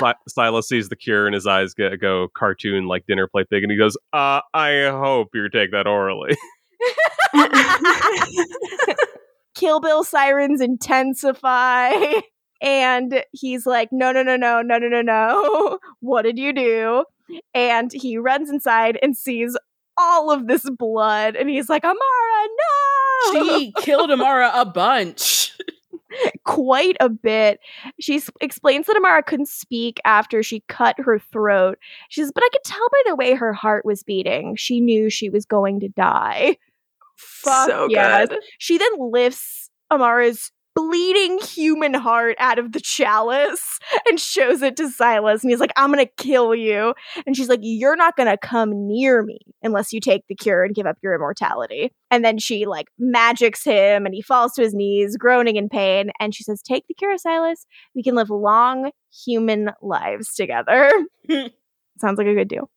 [0.00, 3.62] Si- Silas sees the cure and his eyes go, go cartoon like dinner plate big,
[3.62, 6.36] and he goes, "Uh, I hope you take that orally."
[9.54, 11.92] Kill Bill sirens intensify.
[12.60, 15.78] And he's like, no, no, no, no, no, no, no, no.
[16.00, 17.04] What did you do?
[17.52, 19.56] And he runs inside and sees
[19.98, 21.36] all of this blood.
[21.36, 22.48] And he's like, Amara,
[23.34, 23.44] no!
[23.44, 25.43] she killed Amara a bunch.
[26.44, 27.60] Quite a bit.
[28.00, 31.78] She s- explains that Amara couldn't speak after she cut her throat.
[32.10, 34.56] She says, but I could tell by the way her heart was beating.
[34.56, 36.56] She knew she was going to die.
[37.16, 38.28] Fuck so yes.
[38.28, 38.38] good.
[38.58, 43.78] She then lifts Amara's bleeding human heart out of the chalice
[44.08, 45.42] and shows it to Silas.
[45.42, 46.94] And he's like, I'm going to kill you.
[47.26, 50.64] And she's like, You're not going to come near me unless you take the cure
[50.64, 51.92] and give up your immortality.
[52.10, 56.10] And then she like magics him and he falls to his knees, groaning in pain.
[56.20, 57.66] And she says, Take the cure, Silas.
[57.94, 58.90] We can live long
[59.24, 60.90] human lives together.
[61.98, 62.70] Sounds like a good deal.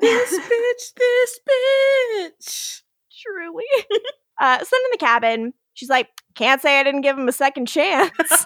[0.00, 2.82] this bitch, this bitch.
[3.22, 3.64] Truly.
[4.40, 7.32] uh, so then in the cabin, she's like, Can't say I didn't give him a
[7.32, 8.10] second chance.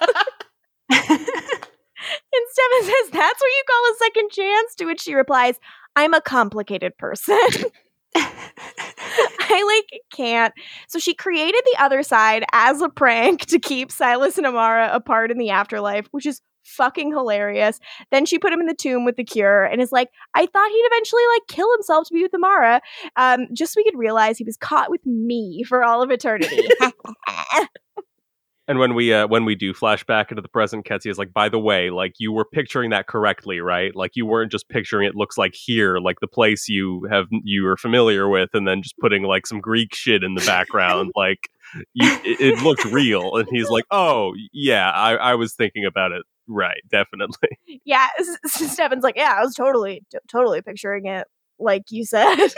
[2.32, 4.74] And Stefan says, That's what you call a second chance?
[4.76, 5.56] To which she replies,
[5.96, 7.36] I'm a complicated person.
[8.16, 10.54] I like can't.
[10.88, 15.30] So she created the other side as a prank to keep Silas and Amara apart
[15.30, 17.80] in the afterlife, which is fucking hilarious.
[18.10, 20.70] Then she put him in the tomb with the cure and is like, I thought
[20.70, 22.80] he'd eventually like kill himself to be with Amara,
[23.16, 26.68] um, just so we could realize he was caught with me for all of eternity.
[28.70, 31.32] And when we uh, when we do flash back into the present, Qetsiyah is like,
[31.32, 33.90] by the way, like you were picturing that correctly, right?
[33.96, 37.66] Like you weren't just picturing it looks like here, like the place you have you
[37.66, 41.10] are familiar with, and then just putting like some Greek shit in the background.
[41.16, 41.50] like
[41.94, 43.34] you, it, it looked real.
[43.34, 46.22] And he's like, oh yeah, I, I was thinking about it.
[46.50, 47.48] Right, definitely.
[47.84, 48.08] yeah,
[48.44, 51.26] Stefan's like, yeah, I was totally, t- totally picturing it
[51.60, 52.48] like you said.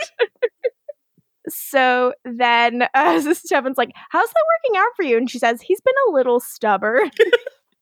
[1.49, 5.17] so then uh, Stefan's like, how's that working out for you?
[5.17, 7.11] And she says, he's been a little stubborn.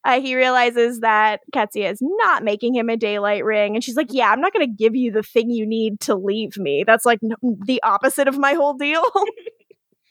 [0.04, 3.76] Uh, he realizes that Qetsiyah is not making him a daylight ring.
[3.76, 6.16] And she's like, Yeah, I'm not going to give you the thing you need to
[6.16, 6.84] leave me.
[6.88, 7.36] That's like n-
[7.68, 9.04] the opposite of my whole deal.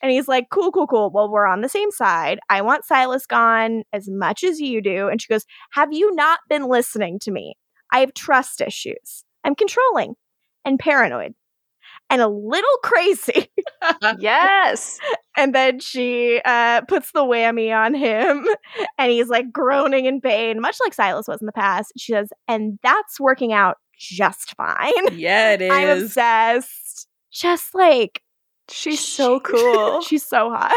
[0.02, 1.10] And he's like, cool, cool, cool.
[1.10, 2.40] Well, we're on the same side.
[2.48, 5.09] I want Silas gone as much as you do.
[5.09, 7.55] And she goes, Have you not been listening to me?
[7.93, 9.24] I have trust issues.
[9.44, 10.14] I'm controlling
[10.64, 11.35] and paranoid
[12.09, 13.51] and a little crazy.
[14.18, 14.98] yes.
[15.36, 18.47] and then she uh, puts the whammy on him
[18.98, 21.93] and he's like groaning in pain, much like Silas was in the past.
[21.97, 24.93] She says, And that's working out just fine.
[25.12, 25.70] Yeah, it is.
[25.70, 27.06] I'm obsessed.
[27.32, 28.22] Just like
[28.70, 30.01] She's so cool.
[30.06, 30.72] She's so hot.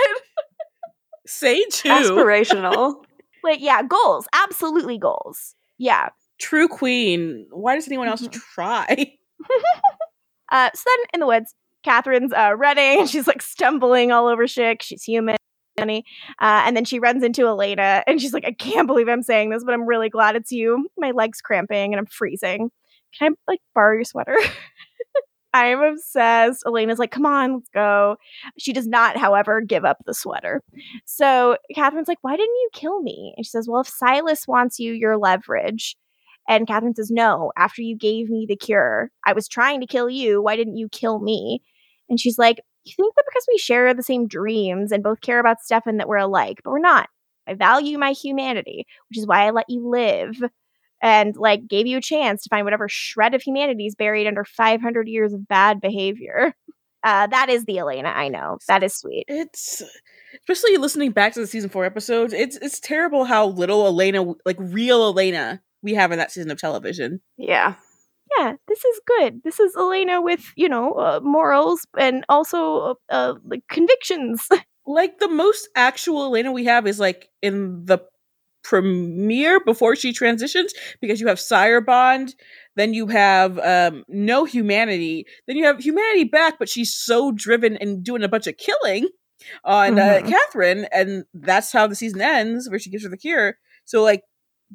[1.26, 1.90] Say too.
[1.90, 3.04] Aspirational.
[3.44, 4.28] like, yeah, goals.
[4.34, 5.56] Absolutely goals.
[5.78, 6.10] Yeah.
[6.40, 7.48] True queen.
[7.52, 8.32] Why does anyone else Mhm.
[8.32, 9.14] try?
[10.52, 14.84] Uh, so then in the woods, Catherine's uh, running she's like stumbling all over shit.
[14.84, 15.36] She's human.
[15.80, 16.04] Honey.
[16.40, 19.50] Uh, and then she runs into Elena and she's like, I can't believe I'm saying
[19.50, 20.88] this, but I'm really glad it's you.
[20.96, 22.70] My leg's cramping and I'm freezing.
[23.18, 24.36] Can I like borrow your sweater?
[25.54, 26.64] I am obsessed.
[26.66, 28.18] Elena's like, come on, let's go.
[28.58, 30.64] She does not, however, give up the sweater.
[31.06, 33.34] So Catherine's like, why didn't you kill me?
[33.38, 35.96] And she says, well, if Silas wants you, your leverage.
[36.50, 40.10] And Catherine says, no, after you gave me the cure, I was trying to kill
[40.10, 40.42] you.
[40.42, 41.62] Why didn't you kill me?
[42.10, 45.40] And she's like, you think that because we share the same dreams and both care
[45.40, 47.10] about Stefan that we're alike, but we're not.
[47.48, 50.36] I value my humanity, which is why I let you live
[51.04, 54.46] and like gave you a chance to find whatever shred of humanity is buried under
[54.46, 56.56] 500 years of bad behavior.
[57.06, 58.60] Uh, that is the Elena I know.
[58.70, 59.26] That is sweet.
[59.28, 59.84] It's
[60.36, 62.32] especially listening back to the season four episodes.
[62.32, 66.62] It's it's terrible how little Elena, like real Elena, we have in that season of
[66.62, 67.20] television.
[67.36, 67.76] Yeah.
[68.38, 69.42] Yeah, this is good.
[69.44, 74.48] This is Elena with, you know, uh, morals and also uh, uh, like convictions.
[74.86, 78.00] Like the most actual Elena we have is like in the
[78.64, 82.34] premiere before she transitions, because you have Sire Bond,
[82.76, 87.78] then you have um, no humanity, then you have humanity back, but she's so driven
[87.78, 89.08] and doing a bunch of killing
[89.66, 90.30] on uh, Mhm.
[90.30, 93.58] Catherine, and that's how the season ends, where she gives her the cure.
[93.86, 94.24] So like,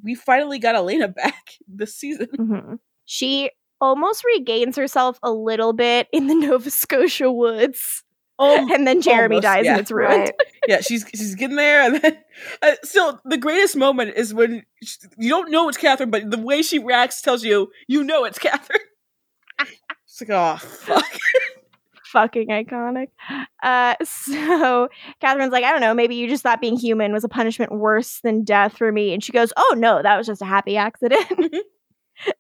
[0.02, 2.28] we finally got Elena back this season.
[2.38, 2.78] Mhm.
[3.06, 3.50] She
[3.80, 8.04] almost regains herself a little bit in the Nova Scotia woods.
[8.38, 10.20] Um, and then Jeremy almost, dies yeah, and it's ruined.
[10.20, 10.34] Right.
[10.68, 12.18] yeah, she's she's getting there, and then
[12.62, 16.38] uh, still the greatest moment is when sh- you don't know it's Catherine, but the
[16.38, 18.80] way she reacts tells you you know it's Catherine.
[19.60, 21.04] it's like oh fuck.
[22.04, 23.08] Fucking iconic.
[23.62, 24.88] Uh, so
[25.20, 28.20] Catherine's like, I don't know, maybe you just thought being human was a punishment worse
[28.22, 29.12] than death for me.
[29.12, 31.54] And she goes, Oh no, that was just a happy accident.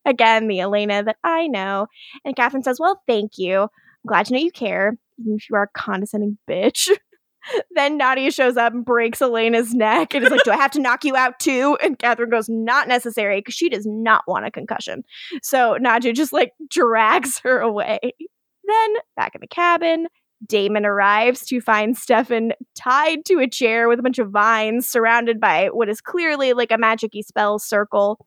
[0.06, 1.86] Again, the Elena that I know.
[2.24, 3.62] And Catherine says, Well, thank you.
[3.62, 3.68] I'm
[4.06, 6.88] glad to know you care, you are a condescending bitch.
[7.74, 10.80] then Nadia shows up and breaks Elena's neck and is like, Do I have to
[10.80, 11.76] knock you out too?
[11.82, 15.02] And Catherine goes, Not necessary, because she does not want a concussion.
[15.42, 17.98] So Nadia just like drags her away.
[18.02, 20.06] Then, back in the cabin,
[20.46, 25.40] Damon arrives to find Stefan tied to a chair with a bunch of vines surrounded
[25.40, 28.24] by what is clearly like a magic spell circle.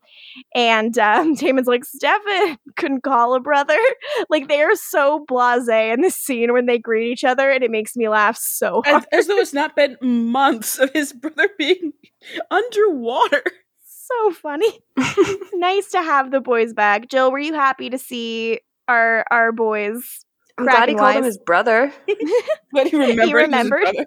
[0.53, 3.77] And um, Damon's like, Stefan couldn't call a brother.
[4.29, 7.71] like, they are so blase in this scene when they greet each other, and it
[7.71, 9.05] makes me laugh so hard.
[9.11, 11.93] as, as though it's not been months of his brother being
[12.49, 13.43] underwater.
[13.85, 14.79] so funny.
[15.53, 17.07] nice to have the boys back.
[17.07, 20.25] Jill, were you happy to see our our boys?
[20.57, 21.91] I'm glad he called him his brother
[22.73, 23.25] But he remembered.
[23.25, 23.81] he remembered?
[23.81, 24.05] brother.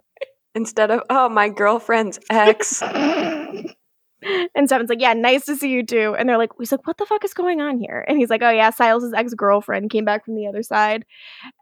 [0.55, 2.81] instead of, oh, my girlfriend's ex.
[2.83, 6.97] and Stefan's like, "Yeah, nice to see you too." And they're like, "He's like, what
[6.97, 10.05] the fuck is going on here?" And he's like, "Oh yeah, Silas's ex girlfriend came
[10.07, 11.05] back from the other side."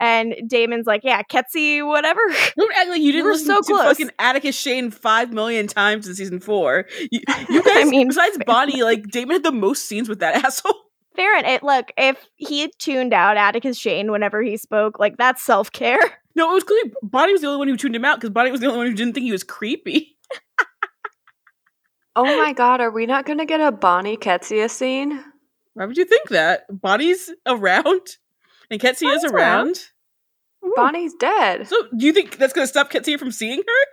[0.00, 2.20] And Damon's like, "Yeah, Qetsiyah, whatever."
[2.56, 3.84] Don't act like you didn't were listen so to close.
[3.84, 6.86] fucking Atticus Shane five million times in season four.
[7.10, 10.44] You, you guys, I mean, besides Bonnie, like Damon had the most scenes with that
[10.44, 10.74] asshole.
[11.22, 11.62] Fair and it.
[11.62, 16.00] Look, if he had tuned out Atticus Shane whenever he spoke, like that's self care.
[16.34, 18.50] No, it was clearly Bonnie was the only one who tuned him out because Bonnie
[18.50, 20.16] was the only one who didn't think he was creepy.
[22.14, 25.22] Oh my god, are we not going to get a Bonnie Qetsiyah scene?
[25.74, 26.64] Why would you think that?
[26.70, 28.16] Bonnie's around
[28.70, 29.78] and Qetsiyah is around.
[30.62, 30.74] around.
[30.76, 31.66] Bonnie's dead.
[31.68, 33.86] So do you think that's going to stop Qetsiyah from seeing her?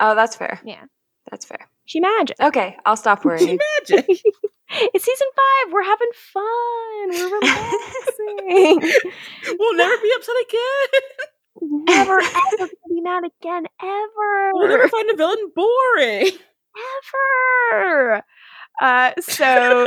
[0.00, 0.60] Oh, that's fair.
[0.64, 0.84] Yeah,
[1.30, 1.68] That's fair.
[1.86, 2.36] she magic.
[2.40, 3.58] Okay, I'll stop worrying.
[3.86, 4.22] She magic.
[4.70, 5.72] It's season five.
[5.72, 7.10] We're having fun.
[7.10, 9.00] We're relaxing.
[9.58, 11.84] we'll never be upset again.
[11.86, 14.50] never ever be mad again ever.
[14.54, 16.30] We'll never find a villain boring.
[17.14, 18.22] ever.
[18.80, 19.44] Uh, so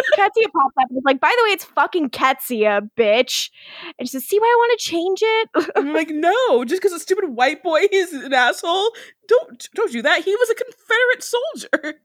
[0.18, 3.51] Qetsiyah pops up and is like, by the way, it's fucking Qetsiyah, bitch.
[3.99, 5.49] And she says, see why I want to change it?
[5.76, 8.91] I'm like, no, just because a stupid white boy is an asshole,
[9.27, 10.23] don't don't do that.
[10.23, 12.01] He was a Confederate soldier.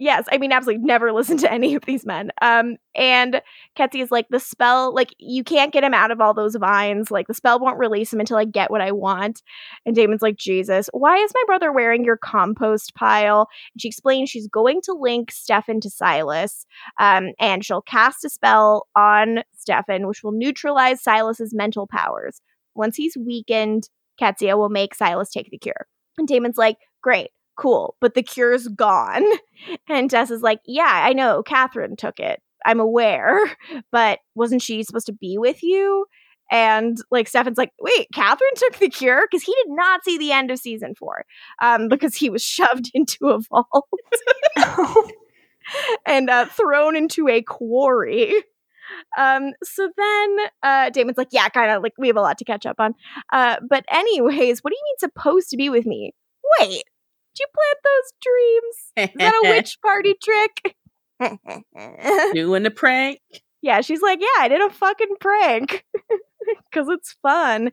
[0.00, 2.30] Yes, I mean, absolutely never listen to any of these men.
[2.42, 3.40] Um, and
[3.76, 7.10] Qetsiyah is like, the spell, like, you can't get him out of all those vines.
[7.10, 9.42] Like, the spell won't release him until I get what I want.
[9.86, 13.48] And Damon's like, Jesus, why is my brother wearing your compost pile?
[13.74, 16.66] And she explains she's going to link Stefan to Silas,
[16.98, 22.40] um, and she'll cast a spell on Stefan, which will neutralize Silas's mental powers.
[22.74, 23.88] Once he's weakened,
[24.20, 25.86] Qetsiyah will make Silas take the cure.
[26.18, 29.24] And Damon's like, great cool, but the cure's gone.
[29.88, 32.42] And Tess is like, yeah, I know, Catherine took it.
[32.66, 33.38] I'm aware,
[33.90, 36.04] but wasn't she supposed to be with you?
[36.50, 40.32] And like Stefan's like, wait, Catherine took the cure because he did not see the
[40.32, 41.24] end of season four,
[41.62, 43.88] um, because he was shoved into a vault
[46.06, 48.34] and uh, thrown into a quarry.
[49.16, 52.44] Um, so then uh, Damon's like, yeah, kind of like we have a lot to
[52.44, 52.94] catch up on.
[53.32, 56.12] Uh, but anyways, what do you mean supposed to be with me?
[56.60, 56.84] Wait,
[57.34, 59.12] did you plant those dreams?
[59.14, 60.76] Is that a witch party trick?
[62.34, 63.20] Doing a prank.
[63.62, 65.84] Yeah, she's like, yeah, I did a fucking prank
[66.70, 67.70] because it's fun.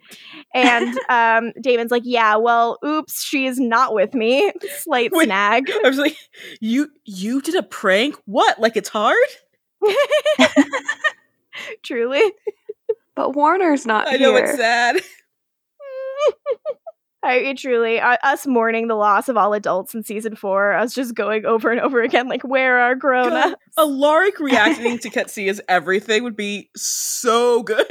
[0.53, 4.51] And um, Damon's like, yeah, well, oops, she is not with me.
[4.77, 5.25] Slight Wait.
[5.25, 5.69] snag.
[5.83, 6.15] I was like,
[6.61, 8.15] you you did a prank?
[8.25, 8.57] What?
[8.59, 9.17] Like it's hard?
[11.83, 12.23] Truly.
[13.15, 14.19] But Warner's not I here.
[14.31, 15.01] know it's sad.
[17.23, 21.13] I truly, uh, us mourning the loss of all adults in season four, us just
[21.13, 23.61] going over and over again, like, where are grown God, ups?
[23.77, 27.85] Alaric reacting to Qetsiyah's everything would be so good.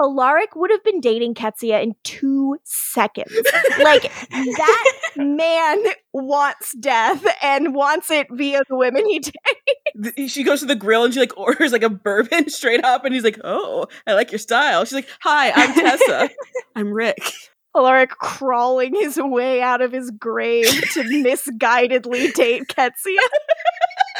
[0.00, 3.30] Alaric would have been dating Qetsiyah in two seconds.
[3.78, 10.32] like, that man wants death and wants it via the women he dates.
[10.32, 13.14] She goes to the grill and she like orders like a bourbon straight up, and
[13.14, 16.30] he's like, "Oh, I like your style." She's like, "Hi, I'm Tessa.
[16.74, 17.32] I'm Rick."
[17.74, 23.16] Alaric crawling his way out of his grave to misguidedly date Qetsiyah.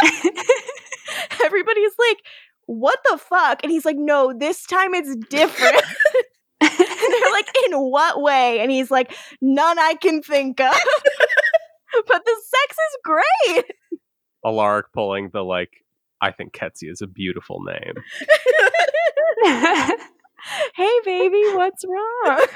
[1.45, 2.19] Everybody's like,
[2.67, 3.63] what the fuck?
[3.63, 5.75] And he's like, no, this time it's different.
[6.61, 8.61] and they're like, in what way?
[8.61, 10.75] And he's like, none I can think of.
[12.07, 13.65] but the sex is great.
[14.45, 15.71] Alaric pulling the like.
[16.21, 17.95] I think Qetsiyah is a beautiful name.
[20.75, 22.47] Hey, baby, what's wrong?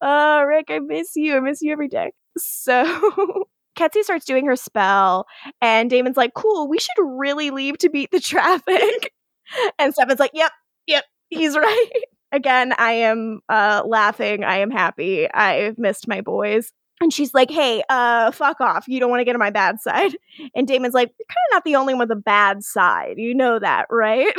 [0.00, 1.36] oh, Rick, I miss you.
[1.36, 2.12] I miss you every day.
[2.38, 3.44] So.
[3.76, 5.26] Qetsiyah starts doing her spell,
[5.60, 9.12] and Damon's like, cool, we should really leave to beat the traffic.
[9.78, 10.50] and Stefan's like, yep,
[10.86, 11.90] yep, he's right.
[12.32, 14.44] Again, I am uh, laughing.
[14.44, 15.30] I am happy.
[15.30, 16.72] I've missed my boys.
[17.00, 18.88] And she's like, hey, uh, fuck off.
[18.88, 20.16] You don't want to get on my bad side.
[20.54, 23.14] And Damon's like, you're kind of not the only one with a bad side.
[23.18, 24.32] You know that, right?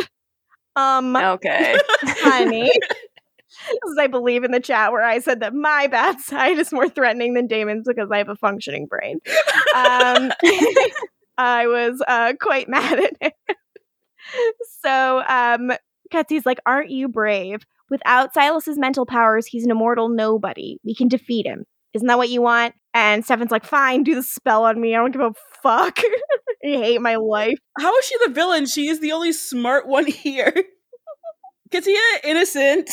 [0.77, 1.75] Um, okay.
[2.03, 2.69] honey.
[3.49, 6.71] This is, I believe, in the chat where I said that my bad side is
[6.71, 9.19] more threatening than Damon's because I have a functioning brain.
[9.75, 10.31] Um,
[11.37, 13.33] I was uh, quite mad at it.
[14.81, 15.71] so um,
[16.13, 17.61] Qetsiyah's like, Aren't you brave?
[17.89, 20.77] Without Silas's mental powers, he's an immortal nobody.
[20.83, 21.65] We can defeat him.
[21.97, 22.73] Isn't that what you want?
[22.93, 24.95] And Stefan's like, Fine, do the spell on me.
[24.95, 25.99] I don't give a fuck.
[26.65, 27.57] I hate my life.
[27.79, 28.65] How is she the villain?
[28.65, 30.53] She is the only smart one here.
[31.71, 32.89] Qetsiyah innocent.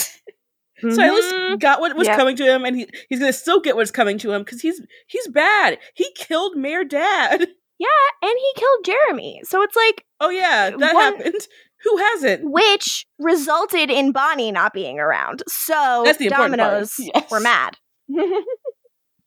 [0.80, 1.60] Silas Mhm.
[1.60, 2.18] got what was Yep.
[2.18, 4.82] coming to him, and he, he's gonna still get what's coming to him because he's
[5.06, 5.78] he's bad.
[5.94, 7.46] He killed Mayor Dad.
[7.76, 7.88] Yeah,
[8.28, 9.40] and he killed Jeremy.
[9.42, 11.48] So it's like, Oh yeah, that One- happened.
[11.82, 12.42] Who hasn't?
[12.44, 15.42] which resulted in Bonnie not being around.
[15.48, 16.28] So That's the.
[16.28, 17.28] Dominoes Yes.
[17.32, 17.76] were mad.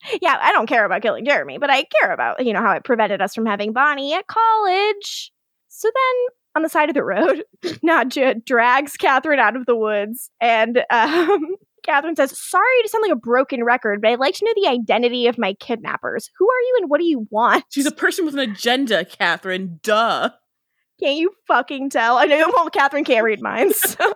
[0.22, 2.84] yeah, I don't care about killing Jeremy, but I care about, you know, how it
[2.84, 5.32] prevented us from having Bonnie at college.
[5.68, 7.44] So then on the side of the road,
[7.82, 13.12] Nadia drags Catherine out of the woods and um Catherine says, Sorry to sound like
[13.12, 16.30] a broken record, but I'd like to know the identity of my kidnappers.
[16.36, 17.64] Who are you and what do you want?
[17.70, 19.80] She's a person with an agenda, Catherine.
[19.82, 20.30] Duh.
[21.00, 22.18] Can't you fucking tell?
[22.18, 23.78] I know well, Catherine can't read minds.
[23.78, 24.12] So.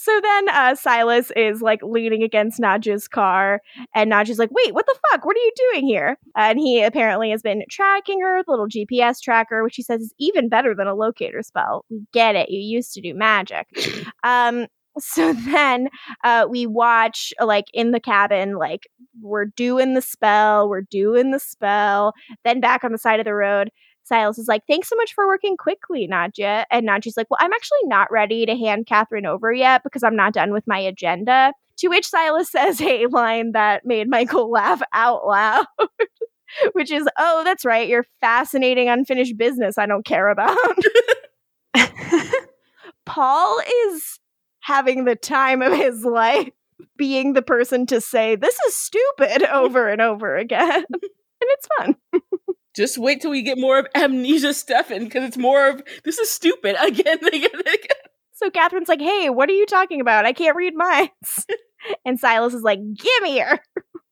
[0.00, 3.60] So then uh, Silas is like leaning against Nadia's car,
[3.96, 5.24] and Nadia's like, Wait, what the fuck?
[5.24, 6.16] What are you doing here?
[6.36, 10.02] And he apparently has been tracking her with a little GPS tracker, which he says
[10.02, 11.84] is even better than a locator spell.
[11.90, 12.48] We get it.
[12.48, 13.66] You used to do magic.
[14.22, 14.66] um,
[15.00, 15.88] so then
[16.22, 18.86] uh, we watch, like, in the cabin, like,
[19.20, 22.12] we're doing the spell, we're doing the spell.
[22.44, 23.70] Then back on the side of the road,
[24.08, 26.66] Silas is like, thanks so much for working quickly, Nadia.
[26.70, 30.16] And Nadia's like, well, I'm actually not ready to hand Catherine over yet because I'm
[30.16, 31.52] not done with my agenda.
[31.78, 35.66] To which Silas says a line that made Michael laugh out loud,
[36.72, 40.56] which is, oh, that's right, your fascinating unfinished business I don't care about.
[43.06, 44.18] Paul is
[44.60, 46.50] having the time of his life
[46.96, 50.84] being the person to say, this is stupid over and over again.
[50.90, 51.02] and
[51.40, 51.96] it's fun.
[52.78, 56.30] Just wait till we get more of amnesia Stefan because it's more of this is
[56.30, 57.18] stupid again.
[58.34, 60.24] So Catherine's like, "Hey, what are you talking about?
[60.24, 61.44] I can't read minds."
[62.04, 63.58] and Silas is like, "Give me her."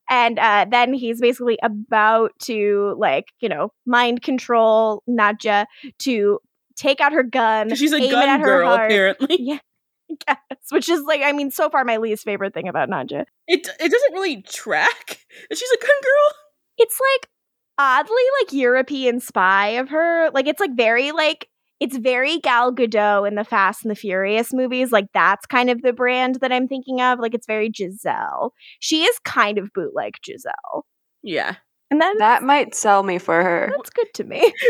[0.09, 5.67] And uh, then he's basically about to, like, you know, mind control Nadia
[6.03, 6.39] to
[6.77, 7.75] take out her gun.
[7.75, 8.87] She's a gun girl, heart.
[8.87, 9.37] apparently.
[9.41, 9.59] Yeah.
[10.09, 10.39] Yes,
[10.71, 13.27] which is like, I mean, so far my least favorite thing about Nadia.
[13.49, 15.19] It it doesn't really track
[15.51, 16.35] that she's a gun girl.
[16.79, 17.29] It's like
[17.79, 20.31] oddly like European spy of her.
[20.33, 21.49] Like it's like very like
[21.79, 24.93] it's very Gal Gadot in the Fast and the Furious movies.
[24.93, 27.19] Like that's kind of the brand that I'm thinking of.
[27.19, 28.53] Like it's very Giselle.
[28.81, 30.87] She is kind of bootleg Giselle,
[31.23, 31.57] Yeah.
[31.91, 33.71] and then That might sell me for her.
[33.77, 34.53] that's good to me.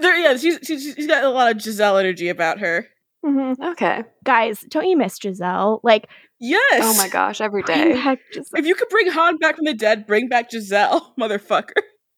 [0.00, 2.86] There, yeah, she's, she's she's got a lot of Giselle energy about her.
[3.24, 3.56] Mhm.
[3.72, 4.04] Okay.
[4.24, 5.80] Guys, don't you miss Giselle?
[5.82, 6.08] Like,
[6.40, 6.82] Yes.
[6.84, 7.82] Oh my gosh, every day.
[7.92, 8.18] bring back
[8.54, 11.72] If you could bring Han back from the dead, bring back Giselle, motherfucker.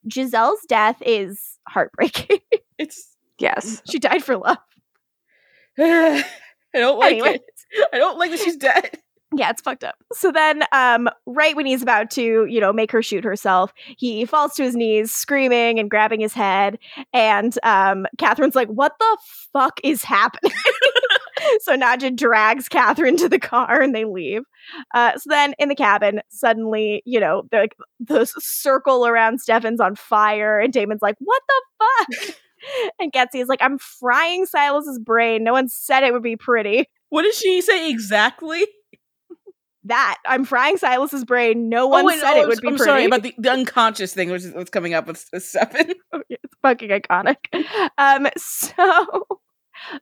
[0.08, 2.38] Giselle's death is heartbreaking.
[2.78, 3.82] It's Yes.
[3.90, 4.56] she died for love.
[5.78, 6.24] I
[6.74, 7.34] don't like Anyway.
[7.72, 7.88] it.
[7.92, 8.98] I don't like that she's dead.
[9.36, 9.94] Yeah, it's fucked up.
[10.12, 14.24] So then, um, right when he's about to, you know, make her shoot herself, he
[14.24, 16.78] falls to his knees, screaming and grabbing his head.
[17.12, 19.18] And um, Catherine's like, "What the
[19.52, 20.50] fuck is happening?"
[21.60, 24.42] so Nadia drags Catherine to the car and they leave.
[24.94, 27.68] Uh, so then, in the cabin, suddenly, you know, the
[27.98, 32.36] the circle around Stefan's on fire, and Damon's like, "What the fuck?"
[33.00, 35.42] And Qetsiyah is like, "I'm frying Silas's brain.
[35.42, 38.66] No one said it would be pretty." What did she say exactly?
[39.84, 41.68] that I'm frying Silas's brain.
[41.68, 42.88] No one oh, wait, said oh, it would I'm be I'm pretty.
[42.88, 45.94] sorry about the, the unconscious thing, which is what's coming up with, with Stefan.
[46.28, 47.36] it's fucking iconic.
[47.98, 49.40] Um, so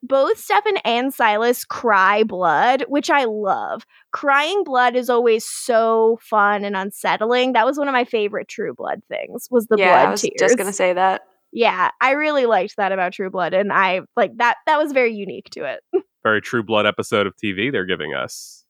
[0.02, 3.84] both Stefan and Silas cry blood, which I love.
[4.12, 7.52] Crying blood is always so fun and unsettling.
[7.52, 9.48] That was one of my favorite True Blood things.
[9.50, 10.34] Was the yeah, blood I was tears?
[10.38, 11.22] just gonna say that.
[11.52, 14.56] yeah, I really liked that about True Blood, and I like that.
[14.66, 15.80] That was very unique to it.
[16.24, 18.64] Very True Blood episode of TV they're giving us.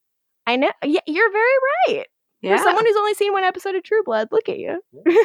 [0.46, 0.70] I know.
[0.84, 1.44] Yeah, you're very
[1.88, 2.06] right.
[2.42, 2.56] Yeah.
[2.56, 4.80] For someone who's only seen one episode of True Blood, look at you.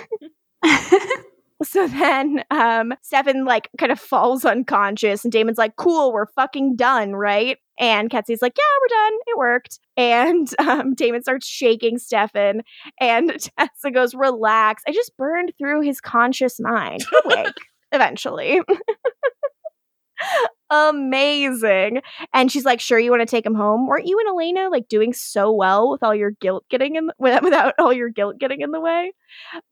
[1.64, 6.76] So then um Stefan like kind of falls unconscious and Damon's like, cool, we're fucking
[6.76, 7.58] done, right?
[7.80, 9.20] And Qetsiyah's like, yeah, we're done.
[9.28, 9.80] It worked.
[9.96, 12.64] And um Damon starts shaking Stefan
[13.00, 14.84] and Tessa goes, relax.
[14.88, 17.06] I just burned through his conscious mind.
[17.26, 17.54] Wake
[17.92, 18.60] eventually.
[20.70, 22.02] Amazing.
[22.34, 23.88] And she's like, sure, you want to take him home?
[23.88, 27.44] Weren't you and Elena like doing so well with all your guilt getting in without,
[27.44, 29.14] without all your guilt getting in the way?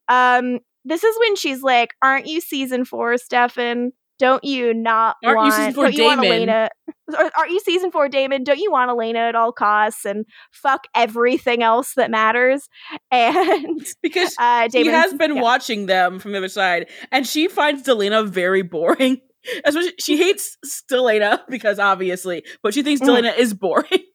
[0.07, 3.91] Um, this is when she's like, "Aren't you season four, Stefan?
[4.19, 5.53] Don't you not Aren't you want?
[5.55, 6.69] season four, don't you want Damon?" Elena?
[7.17, 8.43] Or, aren't you season four, Damon?
[8.43, 12.67] Don't you want Elena at all costs and fuck everything else that matters?"
[13.11, 17.47] And because uh, he Damon has been watching them from the other side, and she
[17.47, 19.21] finds Delena very boring.
[19.65, 23.07] Especially, she hates Stelena because obviously, but she thinks Mm.
[23.07, 24.05] Delena is boring.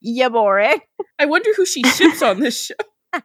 [0.00, 0.80] yeah, boring.
[1.20, 3.20] I wonder who she ships on this show.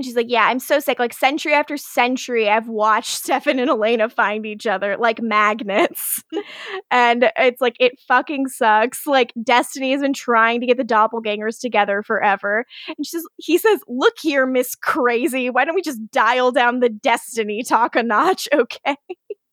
[0.00, 0.98] And she's like, Yeah, I'm so sick.
[0.98, 6.24] Like, century after century, I've watched Stefan and Elena find each other like magnets.
[6.90, 9.06] and it's like, it fucking sucks.
[9.06, 12.64] Like, Destiny has been trying to get the doppelgangers together forever.
[12.88, 15.50] And she says, He says, Look here, Miss Crazy.
[15.50, 18.48] Why don't we just dial down the Destiny talk a notch?
[18.60, 18.96] Okay.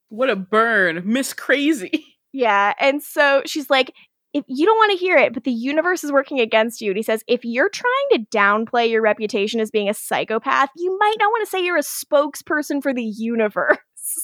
[0.09, 2.05] What a burn, Miss Crazy.
[2.33, 2.73] Yeah.
[2.79, 3.93] And so she's like,
[4.37, 6.91] if you don't want to hear it, but the universe is working against you.
[6.91, 10.95] And he says, if you're trying to downplay your reputation as being a psychopath, you
[10.99, 13.77] might not want to say you're a spokesperson for the universe,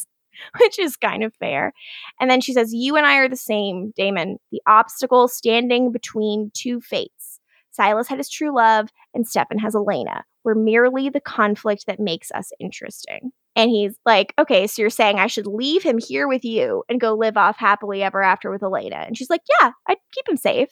[0.59, 1.73] which is kind of fair.
[2.19, 6.51] And then she says, You and I are the same, Damon, the obstacle standing between
[6.53, 7.39] two fates.
[7.71, 10.25] Silas had his true love, and Stefan has Elena.
[10.43, 13.31] We're merely the conflict that makes us interesting.
[13.55, 16.99] And he's like, okay, so you're saying I should leave him here with you and
[16.99, 18.97] go live off happily ever after with Elena.
[18.97, 20.69] And she's like, yeah, I'd keep him safe.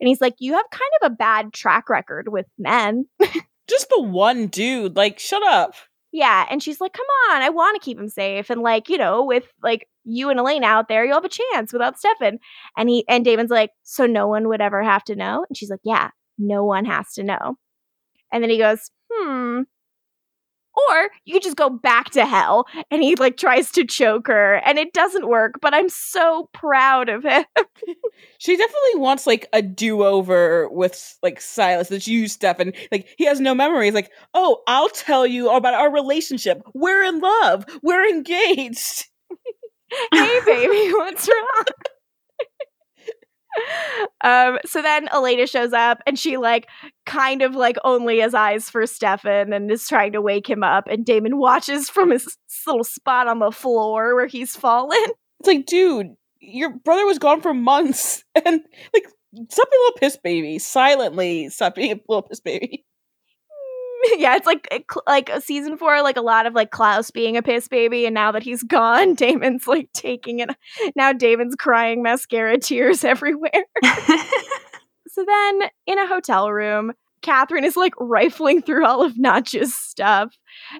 [0.00, 3.06] And he's like, you have kind of a bad track record with men.
[3.68, 4.96] Just the one dude.
[4.96, 5.74] Like, shut up.
[6.12, 6.46] yeah.
[6.50, 8.48] And she's like, come on, I want to keep him safe.
[8.50, 11.72] And like, you know, with like you and Elena out there, you'll have a chance
[11.72, 12.38] without Stefan.
[12.76, 15.44] And he and Damon's like, so no one would ever have to know?
[15.48, 17.56] And she's like, yeah, no one has to know.
[18.32, 19.62] And then he goes, hmm.
[20.88, 24.56] Or you could just go back to hell and he like tries to choke her
[24.64, 27.44] and it doesn't work, but I'm so proud of him.
[28.38, 32.72] She definitely wants like a do over with like Silas that you, Stefan.
[32.90, 33.92] Like he has no memories.
[33.92, 36.62] Like, oh, I'll tell you about our relationship.
[36.74, 37.66] We're in love.
[37.82, 39.06] We're engaged.
[40.12, 41.64] hey baby, what's wrong?
[44.22, 46.68] Um, so then Elena shows up and she like
[47.06, 50.86] kind of like only has eyes for Stefan and is trying to wake him up.
[50.88, 52.36] And Damon watches from his
[52.66, 54.98] little spot on the floor where he's fallen.
[55.40, 58.60] It's like, dude, your brother was gone for months, and
[58.94, 59.06] like,
[59.50, 60.58] stop being a little piss baby.
[60.58, 62.84] Silently, stop being a little piss baby.
[64.16, 64.68] yeah, it's like
[65.06, 68.14] like a season four, like a lot of like Klaus being a piss baby, and
[68.14, 70.50] now that he's gone, Damon's like taking it.
[70.96, 73.50] Now Damon's crying mascara tears everywhere.
[75.08, 80.34] so then, in a hotel room, Catherine is like rifling through all of Nadia's stuff,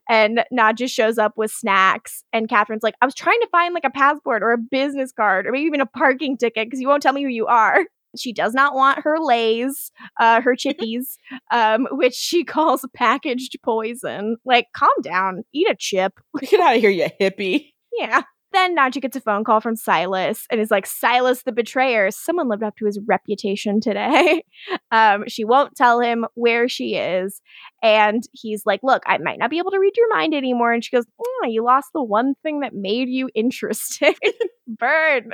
[0.08, 2.24] and Nadia shows up with snacks.
[2.32, 5.46] And Catherine's like, I was trying to find like a passport or a business card
[5.46, 7.84] or maybe even a parking ticket because you won't tell me who you are.
[8.16, 11.16] She does not want her lays, uh, her chippies,
[11.50, 14.36] um, which she calls packaged poison.
[14.44, 16.18] Like, calm down, eat a chip.
[16.40, 17.72] Get out of here, you hippie.
[17.96, 18.22] Yeah.
[18.52, 22.10] Then Nadia gets a phone call from Silas and is like, Silas the betrayer.
[22.10, 24.42] Someone lived up to his reputation today.
[24.90, 27.40] um, she won't tell him where she is.
[27.82, 30.72] And he's like, Look, I might not be able to read your mind anymore.
[30.72, 34.14] And she goes, oh, You lost the one thing that made you interesting.
[34.66, 35.30] Burn.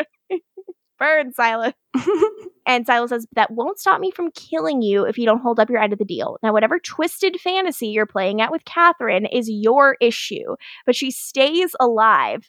[0.98, 1.74] Burn, Silas.
[2.66, 5.70] and Silas says, That won't stop me from killing you if you don't hold up
[5.70, 6.38] your end of the deal.
[6.42, 11.74] Now, whatever twisted fantasy you're playing at with Catherine is your issue, but she stays
[11.80, 12.48] alive.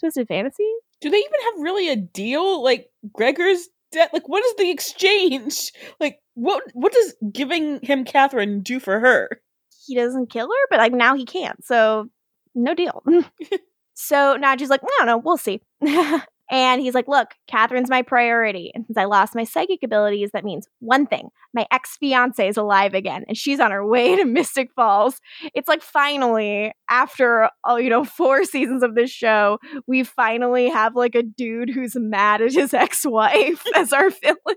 [0.00, 0.70] Twisted fantasy?
[1.00, 2.62] Do they even have really a deal?
[2.62, 4.10] Like, Gregor's debt?
[4.12, 5.72] Like, what is the exchange?
[6.00, 9.40] Like, what what does giving him Catherine do for her?
[9.86, 11.64] He doesn't kill her, but like now he can't.
[11.64, 12.08] So,
[12.54, 13.02] no deal.
[13.94, 15.62] so Nadia's like, I don't know, we'll see.
[16.50, 18.72] And he's like, Look, Catherine's my priority.
[18.74, 22.56] And since I lost my psychic abilities, that means one thing my ex fiance is
[22.56, 25.20] alive again and she's on her way to Mystic Falls.
[25.54, 30.68] It's like finally, after all, oh, you know, four seasons of this show, we finally
[30.68, 34.56] have like a dude who's mad at his ex wife as our villain.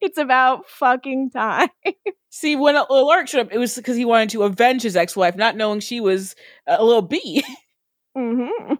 [0.00, 1.68] it's about fucking time.
[2.30, 5.36] See, when Alaric showed up, it was because he wanted to avenge his ex wife,
[5.36, 6.34] not knowing she was
[6.66, 7.44] a little bee.
[8.16, 8.74] Mm-hmm.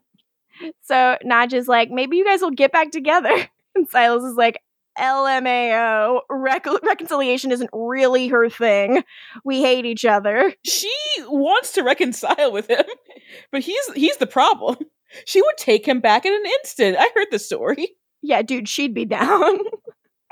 [0.83, 3.35] So Nadia's like, maybe you guys will get back together.
[3.77, 4.61] And Silas is like,
[4.99, 6.21] LMAO.
[6.31, 9.03] Rec- reconciliation isn't really her thing.
[9.45, 10.55] We hate each other.
[10.65, 12.85] She wants to reconcile with him,
[13.53, 14.77] but he's he's the problem.
[15.27, 16.97] She would take him back in an instant.
[16.99, 17.91] I heard the story.
[18.21, 19.59] Yeah, dude, she'd be down.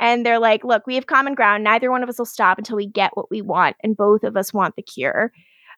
[0.01, 1.63] and they're like, look, we have common ground.
[1.63, 4.37] Neither one of us will stop until we get what we want, and both of
[4.37, 5.31] us want the cure.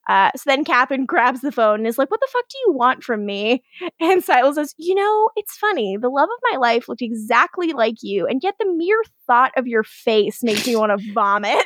[0.09, 2.73] Uh, so then Catherine grabs the phone and is like, What the fuck do you
[2.73, 3.65] want from me?
[4.01, 5.97] And Silas says, You know, it's funny.
[5.97, 9.67] The love of my life looked exactly like you, and yet the mere thought of
[9.67, 11.65] your face makes me want to vomit.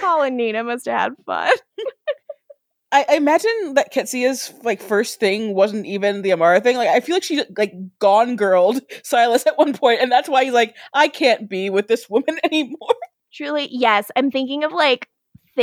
[0.00, 1.50] Paul and Nina must have had fun.
[2.92, 6.76] I, I, imagine that Qetsiyah's like first thing wasn't even the Amara thing.
[6.76, 10.44] Like I feel like she like gone girled Silas at one point, and that's why
[10.44, 12.94] he's like, I can't be with this woman anymore.
[13.32, 14.10] Truly, yes.
[14.16, 15.08] I'm thinking of like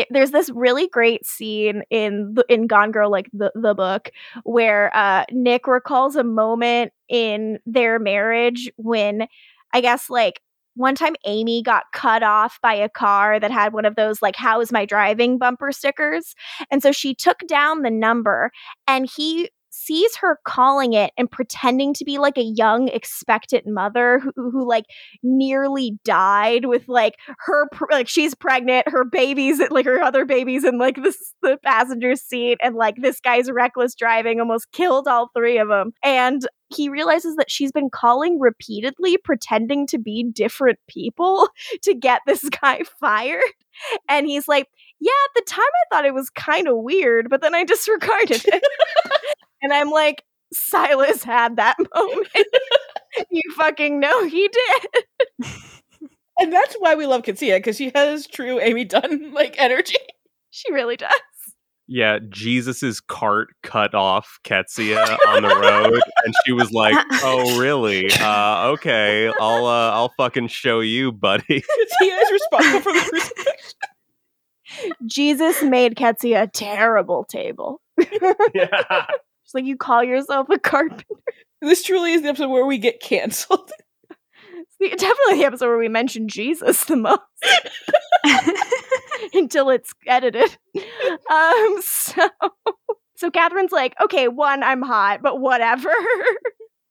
[0.10, 4.10] there's this really great scene in in Gone Girl, like the the book,
[4.44, 9.28] where uh, Nick recalls a moment in their marriage when
[9.74, 10.42] I guess like
[10.76, 14.36] one time Amy got cut off by a car that had one of those like
[14.36, 16.36] how is my driving bumper stickers?
[16.72, 18.52] And so she took down the number
[18.88, 24.20] and he sees her calling it and pretending to be like a young expectant mother
[24.20, 24.86] who, who like
[25.24, 30.78] nearly died with like her like she's pregnant her babies like her other babies in
[30.78, 35.58] like this the passenger seat and like this guy's reckless driving almost killed all three
[35.58, 41.48] of them and he realizes that she's been calling repeatedly pretending to be different people
[41.82, 43.42] to get this guy fired.
[44.08, 44.68] And he's like
[45.00, 48.42] yeah at the time i thought it was kind of weird but then i disregarded
[48.46, 48.64] it
[49.64, 50.24] and I'm like,
[50.54, 52.28] Silas had that moment.
[53.30, 55.06] you fucking know he did.
[56.40, 59.98] and that's why we love Qetsiyah, because she has true Amy Dunne like energy.
[60.52, 61.10] She really does.
[61.88, 68.10] Yeah, Jesus's cart cut off Qetsiyah on the road, and she was like, "Oh, really?
[68.10, 73.80] Uh, okay, I'll uh, I'll fucking show you, buddy." Qetsiyah is responsible for the crucifixion.
[75.06, 77.82] Jesus made Qetsiyah a terrible table.
[78.54, 79.06] yeah
[79.54, 81.06] like you call yourself a carpenter.
[81.62, 83.72] This truly is the episode where we get canceled.
[84.50, 87.20] it's the, definitely the episode where we mention Jesus the most.
[89.34, 90.58] Until it's edited.
[91.32, 92.28] Um, so
[93.16, 95.92] so Catherine's like, okay, one, I'm hot, but whatever.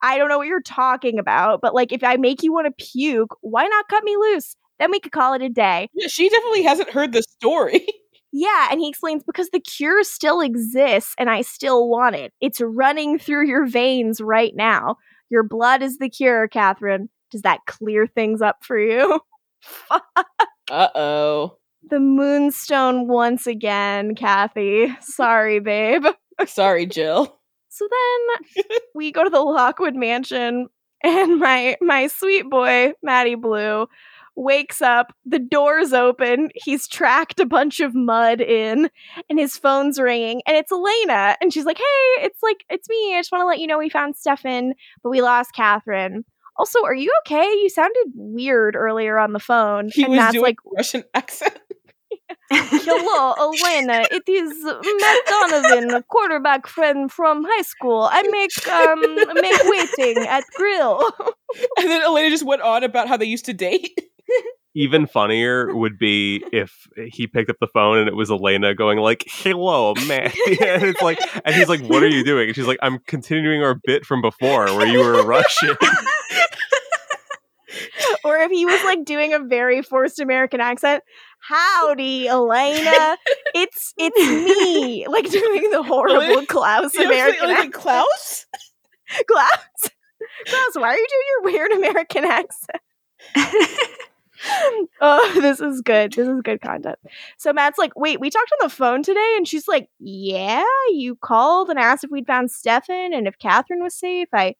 [0.02, 2.84] I don't know what you're talking about, but like if I make you want to
[2.84, 4.56] puke, why not cut me loose?
[4.78, 5.88] Then we could call it a day.
[5.94, 7.86] Yeah, she definitely hasn't heard the story.
[8.32, 12.32] Yeah, and he explains because the cure still exists and I still want it.
[12.40, 14.96] It's running through your veins right now.
[15.30, 17.08] Your blood is the cure, Catherine.
[17.30, 19.20] Does that clear things up for you?
[20.70, 21.58] Uh oh.
[21.90, 24.88] the moonstone once again, Kathy.
[25.00, 26.04] Sorry, babe.
[26.46, 27.38] Sorry, Jill.
[27.74, 28.64] So then
[28.94, 30.68] we go to the Lockwood mansion
[31.02, 33.86] and my my sweet boy, Matty Blue,
[34.36, 38.90] wakes up, the door's open, he's tracked a bunch of mud in,
[39.28, 41.36] and his phone's ringing, and it's Elena.
[41.40, 43.16] And she's like, Hey, it's like it's me.
[43.16, 46.24] I just want to let you know we found Stefan, but we lost Catherine.
[46.56, 47.44] Also, are you okay?
[47.44, 49.90] You sounded weird earlier on the phone.
[49.92, 51.58] He and was Matt's doing like, Russian accent.
[52.50, 54.06] Hello, Elena.
[54.10, 58.08] It is Matt Donovan, a quarterback friend from high school.
[58.10, 59.00] I make um
[59.34, 61.10] make waiting at grill.
[61.78, 63.90] And then Elena just went on about how they used to date.
[64.74, 68.98] Even funnier would be if he picked up the phone and it was Elena going
[68.98, 72.66] like, "Hello, man," and it's like, and he's like, "What are you doing?" And she's
[72.66, 75.76] like, "I'm continuing our bit from before where you were Russian."
[78.24, 81.02] or if he was like doing a very forced American accent.
[81.40, 83.16] Howdy, Elena.
[83.54, 85.06] It's it's me.
[85.08, 87.74] Like doing the horrible Klaus You like- American like accent.
[87.74, 88.46] Klaus?
[89.28, 89.90] Klaus.
[90.46, 92.80] Klaus, why are you doing your weird American accent?
[95.00, 96.12] oh, this is good.
[96.12, 96.98] This is good content.
[97.38, 101.16] So Matt's like, wait, we talked on the phone today, and she's like, yeah, you
[101.16, 104.28] called and asked if we'd found Stefan and if Catherine was safe.
[104.32, 104.54] I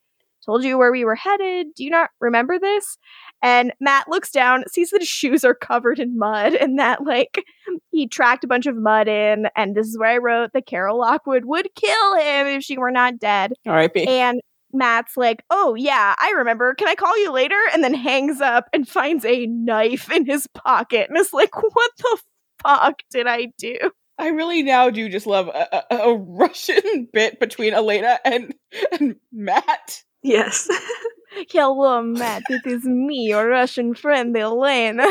[0.44, 1.68] told you where we were headed.
[1.74, 2.98] Do you not remember this?
[3.42, 7.44] And Matt looks down, sees that his shoes are covered in mud, and that like
[7.90, 10.98] he tracked a bunch of mud in, and this is where I wrote that Carol
[10.98, 13.54] Lockwood would kill him if she were not dead.
[13.66, 14.06] R.I.P.
[14.06, 14.40] And
[14.72, 16.74] Matt's like, "Oh yeah, I remember.
[16.74, 20.46] Can I call you later?" And then hangs up and finds a knife in his
[20.48, 22.18] pocket, and is like, "What the
[22.62, 23.76] fuck did I do?"
[24.18, 28.54] I really now do just love a, a, a Russian bit between Elena and,
[28.92, 30.02] and Matt.
[30.22, 30.68] Yes.
[31.50, 32.42] Hello, Matt.
[32.48, 35.08] It is me, your Russian friend, Elena.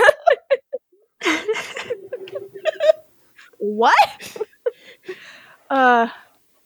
[3.58, 4.38] what?
[5.70, 6.08] uh,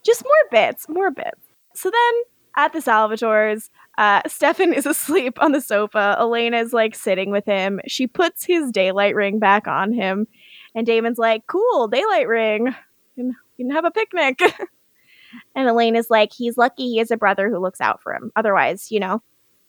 [0.03, 1.47] just more bits, more bits.
[1.73, 2.13] So then,
[2.55, 6.15] at the Salvatores, uh, Stefan is asleep on the sofa.
[6.19, 7.79] Elena's like sitting with him.
[7.87, 10.27] She puts his daylight ring back on him,
[10.73, 12.75] and Damon's like, "Cool, daylight ring.
[13.15, 14.41] You can, have a picnic."
[15.55, 18.31] and Elena's like, "He's lucky he has a brother who looks out for him.
[18.35, 19.21] Otherwise, you know,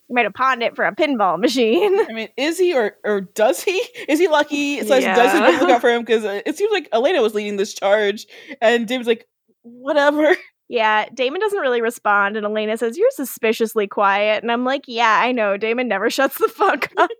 [0.09, 3.21] he might have pawned it for a pinball machine." I mean, is he or or
[3.21, 3.83] does he?
[4.09, 4.85] Is he lucky?
[4.87, 5.15] So Yeah.
[5.15, 6.03] does he look out for him?
[6.03, 8.27] Because it seems like Elena was leading this charge,
[8.61, 9.27] and Damon's like,
[9.63, 10.37] whatever.
[10.69, 14.43] Yeah, Damon doesn't really respond, and Elena says, You're suspiciously quiet.
[14.43, 15.57] And I'm like, Yeah, I know.
[15.57, 17.11] Damon never shuts the fuck up.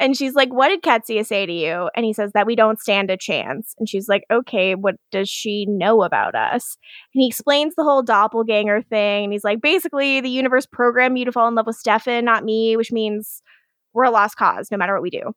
[0.00, 1.90] and she's like, What did Qetsiyah say to you?
[1.94, 3.74] And he says that we don't stand a chance.
[3.78, 6.76] And she's like, Okay, what does she know about us?
[7.14, 9.24] And he explains the whole doppelganger thing.
[9.24, 12.44] And he's like, Basically, the universe programmed you to fall in love with Stefan, not
[12.44, 13.42] me, which means
[13.92, 15.32] we're a lost cause no matter what we do.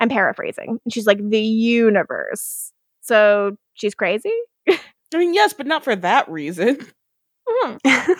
[0.00, 0.78] I'm paraphrasing.
[0.84, 2.72] And she's like, The universe.
[3.02, 4.32] So she's crazy?
[5.14, 6.78] I mean, yes, but not for that reason.
[7.48, 7.76] Hmm.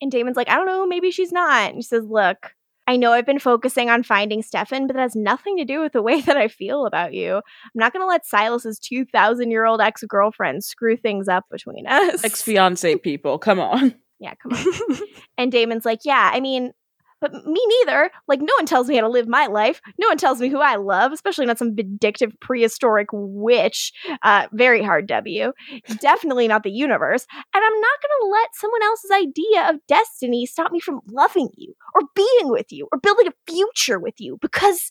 [0.00, 1.72] And Damon's like, I don't know, maybe she's not.
[1.72, 2.54] And she says, Look,
[2.86, 5.92] I know I've been focusing on finding Stefan, but that has nothing to do with
[5.92, 7.36] the way that I feel about you.
[7.36, 7.42] I'm
[7.74, 12.24] not going to let Silas's 2,000 year old ex girlfriend screw things up between us.
[12.24, 13.94] Ex fiance people, come on.
[14.18, 14.98] yeah, come on.
[15.38, 16.72] and Damon's like, Yeah, I mean,
[17.20, 18.10] but me neither.
[18.28, 19.80] Like, no one tells me how to live my life.
[19.98, 23.92] No one tells me who I love, especially not some vindictive prehistoric witch.
[24.22, 25.52] Uh, very hard W.
[26.00, 27.26] Definitely not the universe.
[27.32, 31.48] And I'm not going to let someone else's idea of destiny stop me from loving
[31.56, 34.90] you or being with you or building a future with you because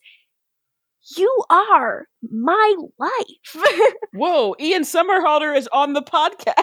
[1.18, 3.65] you are my life.
[4.14, 6.53] Whoa, Ian Somerhalder is on the podcast.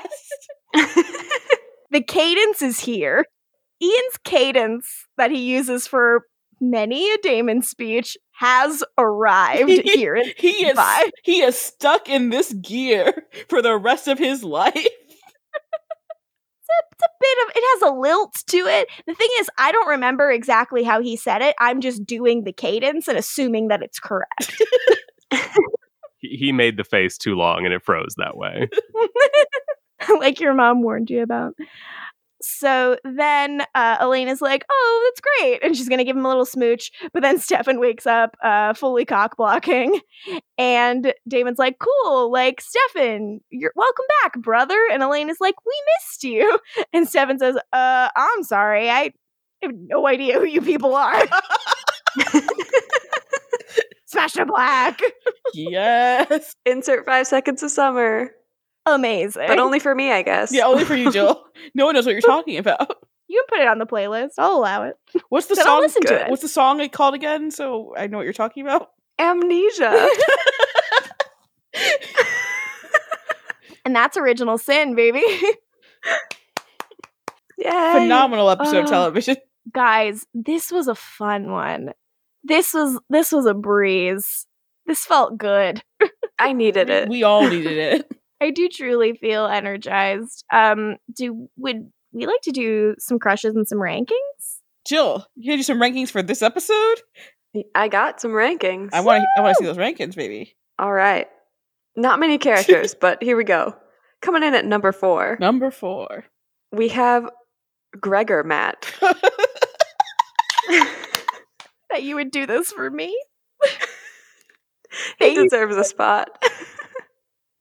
[1.90, 3.24] the cadence is here.
[3.82, 6.22] Ian's cadence that he uses for
[6.60, 10.16] many a Damon speech has arrived here.
[10.16, 11.10] in he is Bye.
[11.24, 14.74] he is stuck in this gear for the rest of his life.
[14.74, 14.90] it's
[17.02, 18.88] a bit of it has a lilt to it.
[19.06, 21.54] The thing is, I don't remember exactly how he said it.
[21.60, 24.60] I'm just doing the cadence and assuming that it's correct.
[26.18, 28.68] he, he made the face too long and it froze that way.
[30.20, 31.54] like your mom warned you about.
[32.42, 36.44] So then uh, Elena's like, "Oh, that's great," and she's gonna give him a little
[36.44, 36.90] smooch.
[37.12, 40.00] But then Stefan wakes up, uh, fully cock blocking,
[40.58, 46.24] and Damon's like, "Cool, like Stefan, you're welcome back, brother." And Elena's like, "We missed
[46.24, 46.58] you,"
[46.92, 49.12] and Stefan says, "Uh, I'm sorry, I
[49.62, 51.22] have no idea who you people are."
[54.06, 55.00] Smash to black,
[55.52, 56.54] yes.
[56.64, 58.30] Insert five seconds of summer.
[58.86, 59.46] Amazing.
[59.48, 60.52] But only for me, I guess.
[60.52, 61.44] Yeah, only for you, Jill.
[61.74, 62.90] no one knows what you're talking about.
[63.28, 64.32] You can put it on the playlist.
[64.38, 64.94] I'll allow it.
[65.30, 65.80] What's the song?
[65.80, 66.30] listen to it.
[66.30, 67.50] What's the song it called again?
[67.50, 68.90] So I know what you're talking about.
[69.18, 70.08] Amnesia.
[73.84, 75.22] And that's original sin, baby.
[77.58, 77.92] Yay.
[77.92, 78.90] Phenomenal episode of Oh.
[78.90, 79.36] television.
[79.72, 81.92] Guys, this was a fun one.
[82.42, 84.46] This was this was a breeze.
[84.86, 85.82] This felt good.
[86.38, 87.08] I needed it.
[87.08, 88.12] We all needed it.
[88.40, 90.44] I do truly feel energized.
[90.52, 94.60] Um, do would we like to do some crushes and some rankings?
[94.86, 97.00] Jill, you gonna do some rankings for this episode?
[97.74, 98.90] I got some rankings.
[98.92, 99.24] I want.
[99.38, 100.54] I want to see those rankings, baby.
[100.78, 101.26] All right.
[101.96, 103.74] Not many characters, but here we go.
[104.20, 106.24] Coming in at number four, Number four.
[106.72, 107.28] we have
[108.00, 108.92] Gregor Matt.
[111.90, 113.16] That you would do this for me?
[115.18, 116.28] he deserves a spot.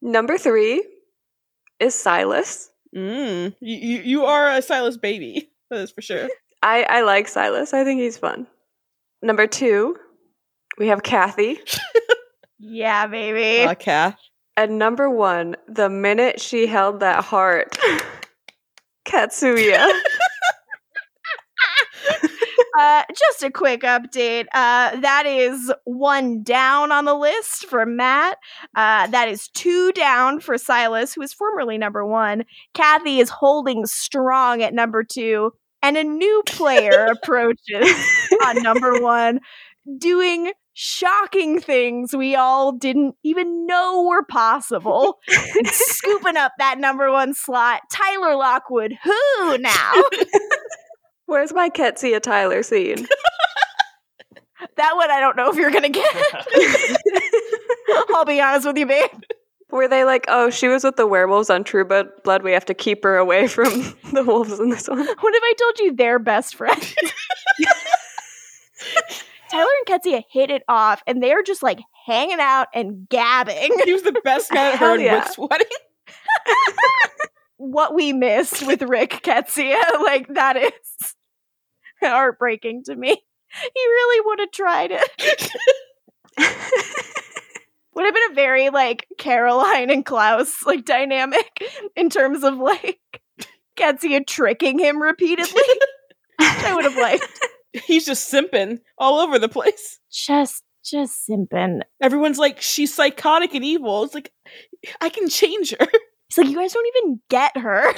[0.02, 0.84] number three
[1.80, 2.70] is Silas.
[2.94, 5.50] mm, you, you you are a Silas baby.
[5.70, 6.28] That is for sure.
[6.62, 7.74] I, I like Silas.
[7.74, 8.46] I think he's fun.
[9.20, 9.96] Number two,
[10.78, 11.58] we have Kathy.
[12.58, 13.64] Yeah, baby.
[13.68, 14.18] Uh, Kath.
[14.56, 17.76] And number one, the minute she held that heart,
[19.06, 20.00] Qetsiyah.
[22.78, 24.44] Uh, just a quick update.
[24.52, 28.38] Uh, that is one down on the list for Matt.
[28.74, 32.44] Uh, that is two down for Silas, who is formerly number one.
[32.74, 37.94] Kathy is holding strong at number two, and a new player approaches
[38.44, 39.40] on number one,
[39.98, 45.18] doing shocking things we all didn't even know were possible.
[45.64, 47.80] scooping up that number one slot.
[47.90, 49.92] Tyler Lockwood, who now?
[51.26, 53.06] Where's my Qetsiyah Tyler scene?
[54.76, 56.14] That one I don't know if you're gonna get.
[58.14, 59.10] I'll be honest with you, babe.
[59.70, 62.64] Were they like, oh, she was with the werewolves on True Blood, Blood, we have
[62.66, 63.64] to keep her away from
[64.12, 64.98] the wolves in this one?
[64.98, 66.94] What if I told you they're best friends?
[69.50, 73.70] Tyler and Qetsiyah hit it off, and they're just like hanging out and gabbing.
[73.84, 75.20] He was the best man at Hell her yeah.
[75.20, 75.66] Rick's wedding.
[77.56, 81.14] What we missed with Rick Qetsiyah, like that is
[82.02, 83.10] heartbreaking to me.
[83.62, 85.50] He really would have tried it.
[87.94, 91.62] Would have been a very like Caroline and Klaus like dynamic
[91.94, 93.00] in terms of like
[93.78, 95.62] Qetsiyah tricking him repeatedly.
[96.38, 97.40] I would have liked.
[97.72, 100.00] He's just simping all over the place.
[100.12, 101.80] just just simping.
[102.02, 104.04] Everyone's like, she's psychotic and evil.
[104.04, 104.32] It's like,
[105.00, 105.86] I can change her.
[106.28, 107.92] He's like, you guys don't even get her.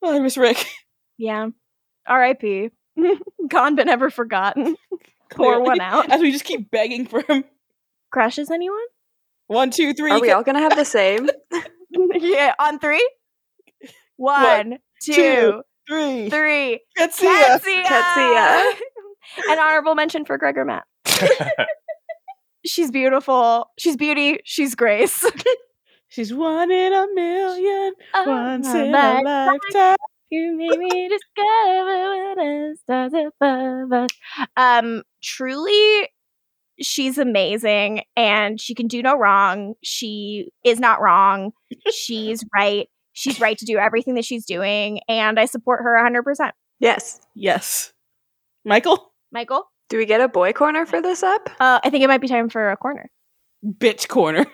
[0.00, 0.64] Oh, I miss Rick.
[1.18, 1.48] yeah.
[2.06, 2.70] R.I.P.
[3.48, 4.76] Gone but never forgotten.
[5.30, 6.10] Pour one out.
[6.10, 7.44] As we just keep begging for him.
[8.10, 8.80] Crashes anyone?
[9.46, 10.10] One, two, three.
[10.10, 11.28] Are we all gonna have the same?
[12.14, 13.06] yeah, on three.
[14.16, 16.30] One, two, two, three.
[16.30, 16.80] three.
[16.98, 17.60] Qetsiyah.
[17.60, 17.84] Qetsiyah.
[17.84, 18.72] Qetsiyah.
[19.50, 20.84] An honorable mention for Gregor Matt.
[22.64, 23.70] She's beautiful.
[23.78, 24.40] She's beauty.
[24.44, 25.24] She's grace.
[26.08, 27.92] She's one in a million.
[28.14, 29.96] Oh once Oh, in my a lifetime.
[30.30, 34.10] You made me discover what the stars above us.
[34.56, 36.08] Um, truly,
[36.80, 39.74] she's amazing, and she can do no wrong.
[39.82, 41.52] She is not wrong.
[41.90, 42.88] She's right.
[43.14, 46.50] She's right to do everything that she's doing, and I support her 100%.
[46.78, 47.20] yes.
[47.34, 47.92] Yes.
[48.64, 49.12] Michael?
[49.32, 51.48] Michael, Do we get a boy corner for this up?
[51.58, 53.10] uh, I think it might be time for a corner.
[53.64, 54.46] Bitch corner.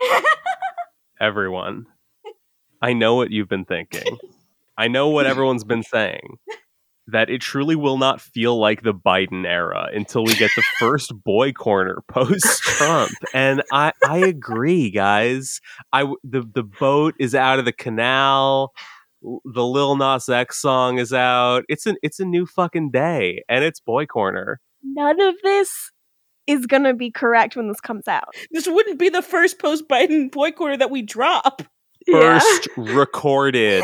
[1.20, 1.86] Everyone,
[2.82, 4.18] I know what you've been thinking.
[4.76, 6.36] I know what everyone's been saying.
[7.08, 11.12] That it truly will not feel like the Biden era until we get the first
[11.22, 15.60] boy corner post Trump, and I I agree, guys.
[15.92, 18.72] I w- the the boat is out of the canal.
[19.20, 21.64] The Lil Nas X song is out.
[21.68, 24.60] It's an it's a new fucking day, and it's boy corner.
[24.82, 25.90] None of this
[26.46, 28.34] is going to be correct when this comes out.
[28.50, 31.62] This wouldn't be the first post Biden boy corner that we drop.
[32.10, 33.82] First recorded.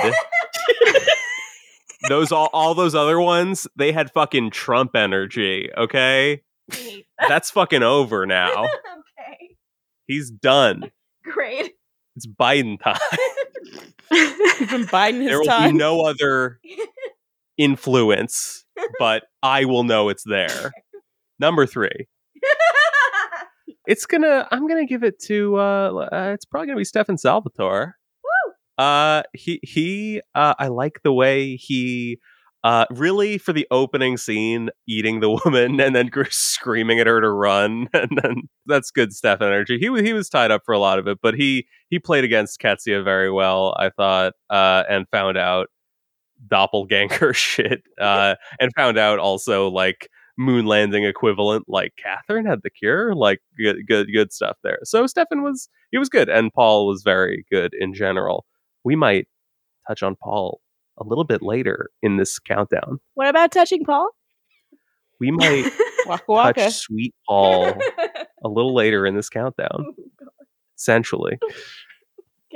[2.09, 6.43] those all all those other ones, they had fucking Trump energy, okay?
[7.29, 8.65] That's fucking over now.
[8.65, 9.57] okay,
[10.07, 10.91] He's done.
[11.25, 11.73] great.
[12.17, 12.99] It's Biden time.
[14.59, 15.73] He's been biding there will time.
[15.73, 16.61] be no other
[17.57, 18.65] influence,
[18.99, 20.73] but I will know it's there.
[21.39, 21.89] Number 3.
[23.87, 27.97] It's gonna I'm gonna give it to uh, uh it's probably gonna be Stefan Salvatore.
[28.81, 32.19] Uh he he uh I like the way he
[32.65, 37.31] uh really for the opening scene eating the woman and then screaming at her to
[37.31, 39.79] run and then that's good Steph energy.
[39.79, 42.25] He was he was tied up for a lot of it, but he he played
[42.25, 45.69] against Qetsiyah very well, I thought, uh and found out
[46.49, 50.09] doppelganger shit, uh, and found out also like
[50.39, 54.79] moon landing equivalent, like Catherine had the cure, like good, good, good stuff there.
[54.85, 58.45] So Stefan was he was good, and Paul was very good in general.
[58.85, 59.29] We might
[59.89, 60.61] touch on Paul
[60.99, 63.01] a little bit later in this countdown.
[63.15, 64.11] What about touching Paul?
[65.19, 65.71] We might
[66.07, 66.61] Waka waka.
[66.65, 69.95] touch sweet Paul a little later in this countdown.
[70.79, 71.39] Essentially.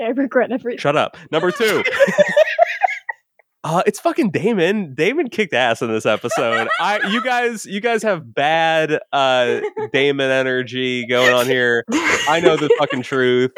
[0.02, 0.78] I regret everything.
[0.80, 1.16] Shut up.
[1.30, 1.84] Number two.
[3.62, 4.94] Uh, it's fucking Damon.
[4.94, 6.68] Damon kicked ass in this episode.
[6.80, 9.60] I, you guys, you guys have bad uh,
[9.92, 11.84] Damon energy going on here.
[12.28, 13.52] I know the fucking truth.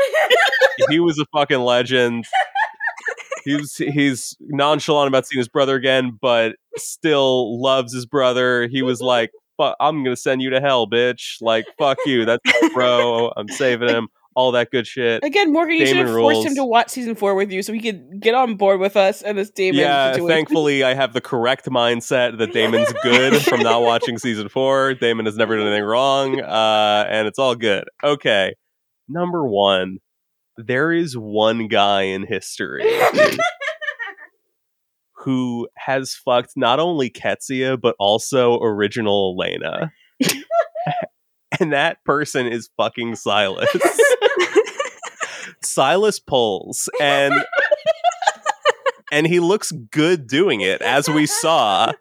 [0.90, 2.24] He was a fucking legend.
[3.46, 8.66] He's he's nonchalant about seeing his brother again, but still loves his brother.
[8.66, 11.36] He was like, "Fuck, I'm gonna send you to hell, bitch!
[11.40, 12.24] Like, fuck you.
[12.24, 13.32] That's my bro.
[13.36, 14.08] I'm saving him.
[14.34, 17.14] All that good shit." Again, Morgan, you should Damon have forced him to watch season
[17.14, 20.12] four with you so he could get on board with us and this Damon yeah,
[20.12, 20.28] situation.
[20.28, 24.94] thankfully I have the correct mindset that Damon's good from not watching season four.
[24.94, 27.84] Damon has never done anything wrong, uh, and it's all good.
[28.02, 28.54] Okay,
[29.08, 29.98] number one,
[30.56, 32.84] there is one guy in history
[35.12, 39.92] who has fucked not only Qetsiyah but also original Elena,
[41.60, 43.68] and that person is fucking Silas.
[45.62, 47.34] Silas pulls and
[49.10, 51.92] and he looks good doing it as we saw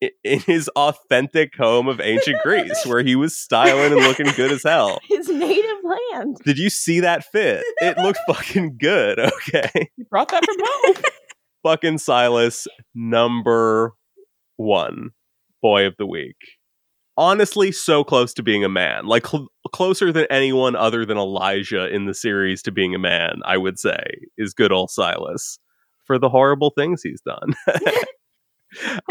[0.00, 4.62] in his authentic home of ancient Greece where he was styling and looking good as
[4.62, 4.98] hell.
[5.08, 6.38] His native land.
[6.44, 7.64] Did you see that fit?
[7.80, 9.90] It looked fucking good, okay?
[9.96, 11.04] You brought that from home.
[11.62, 13.92] Fucking Silas number
[14.56, 15.10] 1
[15.60, 16.36] boy of the week.
[17.18, 19.04] Honestly, so close to being a man.
[19.04, 23.40] Like cl- closer than anyone other than Elijah in the series to being a man,
[23.44, 24.02] I would say,
[24.38, 25.58] is good old Silas
[26.06, 27.52] for the horrible things he's done.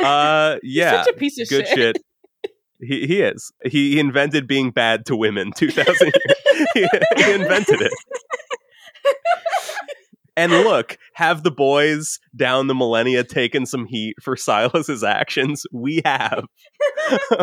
[0.01, 1.77] Uh yeah, such a piece of good shit.
[1.77, 2.51] shit.
[2.81, 3.51] He he is.
[3.63, 6.11] He, he invented being bad to women 2000
[6.73, 6.87] he,
[7.17, 7.93] he invented it.
[10.39, 15.65] And look, have the boys down the millennia taken some heat for Silas's actions?
[15.73, 16.45] We have.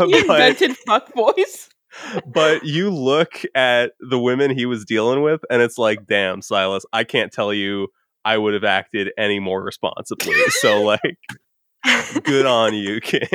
[0.07, 1.69] He invented fuck boys.
[2.27, 6.85] but you look at the women he was dealing with, and it's like, damn, Silas,
[6.93, 7.89] I can't tell you
[8.25, 10.35] I would have acted any more responsibly.
[10.61, 11.19] So, like,
[12.23, 13.29] good on you, King.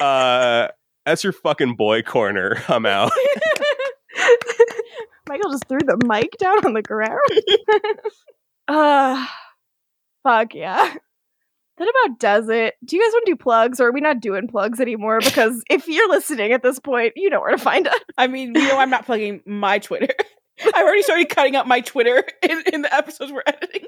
[0.00, 0.68] uh,
[1.04, 2.62] that's your fucking boy corner.
[2.68, 3.12] I'm out.
[5.28, 7.18] Michael just threw the mic down on the ground.
[8.68, 9.26] uh
[10.22, 10.94] fuck yeah.
[11.78, 12.74] That about does it.
[12.84, 15.20] Do you guys want to do plugs or are we not doing plugs anymore?
[15.20, 17.98] Because if you're listening at this point, you know where to find us.
[18.18, 20.14] I mean, you know, I'm not plugging my Twitter.
[20.62, 23.86] I've already started cutting up my Twitter in, in the episodes we're editing.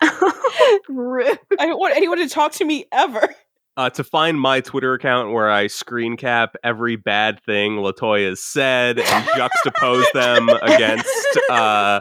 [0.88, 1.38] Rude.
[1.58, 3.34] I don't want anyone to talk to me ever.
[3.76, 8.42] Uh, to find my Twitter account where I screen cap every bad thing LaToya has
[8.42, 11.08] said and juxtapose them against
[11.50, 12.00] uh,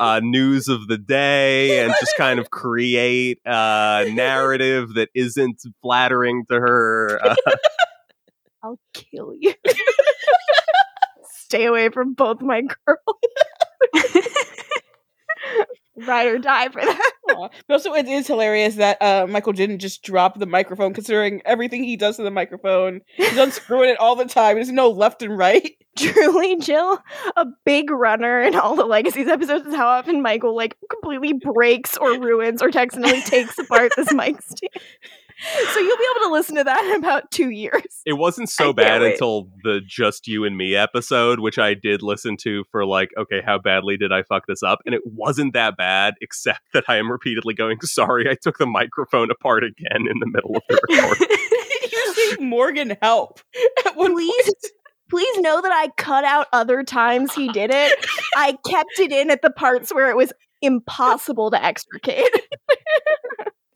[0.00, 6.44] uh, news of the day and just kind of create a narrative that isn't flattering
[6.50, 7.20] to her.
[7.22, 7.36] Uh,
[8.62, 9.54] I'll kill you.
[11.30, 13.16] Stay away from both my girls.
[15.96, 17.12] Ride or die for that.
[17.28, 21.82] But also, it is hilarious that uh, Michael didn't just drop the microphone, considering everything
[21.82, 23.00] he does to the microphone.
[23.16, 24.54] He's unscrewing it all the time.
[24.54, 25.72] There's no left and right.
[25.98, 27.02] Truly, Jill,
[27.36, 31.96] a big runner in all the Legacies episodes is how often Michael like completely breaks
[31.96, 34.70] or ruins or technically takes apart this mic stand.
[35.38, 37.82] So you'll be able to listen to that in about two years.
[38.06, 42.02] it wasn't so can't bad until the Just You and Me episode, which I did
[42.02, 44.78] listen to for like, okay, how badly did I fuck this up?
[44.86, 48.66] And it wasn't that bad, except that I am repeatedly going, sorry, I took the
[48.66, 51.28] microphone apart again in the middle of the recording.
[51.92, 53.40] you see Morgan help
[53.84, 54.72] at one Please, point.
[55.10, 58.06] please know that I cut out other times he did it.
[58.36, 60.32] I kept it in at the parts where it was
[60.62, 62.24] impossible to extricate.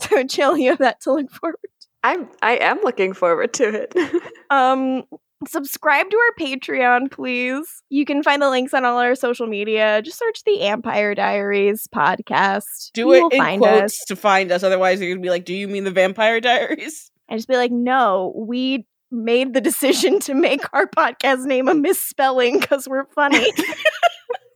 [0.08, 1.58] so Jill, you have that to look forward
[2.02, 3.94] I'm I am looking forward to it.
[4.50, 5.04] Um,
[5.46, 7.84] subscribe to our Patreon, please.
[7.88, 10.02] You can find the links on all our social media.
[10.02, 12.90] Just search the AMPire Diaries podcast.
[12.94, 14.04] Do You it in find quotes us.
[14.08, 14.64] to find us.
[14.64, 17.70] Otherwise, you're gonna be like, "Do you mean the Vampire Diaries?" And just be like,
[17.70, 23.52] no, we made the decision to make our podcast name a misspelling because we're funny.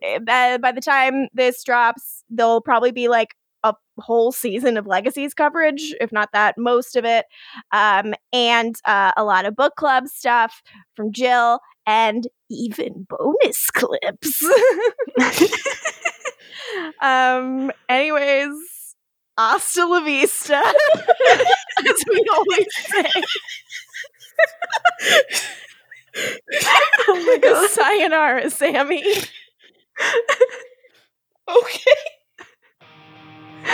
[0.02, 3.36] Eh, by, by the time this drops, there'll probably be like a
[3.98, 7.26] whole season of legacies coverage, if not that, most of it,
[7.72, 10.62] um, and uh, a lot of book club stuff
[10.94, 14.44] from Jill, and even bonus clips.
[17.02, 17.70] um.
[17.88, 18.52] Anyways,
[19.38, 20.60] hasta la vista,
[21.78, 23.10] as we always say.
[27.08, 27.70] oh my god.
[27.70, 29.02] Sayonara, Sammy.
[31.48, 32.23] Okay.
[33.66, 33.72] you